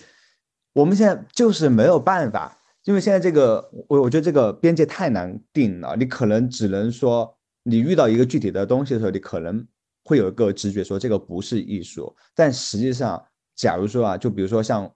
[0.74, 7.34] 我们现在就是没有办法，因为现在这个我我觉得这个边界太难定了，你可能只能说
[7.64, 9.66] 你遇到一个具体的东西的时候，你可能
[10.04, 13.24] 会有一个直觉说这个不是艺术，但实际上，
[13.56, 14.94] 假如说啊，就比如说像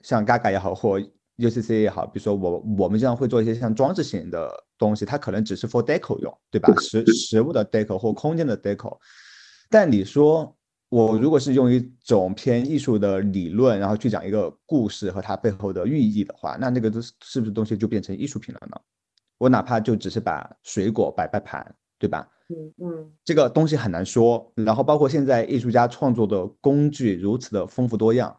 [0.00, 0.98] 像 Gaga 也好，或
[1.36, 6.74] UCC 也好，比如说我我们经常会做一些像装置型的东西，它可能只是 for deco 用，对吧？
[6.80, 8.96] 实实物的 deco 或空间的 deco，
[9.68, 10.56] 但你说
[10.94, 18.80] 我如果是用一种偏艺术的理论，然后去讲一个故事和它背后的寓意的话，那那个都是是不是东西就变成艺术品了呢？
[19.38, 22.28] 我哪怕就只是把水果摆摆盘，对吧？
[22.48, 24.52] 嗯嗯这个东西很难说。
[24.54, 28.36] 然后包括现在艺术家创作的工具如此的丰富多样，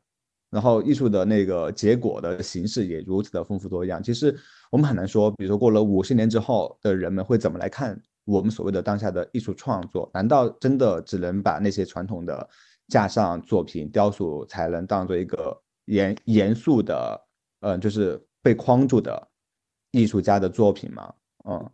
[0.50, 4.02] 然后艺术的那个结果的形式也如此的丰富多样。
[4.02, 4.34] 其实
[4.72, 10.10] 我们很难说，比如说过了五十年之后的人们会怎么来看我们所谓的当下的艺术创作？
[10.14, 12.48] 难道真的只能把那些传统的
[12.88, 17.20] 架上作品、雕塑才能当做一个严严肃的，
[17.62, 19.28] 嗯、就是被框住的
[19.92, 21.14] 艺术家的作品吗？
[21.48, 21.72] 嗯。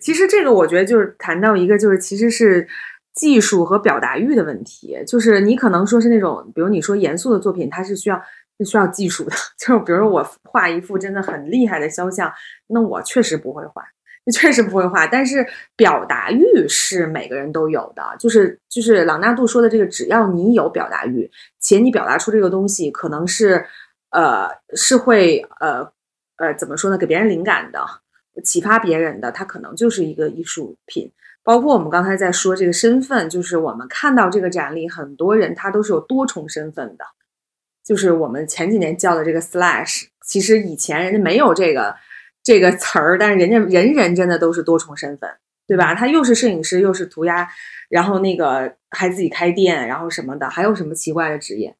[0.00, 2.66] 其实这个我觉得就是谈到一个，就是其实是
[3.14, 4.96] 技术和表达欲的问题。
[5.06, 8.20] 就是你可能说是那种，比如你说严肃的作品，它是需要
[8.58, 9.36] 是需要技术的。
[9.58, 12.32] 就比如我画一幅真的很厉害的肖像，
[12.68, 13.82] 那我确实不会画。
[14.32, 15.46] 确实不会画，但是
[15.76, 18.02] 表达欲是每个人都有的。
[18.18, 21.30] 就是就是朗纳度说的这个，只要你有表达欲，
[21.60, 23.64] 且你表达出这个东西，可能是
[24.10, 25.88] 呃是会呃
[26.38, 26.98] 呃怎么说呢？
[26.98, 27.80] 给别人灵感的，
[28.42, 31.12] 启发别人的，它可能就是一个艺术品。
[31.44, 37.04] 包括我们刚才在说这个身份，就是我们看到这个展里，很多人他都是有多重身份的。
[37.84, 41.94] 就是我们前几年叫的这个 slash，其实以前人家没有这个。
[42.46, 45.28] 这个词儿，但是人家人人真的都是多重身份，
[45.66, 45.96] 对吧？
[45.96, 47.48] 他又是摄影师，又是涂鸦，
[47.88, 51.74] 然后那个还自己开店，然后什么的，还有什么奇怪的职业？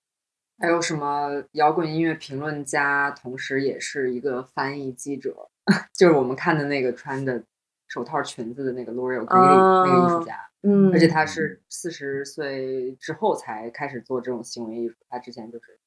[0.58, 5.48] 还有什么摇滚音乐评论家，同时也是一个翻译记者，
[5.94, 7.44] 就是我们看的那个穿的
[7.86, 10.34] 手套裙子的那个 L'Oreal 那个艺术家，
[10.64, 15.78] 嗯，而且他是四十岁之后才开始做这种行为艺术，他之前就是。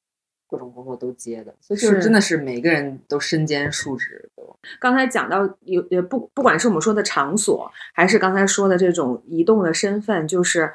[0.50, 4.28] 各种工作都接的，所以就是真的是每个人都身兼数职。
[4.78, 10.72] 刚才讲到有也不不管是我们说的场所，还是刚才说的这种移动的身份，就是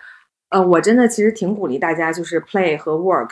[0.49, 3.29] 呃，我真的其实挺鼓励大家，就是 play 和 work，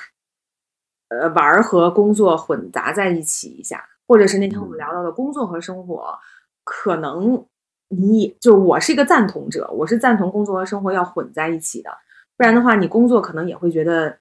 [1.07, 6.17] 呃，玩和工作混杂在一起一下，或者是那天我们聊到的工作和生活，
[6.63, 7.45] 可能
[7.89, 11.89] 你就我是一个赞同者，我是赞同工作和生活要混在一起的，
[12.37, 14.17] 不然的话，你工作可能也会觉得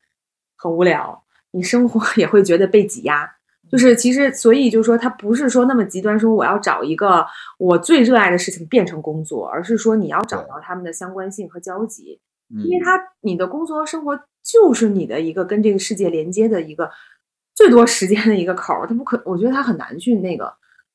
[0.56, 1.22] 很无聊。
[1.52, 3.30] 你生活也会觉得被挤压，
[3.70, 7.24] 就是其实，所以就是说，他不是说那么极端，说我要找一个
[7.58, 16.90] 我最热爱的事情变成工作，而是说你要找到他们的相关性和交集，因为他你的工作和生活就是你的一个跟这个世界连接的一个
[17.54, 20.52] 最多时间的一个口儿，他不可，我觉得他很难去那个。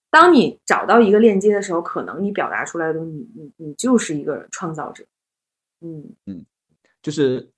[0.09, 5.03] 当你找到一个链接的时候，可能你表达出来的东西，你你你就是一个创造者。
[5.81, 6.45] 嗯嗯，
[7.01, 7.49] 就是。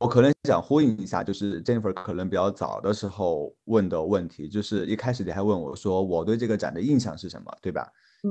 [0.00, 7.86] 我可能想呼应一下，就是 Jennifer 可能比较早的时候问的问题，就是一开始你还问我说我对这个展的印象是什么，对吧？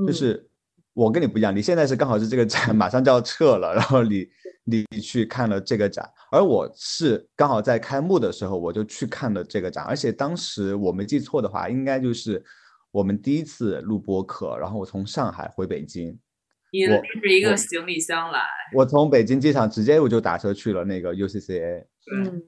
[0.07, 0.49] 就是
[0.93, 4.27] 我跟你不一样，你现在是刚好是这个展马上就要撤了，然后你
[4.63, 12.43] 你去看了这个展，而我是刚好在开幕的时候我就去看了这个展，而且当时我没记错的话，应该就是
[12.89, 16.17] 我们第一次录播课，然后我从上海回北京。
[16.71, 18.39] 你拎着一个行李箱来，
[18.73, 21.85] 我从北京机场直接我就打车去了那个 UCCA。
[22.13, 22.43] 嗯，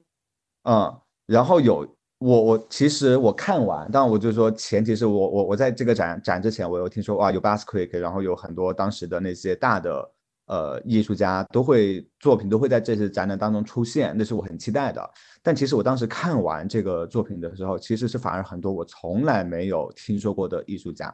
[0.64, 10.10] 嗯，然后有我我其实我看完，但我就说前提是我我我在这个展展之前，我有听说哇有 Basquiat，然后有很多当时的那些大的
[10.46, 15.10] 呃艺术家都会作品都会在这次展览当中出现，那是我很期待的。
[15.42, 21.12] 但其实我当时看完这个作品的时候，其实是反而很多我从来没有听说过的艺术家。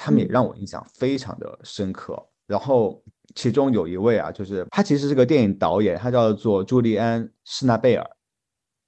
[0.00, 2.16] 他们也让我印象非常的深刻，
[2.46, 3.02] 然后
[3.34, 8.08] 其中有一位啊，就是他其实是个电影导演，他叫做朱利安·施纳贝尔，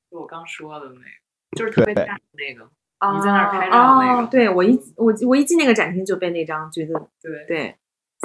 [0.09, 2.65] 就我刚说的那个，就是特别大的那个，
[3.12, 7.45] 你在那儿拍照那个，对我一我我一进那个展厅就被那张觉得对。
[7.49, 7.77] 对，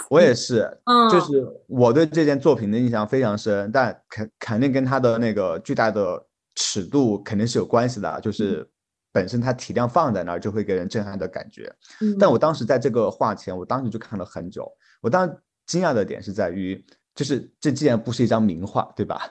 [0.10, 8.70] 我也是，嗯，就是我对这件作品的印象非常深，但肯肯定跟他的那个巨大的尺度肯定是有关系的，就是。
[9.15, 11.73] 本身它体量放在那儿就会给人震撼的感觉，
[12.19, 14.69] 但我当时在这个画前，我当时就看了很久。
[15.01, 15.33] 我当时
[15.65, 16.85] 惊讶的点是在于，
[17.15, 19.21] 就是这既然不是一张名画，对吧？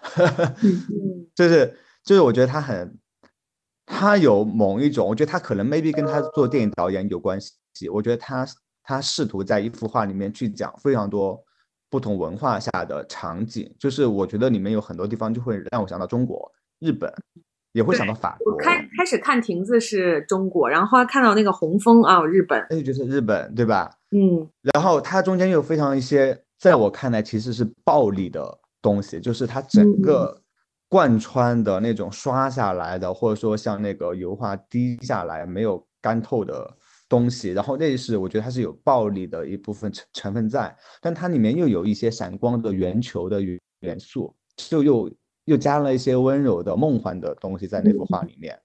[1.36, 2.98] 就是就是我觉得他很，
[3.84, 7.52] 他有某一种，我觉得他可能 maybe 跟他做电影导演有关系。
[7.92, 8.46] 我觉得他
[8.82, 11.38] 他试图在一幅画里面去讲非常多
[11.90, 17.12] 不同文化下的场景，就是我觉得里面有很多地方就会让我想到中国、日本。
[17.74, 18.52] 也会想到法国。
[18.52, 23.90] 我开开始看亭子是中国，然后后来看到那个红枫啊，日本，那就觉得日本对吧？
[24.12, 24.48] 嗯。
[24.72, 30.40] 然后它中间又非常一些，在我看来其实是暴力的东西，就是它整个
[30.88, 36.72] 贯穿的那种刷下来的，或者说像那个油画滴下来没有干透的
[37.08, 37.50] 东西。
[37.50, 45.10] 然后那是我觉得它是有暴力的一部分成成分在，但它里面又有一些闪光的圆球的元素，就又。
[45.44, 48.58] 又加了一些温柔的、梦幻的东西在那幅画里面，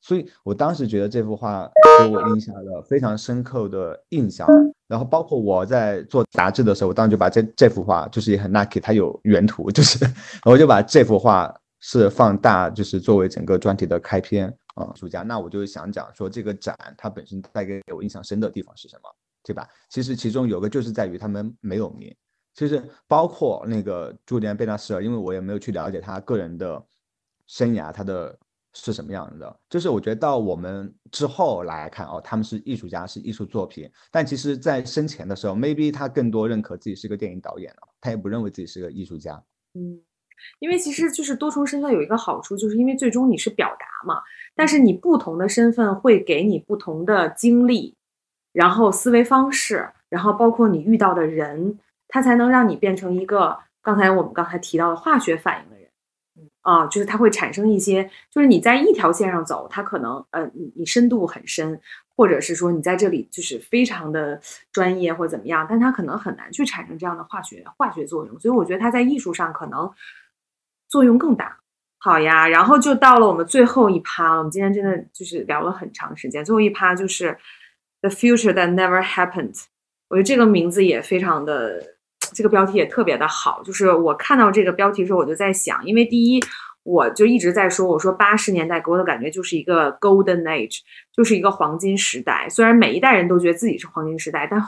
[0.00, 4.46] 所以我当时觉得这幅画给我印下了非常深刻的印象。
[4.88, 9.98] 然后包括我在做杂志的时候，我当时就把这这幅画，就是也很 lucky，它有原图，就是
[10.44, 14.92] 我就把这幅画是放大，就是作为整个专题的开篇啊。
[14.94, 19.10] 暑假，那我就想讲说这个展它本身带给我印象深的地方是什么，
[19.42, 19.66] 对吧？
[19.90, 22.14] 其实其中有个就是在于他们没有名。
[22.56, 26.82] 其实包括那个朱迪安·贝纳斯尔，因为我也没有去了解他个人的
[27.46, 28.36] 生涯，他的
[28.72, 29.60] 是什么样的。
[29.68, 33.86] 就是我觉得到我们之后来看哦，他们是艺术家，是艺术作品。
[34.10, 37.88] 但其实，在生前的时候，maybe 他更多认可自己是个电影导演了。
[38.00, 39.34] 他也不认为自己是个艺术家。
[39.74, 40.00] 嗯，
[40.58, 44.22] 因为其实就是多重身份有一个好处，就是因为最终你是表达嘛，
[44.54, 47.94] 但是你不同的身份会给你不同的经历，
[48.52, 51.78] 然后思维方式，然后包括你遇到的人，
[52.08, 55.86] 它才能让你变成一个刚才我们刚才提到的化学反应的人。
[56.60, 61.80] 啊，就是它会产生一些，就是你在一条线上走，它可能呃，你你深度很深，
[62.16, 64.40] 或者是说你在这里就是非常的
[64.72, 68.36] 专业或怎么样，但它可能很难去产生这样的化学化学作用。
[68.40, 69.88] 所以我觉得它在艺术上可能
[70.88, 71.56] 作用更大。
[71.98, 74.38] 好呀，然后就到了我们最后一趴了。
[74.38, 77.38] 我们今天真的就是聊了很长时间，最后一趴就是
[78.00, 79.64] The Future That Never Happened。
[80.08, 81.95] 我觉得这个名字也非常的。
[82.32, 86.40] 这个标题也特别的好，就是我看到这个标题的时候，我就在想，因为第一，
[86.82, 90.80] 我就一直在说，我说八十年代给我的感觉就是一个 golden age，
[91.12, 92.46] 就是一个黄金时代。
[92.48, 94.60] 虽然每一代人都觉得自己是黄金时代，但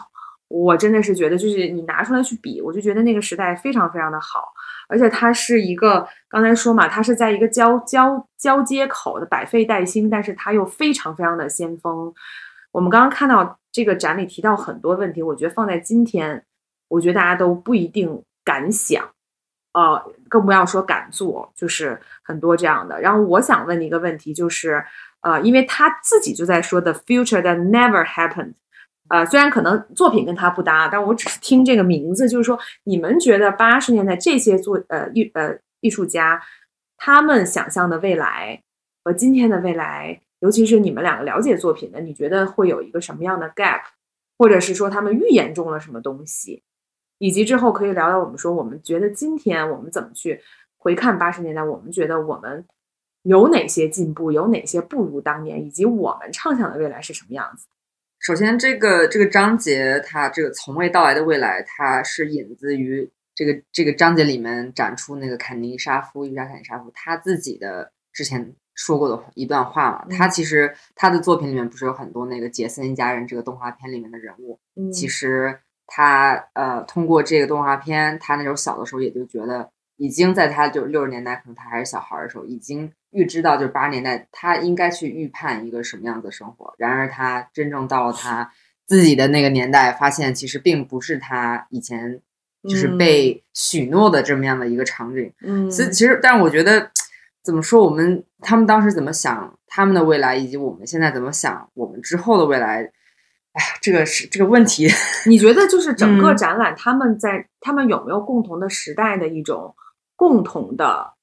[0.48, 4.42] 我真的是觉得，就是你拿出来去比，我就觉得那个时代非常非常的好，
[4.88, 12.12] 而且它是一个刚才说嘛，它是在一个交交交接口的百废待兴，但是它又非常非常的先锋。
[12.72, 16.44] 我们刚刚看到这个展里提到很多问题，我觉得放在今天。
[16.88, 19.08] 我觉得大家都不一定敢想，
[19.72, 23.00] 呃，更不要说敢做，就是很多这样的。
[23.00, 24.82] 然后我想问你一个问题，就是，
[25.20, 28.54] 呃，因为他自己就在说 the future that never happened，
[29.08, 36.42] 呃，虽然可能作品跟他不搭，但我只是听这个名字，就是说，你们觉得八十年代这些作呃艺呃艺术家，
[36.96, 38.62] 他们想象的未来
[39.04, 43.82] 和今天的未来，尤其是你们两个了解作品的，你觉得会有一个什么样的 gap，
[44.38, 46.62] 或者是说他们预言中了什么东西？
[47.18, 50.40] 以及之后可以聊聊我们说，我们觉得今天我们怎么去
[50.76, 52.64] 回看八十年代，我们觉得我们
[53.22, 57.66] 有哪些进步，有哪些不如当年，以及我们畅想的未来是什么样子。
[58.20, 70.06] 首先，这个这个章节它这个从未到来的未来，它是引自于这个这个章节里面展出那个坎尼沙夫艺术家坎尼沙夫他自己的之前说过的一段话嘛。
[70.10, 74.60] 他其实他的作品里面不是有很多那个杰森一家人这个动画片里面的人物，
[74.92, 75.58] 其实。
[75.90, 86.74] 他呃，通过这个动画片，他那时候小的时候也就觉得，已经在他就是六十年代，可能他还是小孩的时候，已经预知到就是八十年代他应该去预判一个什么样子的生活。
[86.76, 88.52] 然而他真正到了他
[88.86, 92.20] 自己的那个年代，发现其实并不是他以前
[92.68, 95.32] 就是被许诺的这么样的一个场景。
[95.42, 96.90] 嗯，所以其实，但是我觉得
[97.42, 102.92] 怎么说，我们他们当时怎么想他们的未来，以及我们现在怎么想我们之后的未来。
[103.58, 104.88] 哎呀，这个是这个问题。
[105.26, 109.74] 你觉得就是整个展览，他们在他们有没有共同的时代的一种
[110.14, 111.14] 共同的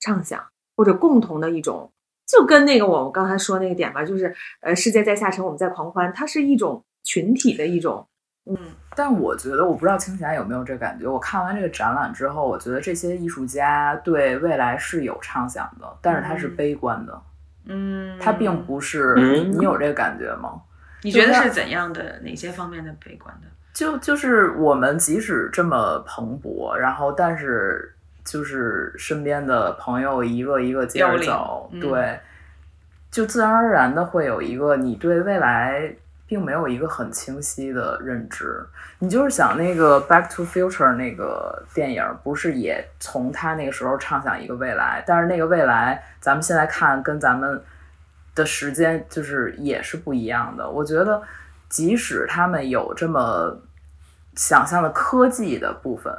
[0.00, 0.44] 畅想，
[0.76, 1.92] 或者共同的一种，
[2.26, 8.04] 就跟那个我们刚才说那个点吧，就是呃，世界在下沉，我们在狂欢，它是一种群体的一种。
[8.46, 8.56] 嗯，
[8.96, 11.06] 但我觉得我不知道青霞有没有这感觉。
[11.06, 17.22] 我看完这个展览之后，我觉得这些艺术家对未来是有畅想的，但是他是悲观的。
[17.66, 19.14] 嗯，他并不是。
[19.56, 20.60] 你有这个感觉吗？
[21.04, 22.18] 你觉得是怎样的？
[22.22, 23.46] 哪些方面的悲观的？
[23.74, 27.94] 就就是我们即使这么蓬勃，然后但是
[28.24, 32.18] 就是身边的朋友一个一个接着走，对，
[33.10, 35.94] 就自然而然的会有一个你对未来
[36.26, 38.64] 并没有一个很清晰的认知。
[39.00, 47.62] 你就是想那个《Back to Future》那个电影，不是也从他那个时候畅想一个未来，但是那个未来咱们现在看跟咱们。
[48.34, 50.68] 的时间就是也是不一样的。
[50.68, 51.22] 我觉得，
[51.68, 53.56] 即使他们有这么
[54.34, 56.12] 想象的科技的部分，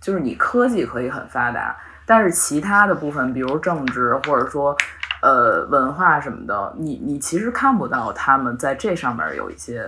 [0.00, 4.76] 就是你科技可以很发达，但是其他的部分，比如政治或者说
[5.22, 9.84] 呃文化什么的，你你其实看不到他们在这上面有一些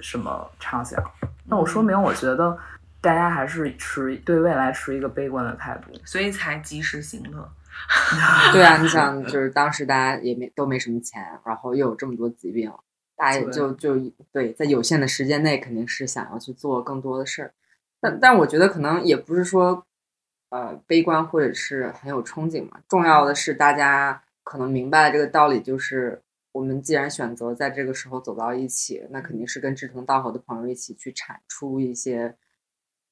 [0.00, 1.02] 什么畅想。
[1.44, 2.56] 那我说明，我觉得
[3.00, 7.48] 大家还是持对未来持一个悲观的态度，所以才及时行乐。
[8.52, 12.72] 对啊，你想， 就是当时大家也没都没什么钱，然后又有这么多疾病，
[13.16, 13.96] 大家也就就
[14.32, 17.54] 对，在有限的时间内，肯定是想要去做更多的事儿。
[18.00, 19.86] 但但我觉得可能也不是说，
[20.50, 22.80] 呃，悲观或者是很有憧憬嘛。
[22.88, 26.20] 重要的是大家可能明白了这个道理，就是
[26.52, 32.36] 我们既然选择在这个时候走到一起，那肯定是跟志同道合的朋友一起去产出一些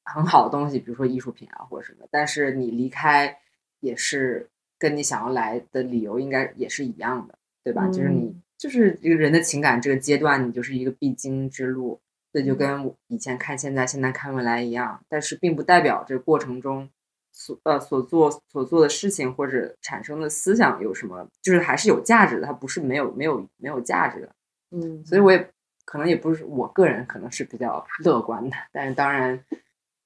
[0.05, 2.07] 很好的东西，比如说艺术品啊或者什么。
[2.11, 3.39] 但是你离开
[3.81, 4.49] 也是。
[4.81, 7.87] 跟你想要来的理由应该也是一样的，对吧？
[7.89, 12.01] 就是你就是一个人的情感这个阶段，你就是一个必经之路，
[12.33, 14.99] 这就跟以前看现在，现在看未来一样。
[15.07, 16.89] 但是并不代表这过程中
[17.31, 24.35] 所呃所做所做的事情或者产生的思想有什么，就是还是有价值的，它不是没有没有没有价值的。
[24.71, 25.47] 嗯，所以我也
[25.85, 29.45] 可能也不是我个人可能是比较 乐观的，但是当然。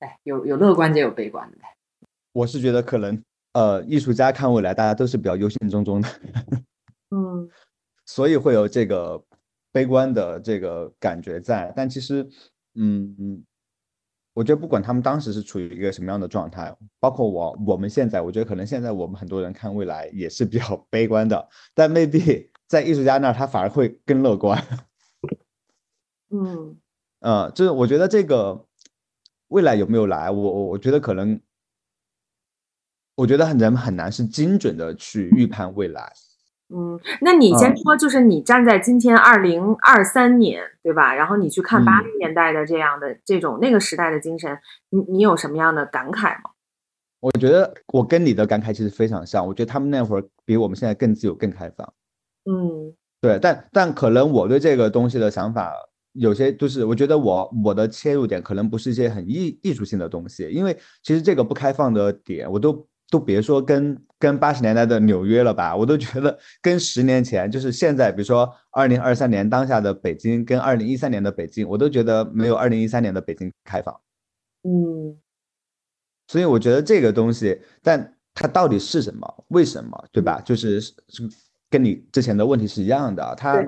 [0.01, 1.76] 哎，有有乐观就有悲观的呗。
[2.32, 3.22] 我是觉得可能
[3.55, 6.09] 呃，艺术家看未来，大家都是比较忧心忡忡的，
[7.10, 7.48] 嗯
[8.05, 9.24] 所以会有这个
[9.72, 11.72] 悲观的这个感觉在。
[11.74, 12.28] 但其实，
[12.74, 13.43] 嗯，
[14.35, 24.62] 我觉得不管他们当时是处于一个什么样的状态，包括我我们现在，我觉得可能现在我们很多人看未来也是比较 悲观的，但未必在艺术家那儿他反而会更乐观。
[26.31, 26.76] 嗯
[27.20, 28.66] 呃，就是我觉得这个
[29.48, 31.40] 未来有没有来，我我我觉得可能，
[33.16, 36.12] 我觉得很人很难是精准的去预判未来。
[36.74, 41.14] 嗯，那你先嗯说，就是你站在今天二零二三年，对吧？
[41.14, 44.58] 然后你去看八嗯零年代的这样的这种那个时代的精神，
[44.90, 46.50] 你你有什么样的感慨吗？
[47.20, 51.92] 我觉得我跟你的感慨其实非常像，我觉得他们那会儿比我们现在更自由、更开放。
[52.50, 55.72] 嗯对，但但可能我对这个东西的想法，
[56.12, 73.94] 有些就是我觉得我我的切入点可能不是一些很艺艺术性的东西，因为其实这个不开放的点，我都都别说跟跟八十年代的纽约了吧，我都觉得跟十年前，就是现在，比如说二零二三年当下的北京跟二零一三年的北京，我都觉得没有二零一三年的北京开放。
[74.64, 75.16] 嗯
[76.26, 79.44] 所以我觉得这个东西，但它到底是什么？
[79.48, 80.04] 为什么？
[80.10, 80.40] 对吧？
[80.40, 80.92] 就是是
[81.70, 83.64] 跟你之前的问题是一样的，它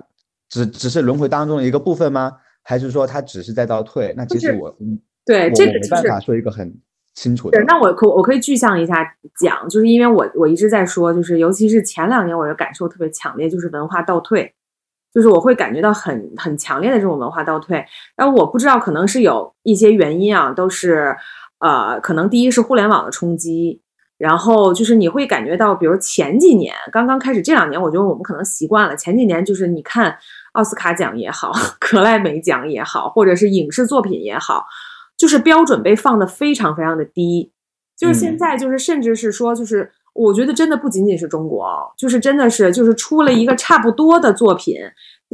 [0.48, 2.32] 只只是轮回当中的一个部分吗？
[2.64, 4.12] 还是说它只是在倒退？
[4.16, 6.76] 那其实我嗯对，我这个就是办法说一个很
[7.16, 7.64] 清楚的对，。
[7.66, 9.04] 那我可我可以具象一下
[9.40, 14.54] 讲，就是因为我我一直在说，就是尤其是前两年，我的感受特别强烈，就是文化倒退，
[15.12, 17.84] 就是我会感觉到很很强烈的这种文化倒退。
[18.14, 21.16] 然后我不知道，可能是有一些原因啊，都是
[21.58, 23.80] 呃，可能第一是互联网的冲击，
[24.18, 30.14] 然后就是你会感觉到，比如前几年刚刚开始，这两年我觉得我们可能习惯了，前几年就是你看
[30.52, 34.66] 奥斯卡奖也好， 格莱美奖也好，或者是影视作品也好。
[35.16, 37.52] 就是标准被放得非常非常的低，
[37.96, 44.76] 就是现嗯在就是甚至是说就是我觉得真的不仅仅是中国哦，就是真的是就是出了一个差不多的作品，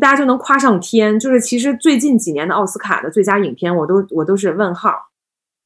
[0.00, 1.18] 大家就能夸上天。
[1.18, 4.92] 就是其实最近几年的奥斯卡的最佳影片，我都我都是问号，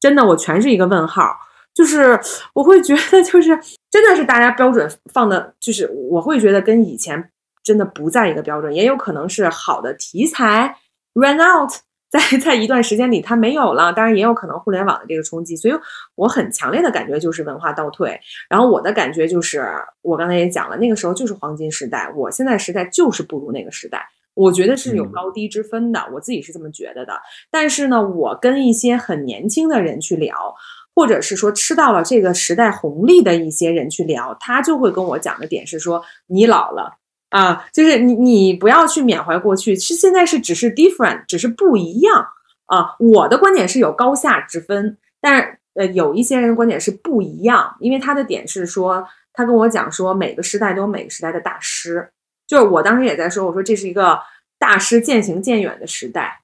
[0.01, 1.37] 真的我全是一个问号。
[1.75, 2.19] 就是
[2.55, 3.59] 我会觉得就是
[3.91, 7.31] 真的是大家标准放的，就是我会觉得跟以前
[7.63, 10.79] 真的不在一个标准，也有可能是好的题材
[11.13, 11.71] run out。
[12.09, 15.75] 在在一段时间里，它没有了，当然也有可能互联网的这个冲击，所以
[16.15, 18.21] 我很强烈的感觉就是文化倒退。
[18.49, 19.67] 然后我的感觉就是，
[20.03, 27.21] 我刚才也讲了，那个时候就是黄金时代，我现在时代就是不如那个时代，我觉得是有嗯高低之分的，我自己是这么觉得的。
[27.51, 30.55] 但是呢，我跟一些很年轻的人去聊，
[30.95, 36.99] 或者是说吃到了这个时代红利的一些人去聊，他就会跟我讲的点是说，你老了。
[37.37, 42.27] 啊，就是你，你不要去缅怀过去，是现在是只是 different，只是不一样
[42.65, 42.97] 啊。
[42.99, 52.09] 我的观点是有高下之分，但是呃，有一些人的观点是不一样，因为他的点是说，他跟我讲说，每个时代都有每个时代的大师，
[52.47, 54.19] 就是我当时也在说，我说这是一个
[54.59, 56.41] 大师渐行渐远的时代。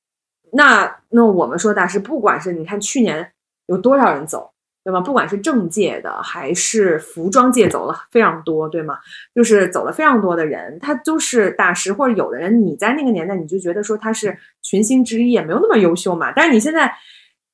[0.53, 3.33] 那那我们说大师，不管是你看去年
[3.65, 4.52] 有多少人走，
[4.85, 5.01] 对吗？
[5.01, 8.99] 不管是政界的还是服装界走了非常多，对吗？
[9.35, 16.33] 就是走了非常多的人，他都是大师，或者有的人你在那个年代你就觉得说他是群星之一，也没有那么优秀嘛。
[16.35, 16.93] 但是你现在，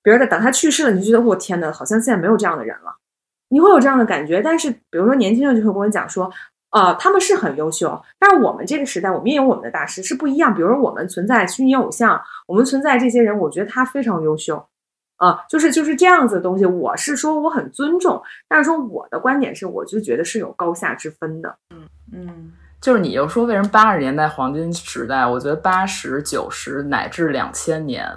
[0.03, 2.97] 比如说等他去世了，你就觉得我天呐，好像现在没有这样的人了，
[3.51, 4.41] 你会有这样的感觉。
[4.41, 6.31] 但是比如说年轻人就会跟我讲说，
[6.71, 10.55] 呃，他们是很优秀，但是我们这个时代我们也有我们的大师是不一样。
[10.55, 14.68] 比如说我们存在虚拟偶像，我们存在这些人，我觉得他非常优秀。
[15.19, 21.55] 啊，就是就是这样子的东西，我是说我很尊重，但是说我的观点是，我就觉得是有高下之分的。
[21.71, 25.27] 嗯嗯，就是你又说为什么八十年代黄金时代？
[25.27, 28.09] 我觉得八十九十乃至两千年，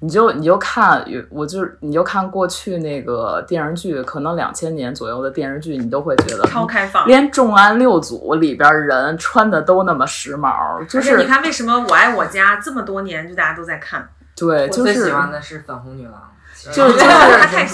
[0.00, 7.06] 你就你就看，我就是你就看过去那个电视剧，可能两千年左右的电视剧，你都会觉得超开放。
[7.06, 14.06] 连《重案六组》里边人穿的都那么时髦，就是而且你看，为什么《我爱我家》这么多年就大家都在看？
[14.36, 16.30] 对，我就是最喜欢的是粉红女郎，
[16.70, 16.98] 就是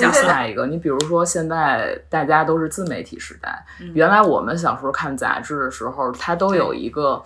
[0.01, 3.91] 就是下一个，你比如说现在大家都是自媒体时代，嗯。
[3.93, 7.23] 原来我们小时候看杂志的时候，它都有一个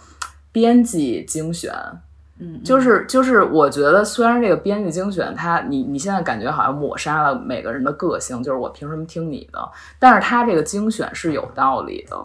[0.51, 1.73] 编辑精选。
[2.39, 9.71] 嗯，就是就是，我觉得虽然这个编辑精选它，你你现在感觉好像抹杀了每个人的个性，就是我凭什么听你的？
[9.99, 12.17] 但是它这个精选是有道理的，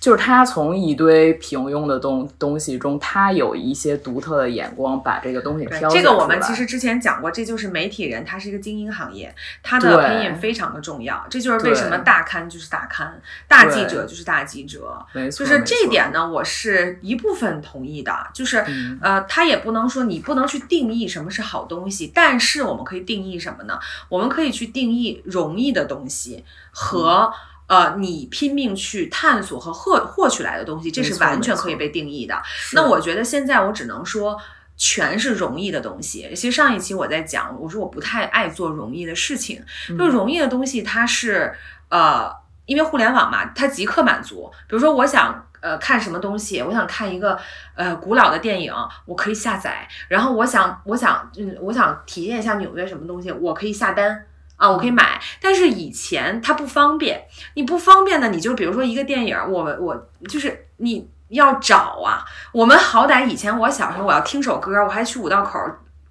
[0.00, 9.32] 就是他从一堆平庸的东东西中，他有一些独特的眼光，把这个东西挑这个我们其实之前讲过，这就是媒体人，他是一个精英行业，
[9.62, 11.26] 他的对配音非常的重要。
[11.28, 15.04] 这就是为什么大刊就是大刊，大记者就是大记者。
[15.12, 23.78] 没错，就是这一点，呢，我是一部分同意的，就是、嗯呃，他也不能说你不能去定义什么是好东西，但是我们可以定义什么呢？
[24.08, 27.30] 我们可以去定义容易的东西和、
[27.70, 32.34] 呃你拼命去探索和获获取来的东西，这是完全可以被定义的。
[32.74, 34.36] 那我觉得现在我只能说。
[34.82, 36.26] 全是容易的东西。
[36.34, 41.52] 其实上一期我在讲，我说我不太爱做容易的事情，嗯就容易的东西，它是
[41.90, 42.34] 呃，
[42.64, 44.50] 因为互联网嘛，它即刻满足。
[44.66, 47.38] 比如说，我想呃看什么东西，我想看一个
[47.74, 48.72] 呃古老的电影，
[49.04, 49.86] 我可以下载。
[50.08, 54.24] 然后我想我想嗯，我想体验一下纽约什么东西，我可以下单。
[54.60, 57.24] 啊，我可以买，但是以前它不方便，
[57.54, 62.22] 你不方便呢，你就比如说一个电影，我我就是你要找啊，
[62.52, 65.58] 我们好歹以前我小时候我要听首歌，我还去五道口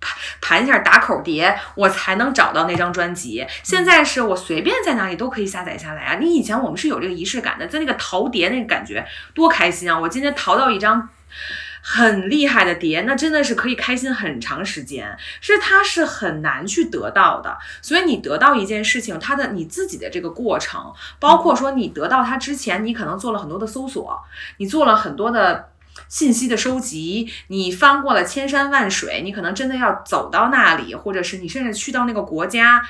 [0.02, 3.46] 盘盘一下打口碟，我才能找到那张专辑。
[3.62, 6.16] 现在是我随便在哪里都可以下载下来啊！
[6.20, 9.06] 你以前我们是有这个仪式感的，在那个淘碟那个感觉
[9.36, 10.00] 多开心啊！
[10.00, 11.08] 我今天淘到一张。
[11.82, 17.58] 很厉害的碟，那真的是可以开心很长时间，是它是很难去得到的。
[17.82, 24.22] 所以你得到一件事情，它的你自己的这个过程，包括说你得到它之前，你可能做了很多的搜索，
[24.58, 25.70] 你做了很多的
[26.08, 32.82] 信息的收集，你翻过了千山万水，你可能真的要走到那里，或者是你甚至去到那个国家，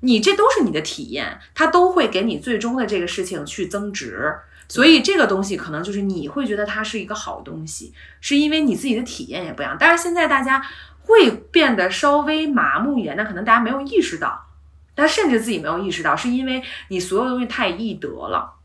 [0.00, 4.34] 你这都是你的体验，它都会给你最终的这个事情去增值。
[4.70, 9.76] 所以这个东西可能就是你会觉得它是一个好东西，是因为你自己的体验也不一样。
[9.80, 10.62] 但是现在大家
[11.02, 14.46] 会变得稍微麻木一点，那可能大家没有意识到，
[14.94, 18.59] 但甚至自己没有意识到，是因为你所有东西太易得了。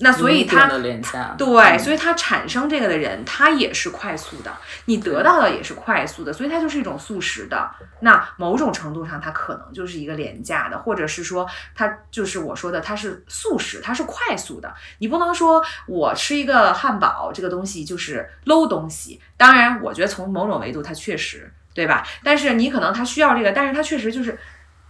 [0.00, 0.68] 那所以它
[1.36, 7.68] 对，嗯所以他产生这个的人，他也是快速的，你得到的也是快速的，所以它就是一种速食的。
[8.00, 11.44] 那某种程度上，它可能就是一个廉价的，或者是说，
[11.74, 14.72] 它就是我说的，它是速食，它是快速的。
[14.98, 19.20] 你不能说我吃一个汉堡这个东西就是 low 东西。
[19.36, 22.06] 当然，我觉得从某种维度它确实对吧？
[22.22, 24.38] 但是你可能它需要这个，但是它确实就是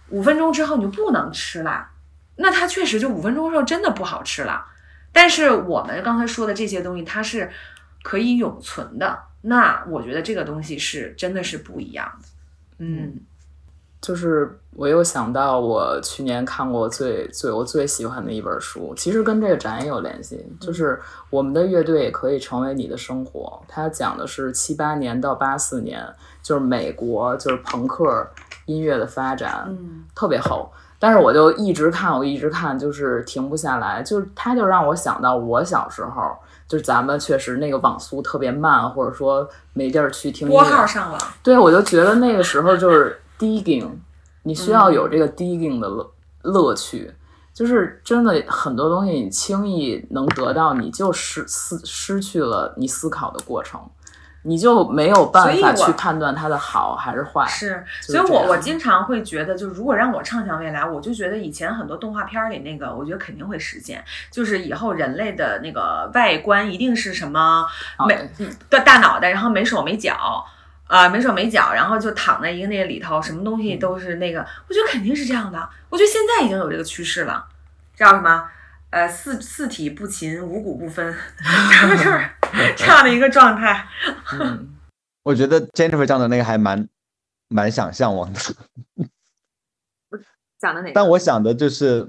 [0.09, 1.87] 五分钟之后你就不能吃了，
[2.35, 4.65] 那它确实就五分钟之后真的不好吃了。
[5.11, 7.49] 但是我们刚才说的这些东西，它是
[8.03, 9.19] 可以永存的。
[9.41, 12.27] 那我觉得这个东西是真的是不一样的。
[12.79, 13.13] 嗯，
[14.01, 20.99] 就是我又想到我去年看过最最我最喜欢的一本书，其实跟这个展也有联系，就是
[21.29, 23.61] 我们的乐队也可以成为你的生活。
[23.67, 26.05] 它讲的是七八年到八四年，
[26.41, 28.29] 就是美国就是朋克
[28.65, 30.71] 音乐的发展，嗯，特别厚。
[30.99, 34.03] 但是我就一直看，我一直看，就是停不下来。
[34.03, 36.35] 就是它就让我想到我小时候，
[36.67, 40.69] 就是咱们确实那个网速特别慢，或者说没地儿去听音拨乐。
[40.69, 43.87] 号上网，对，我就觉得那个时候就是 digging，
[44.43, 46.11] 你需要有这个 digging 的乐
[46.41, 47.13] 乐趣，
[47.53, 53.79] 就是真的很多东西你轻易能得到，你就失失失去了你思考的过程，
[54.43, 57.45] 你就没有办法去判断它的好还是坏。
[57.47, 67.65] 是，是所以我我经常会觉得，就如果让我畅想未来，我就觉得以前很多动画片儿里那个，我觉得肯定会实现，就是以后人类的那个外观一定是什么
[67.97, 68.15] 好没
[68.69, 70.45] 的大脑袋，然后没手没脚。
[70.89, 75.69] 啊、没手没脚，然后就躺在一个那个里头，什么东西都是那个，我觉得肯定是这样的。
[75.87, 77.45] 我觉得现在已经有这个趋势了，
[77.95, 78.43] 叫什么？
[78.89, 81.15] 呃，四四体不勤，五谷不分，
[81.91, 82.19] 就是
[82.77, 83.87] 这样的一个状态。
[84.39, 84.77] 嗯，
[85.23, 86.87] 我觉得 Jennifer 讲的那个还蛮
[87.47, 88.39] 蛮想向往的，
[90.59, 90.93] 讲的哪个？
[90.93, 92.07] 但我想的就是，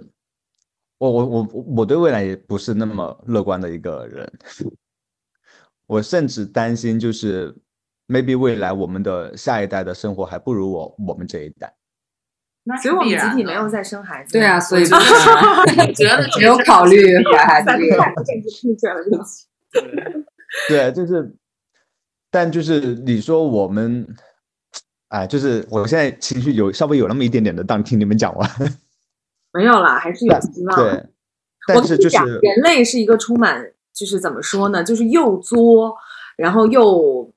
[0.99, 4.33] 我我我我对未来也不是那么乐观的一个人，
[5.87, 7.55] 我甚至担心就是
[8.07, 11.75] maybe 未来我们的下一代的生活还不如我我们这一代。
[12.83, 14.33] 所以我们集体没有在再生孩子。
[14.35, 15.01] 对啊，所以觉得
[15.95, 17.03] 觉得没有考虑
[17.33, 17.97] 怀孩子这个。
[17.97, 19.47] 看政治正确了，对不起。
[20.69, 21.35] 对，就是，
[22.31, 24.07] 但就是你说我们，
[25.09, 28.51] 哎，就是我现在情绪有稍微有那么一点点的荡，听你们讲完，
[29.53, 30.77] 没有啦，还是有希望。
[30.77, 31.07] 对，
[31.67, 35.97] 但是就是人类是一个充满，就是怎么说呢，就是又作，
[36.37, 37.33] 然后又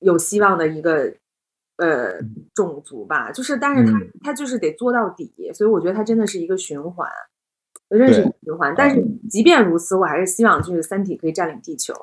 [0.00, 1.12] 有希望的一个
[1.76, 2.20] 呃
[2.54, 3.30] 种族吧。
[3.32, 7.08] 就是，但是他、嗯它就是得作到底，所以我觉得他真的是一个循环，
[7.88, 8.74] 真的是一个循环。
[8.76, 11.94] 但是即便如此，我还是希望就是《三体》可以占领地球。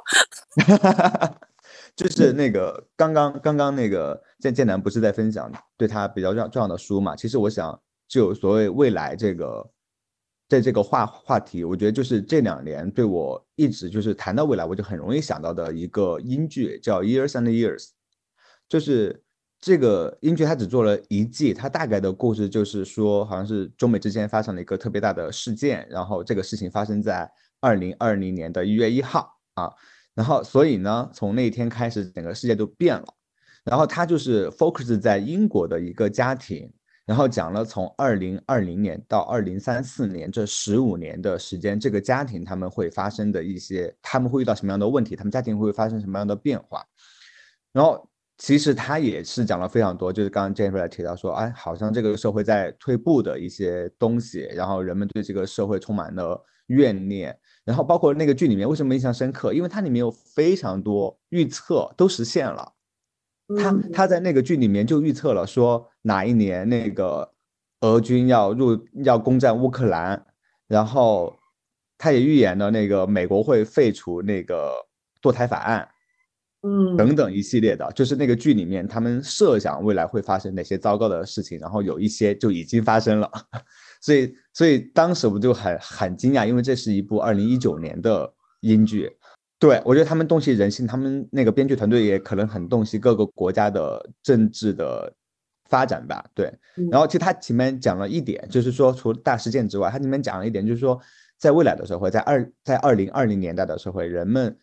[1.96, 7.16] 就是那个刚刚刚刚那个剑剑南不是在分享对他比较重重要的书嘛？
[7.16, 9.66] 其实我想，就所谓未来这个
[10.50, 17.84] 在这个话话题，我觉得就是这两年对我一直就是谈到未来，我就很容易想到的一个英剧叫《Years and Years》，
[18.68, 19.24] 就是
[19.66, 27.28] 这个英剧它只做了一季，它大概的故事就是说，好像是中美之间发生了一个特别大的事件，然后这个事情发生在
[27.60, 29.74] 二零二零年的一月一号啊，
[30.14, 33.08] 然后所以呢，从那一天开始，整个世界都变了，
[33.64, 36.72] 然后它就是 focus 在英国的一个家庭。
[37.08, 46.86] 然后讲了从二零二零年到二零三四年这十五年的时间，这个家庭他们会发生的一些，他们会遇到什么样的问题，他们家庭会发生什么样的变化。
[47.74, 48.08] 然后
[48.38, 57.38] 其实他也是讲了非常多，就是刚刚 Jennifer 提到说，哎，好像这个社会在退步的一些东西，然后人们对这个社会充满了怨念。
[57.64, 62.74] 然后包括那个剧里面为什么印象深刻，因为它里面有非常多预测都实现了。
[63.58, 67.32] 他他在那个剧里面就预测了说哪一年那个
[67.82, 70.26] 俄军要入要攻占乌克兰，
[70.68, 71.36] 然后
[71.98, 74.74] 他也预言了那个美国会废除那个
[75.22, 75.88] 堕胎法案，
[76.66, 83.30] 嗯，等等一系列的，就是那个剧里面他们设想未来会发生哪些糟糕的事情，然后有一些就已经发生了，
[84.02, 89.16] 所以所以当时我就很很惊讶，因为这是一部二零一九年的英剧。
[89.60, 95.14] 对，我觉得他们洞悉人性，他们那个编剧团队也可能很洞悉各个国家的政治的
[95.70, 96.24] 发展吧。
[96.34, 96.52] 对，
[96.92, 101.00] 然后其实他前面讲了一点，就是说除了大事件之外，他里面讲了一点，就是说
[101.38, 104.56] 在未来的社会，在二在二零二零年代的社会，人们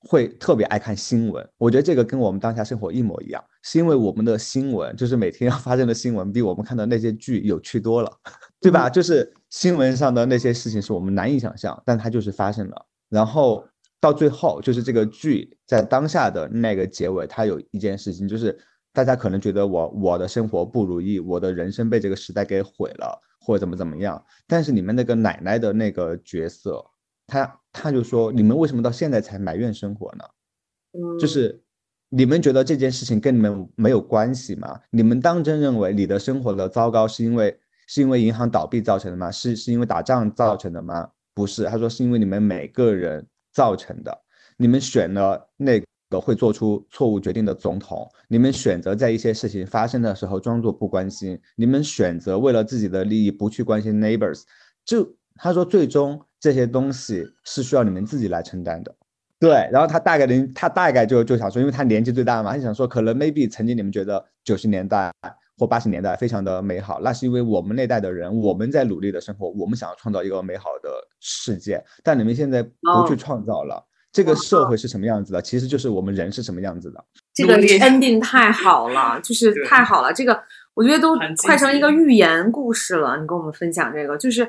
[0.00, 1.48] 会特别爱看新闻。
[1.56, 8.10] 我觉得这个跟我们当下生活一模一样，是因为我们的新闻就是每天要发生的新闻，比我们看的那些剧有趣多了，
[8.60, 8.88] 对吧？
[8.88, 13.64] 就是新闻上的那些事情是我们难以想象，但它就是发生了，然后。
[14.00, 18.56] 到最后，就是这个剧在当下的那个结尾，它有一件事情，就是
[18.92, 24.24] 大家可能觉得我我的生活不如意，我的人生被这个时代给毁了，或者怎么怎么样。
[24.46, 26.80] 但是你们那个奶奶的那个角色，
[27.26, 30.24] 他他就说，你们为什么到现在才埋怨生活呢？
[31.20, 31.62] 就是
[32.08, 34.80] 你们觉得这件事情跟你们没有关系吗？
[34.90, 39.30] 你们当真认为你的生活的糟糕是因为是因为银行倒闭造成的吗？
[39.30, 41.08] 是是因为打仗造成的吗？
[41.34, 43.26] 不是，他说是因为你们每个人。
[43.50, 44.16] 造成的，
[44.56, 54.42] 你们选了那个会做出错误决定的总统，你们选择在一些事情发生的时候装作不关心，你们选择为了自己的利益不去关心 neighbors，
[54.84, 58.94] 就他说最终这些东西是需要你们自己来承担的。
[59.40, 65.12] 对，然后他大概的他大概就就想说，因为他年纪最大嘛，他想说可能 maybe 曾经你们觉得九十年代
[65.56, 70.88] 或八十年代非常的美好，那是因为我们那代的人我们在努力的生活，我们想要创造一个美好的。
[71.20, 75.42] 世界，但你们现在不去创造了，这个社会是什么样子的？
[75.42, 77.04] 其实就是我们人是什么样子的。
[77.34, 80.12] 这个 ending 太好了，就是太好了。
[80.12, 80.40] 这个
[80.74, 83.20] 我觉得都快成一个寓言故事了。
[83.20, 84.48] 你跟我们分享这个，就是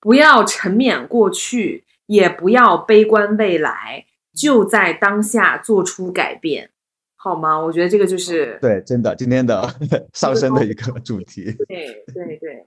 [0.00, 6.70] 不要沉湎过去，也不要悲观未来，就在当下做出改变，
[7.16, 7.58] 好吗？
[7.58, 9.68] 我觉得这个就是对，真的今天的
[10.14, 11.44] 上升的一个主题。
[11.66, 12.66] 对对对。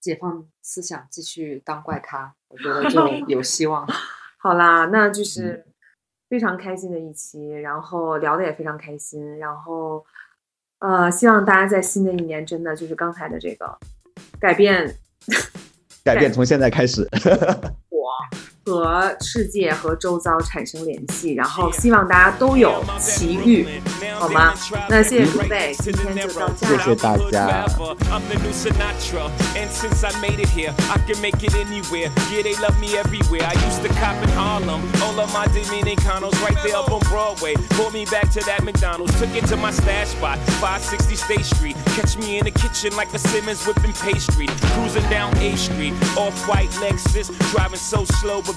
[0.00, 3.86] 解放思想，继续当怪咖，我觉得就 有希望。
[4.40, 5.62] 好啦，那就是
[6.30, 10.02] 非常开心的一期，然后聊的也非常开心，然后
[10.78, 13.78] 呃，希望大家在新的一年真的就是刚才的这个
[14.40, 14.96] 改变，
[16.04, 17.08] 改变从现在开始。
[18.70, 23.66] 和世界和周遭产生联系，然后希望大家都有奇遇，
[24.14, 24.54] 好吗？
[24.88, 27.66] 那谢谢诸位，今天就到这，谢谢大家。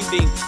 [0.00, 0.47] 90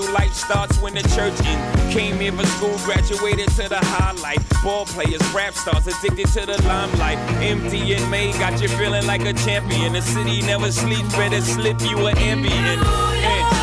[0.11, 1.91] life starts when the church in.
[1.91, 4.39] Came here for school, graduated to the highlight.
[4.63, 7.17] Ball players, rap stars, addicted to the limelight.
[7.41, 9.93] Empty and May got you feeling like a champion.
[9.93, 13.60] The city never sleeps, better slip you an ambient.